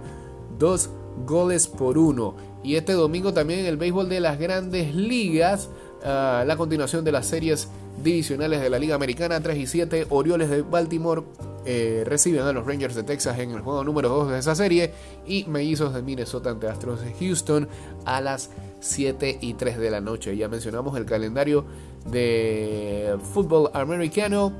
Dos 0.59 0.89
goles 1.26 1.68
por 1.68 1.97
uno. 1.97 2.36
Y 2.64 2.76
este 2.76 2.93
domingo 2.93 3.34
también 3.34 3.66
el 3.66 3.78
béisbol 3.78 4.09
de 4.09 4.20
las 4.20 4.39
grandes 4.39 4.95
ligas. 4.95 5.70
Ah, 6.03 6.43
la 6.45 6.57
continuación 6.57 7.03
de 7.03 7.11
las 7.11 7.28
series 7.28 7.70
divisionales 8.01 8.61
de 8.61 8.70
la 8.70 8.80
Liga 8.80 8.95
Americana 8.95 9.39
3 9.41 9.57
y 9.57 9.68
7. 9.68 10.07
Orioles 10.09 10.49
de 10.49 10.61
Baltimore 10.61 11.24
eh, 11.66 12.03
reciben 12.05 12.41
a 12.41 12.51
los 12.51 12.66
Rangers 12.66 12.95
de 12.95 13.03
Texas 13.03 13.39
en 13.39 13.51
el 13.51 13.61
juego 13.61 13.84
número 13.84 14.09
2 14.09 14.32
de 14.32 14.39
esa 14.39 14.55
serie. 14.55 14.91
Y 15.26 15.45
Mellizos 15.45 15.93
de 15.93 16.01
Minnesota 16.01 16.49
ante 16.49 16.68
Astros 16.68 17.01
de 17.01 17.14
Houston 17.14 17.68
a 18.05 18.22
las 18.22 18.49
7 18.80 19.39
y 19.41 19.53
3 19.53 19.78
de 19.78 19.91
la 19.91 20.01
noche. 20.01 20.36
Ya 20.36 20.47
mencionamos 20.47 20.97
el 20.97 21.05
calendario 21.05 21.66
de 22.05 23.18
fútbol 23.34 23.70
americano. 23.74 24.53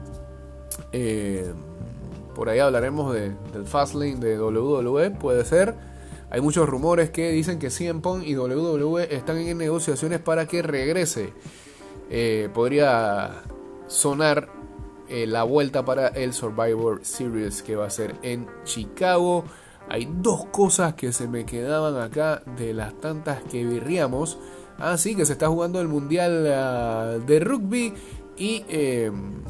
Eh, 0.92 1.52
por 2.36 2.50
ahí 2.50 2.60
hablaremos 2.60 3.14
de, 3.14 3.32
del 3.52 3.66
Fastlane 3.66 4.16
de 4.16 4.40
WWE, 4.40 5.12
puede 5.12 5.46
ser. 5.46 5.76
Hay 6.34 6.42
muchos 6.42 6.68
rumores 6.68 7.12
que 7.12 7.30
dicen 7.30 7.60
que 7.60 7.70
CM 7.70 8.02
y 8.26 8.36
WWE 8.36 9.16
están 9.16 9.38
en 9.38 9.56
negociaciones 9.56 10.20
para 10.20 10.48
que 10.48 10.64
regrese. 10.64 11.32
Eh, 12.10 12.50
podría 12.52 13.44
sonar 13.86 14.50
eh, 15.10 15.28
la 15.28 15.44
vuelta 15.44 15.86
para 15.86 16.08
el 16.08 16.34
Survivor 16.34 17.02
Series 17.06 17.62
que 17.62 17.76
va 17.76 17.86
a 17.86 17.92
ser 17.92 18.16
en 18.24 18.48
Chicago. 18.64 19.44
Hay 19.88 20.10
dos 20.12 20.46
cosas 20.46 20.96
que 20.96 21.14
se 21.14 21.28
me 21.28 21.46
quedaban 21.46 22.02
acá 22.02 22.42
de 22.58 22.74
las 22.74 23.00
tantas 23.00 23.44
que 23.44 23.64
virriamos. 23.64 24.40
Así 24.80 25.12
ah, 25.14 25.18
que 25.18 25.28
se 25.28 25.34
está 25.34 25.50
jugando 25.50 25.80
el 25.82 25.88
Mundial 25.88 26.52
ah, 26.52 27.20
de 27.24 27.40
Rugby 27.42 27.94
y 28.38 28.66
em, 28.70 29.44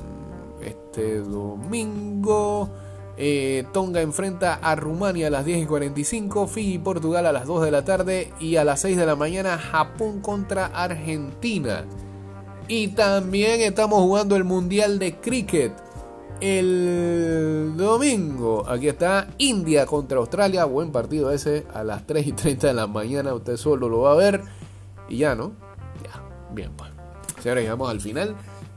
este 0.61 1.19
domingo 1.19 2.69
Eh, 3.15 3.65
Tonga 3.73 4.01
enfrenta 4.01 4.55
a 4.55 4.75
Rumania 4.75 5.27
a 5.27 5.29
las 5.29 5.45
10 5.45 5.63
y 5.63 5.65
45, 5.65 6.47
Fiji 6.47 6.73
y 6.73 6.79
Portugal 6.79 7.25
a 7.25 7.31
las 7.31 7.45
2 7.45 7.63
de 7.63 7.71
la 7.71 7.85
tarde 7.85 8.33
y 8.39 8.55
a 8.55 8.63
las 8.63 8.81
6 8.81 8.97
de 8.97 9.05
la 9.05 9.15
mañana 9.15 9.57
Japón 9.57 10.21
contra 10.21 10.65
Argentina. 10.67 11.85
Y 12.67 12.89
también 12.89 13.61
estamos 13.61 13.99
jugando 13.99 14.35
el 14.35 14.43
Mundial 14.43 14.97
de 14.97 15.17
Cricket 15.17 15.73
el 16.43 17.73
domingo. 17.77 18.67
Aquí 18.67 18.89
está 18.89 19.27
India 19.37 19.85
contra 19.85 20.17
Australia. 20.17 20.65
Buen 20.65 20.91
partido 20.91 21.31
ese 21.31 21.65
a 21.73 21.83
las 21.83 22.05
3 22.05 22.27
y 22.27 22.31
30 22.33 22.67
de 22.67 22.73
la 22.73 22.87
mañana. 22.87 23.33
Usted 23.33 23.55
solo 23.55 23.87
lo 23.87 24.01
va 24.01 24.11
a 24.11 24.15
ver. 24.15 24.41
Y 25.07 25.17
ya, 25.17 25.35
¿no? 25.35 25.53
Ya, 26.03 26.21
bien, 26.53 26.71
pues. 26.75 26.91
Señores, 27.41 27.63
llegamos 27.63 27.89
al 27.89 28.01
final. 28.01 28.35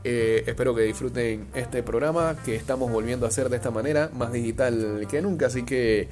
Eh, 0.09 0.45
espero 0.47 0.73
que 0.73 0.83
disfruten 0.83 1.49
este 1.53 1.83
programa 1.83 2.37
que 2.45 2.55
estamos 2.55 2.93
volviendo 2.93 3.27
a 3.27 3.29
hacer 3.29 3.49
de 3.49 3.57
esta 3.57 3.73
manera, 3.73 4.09
más 4.15 4.33
digital 4.33 5.05
que 5.11 5.21
nunca. 5.21 5.47
Así 5.47 5.65
que 5.65 6.09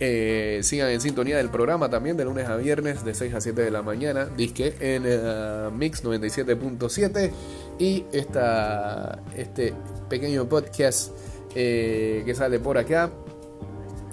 eh, 0.00 0.60
sigan 0.62 0.90
en 0.90 1.00
sintonía 1.00 1.38
del 1.38 1.48
programa 1.48 1.88
también 1.88 2.18
de 2.18 2.26
lunes 2.26 2.46
a 2.46 2.56
viernes 2.56 3.06
de 3.06 3.14
6 3.14 3.32
a 3.32 3.40
7 3.40 3.62
de 3.62 3.70
la 3.70 3.80
mañana. 3.80 4.26
Disque 4.26 4.74
en 4.80 5.04
uh, 5.06 5.70
Mix 5.70 6.04
97.7 6.04 7.30
y 7.78 8.04
esta, 8.12 9.22
este 9.34 9.72
pequeño 10.10 10.46
podcast 10.46 11.12
eh, 11.54 12.24
que 12.26 12.34
sale 12.34 12.58
por 12.58 12.76
acá 12.76 13.10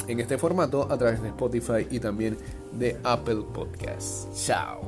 en 0.08 0.22
este 0.22 0.38
formato 0.38 0.90
a 0.90 0.98
través 0.98 1.22
de 1.22 1.28
Spotify 1.28 1.86
y 1.90 2.00
también 2.00 2.38
de 2.72 2.96
Apple 3.04 3.44
Podcasts. 3.54 4.30
Chao. 4.46 4.80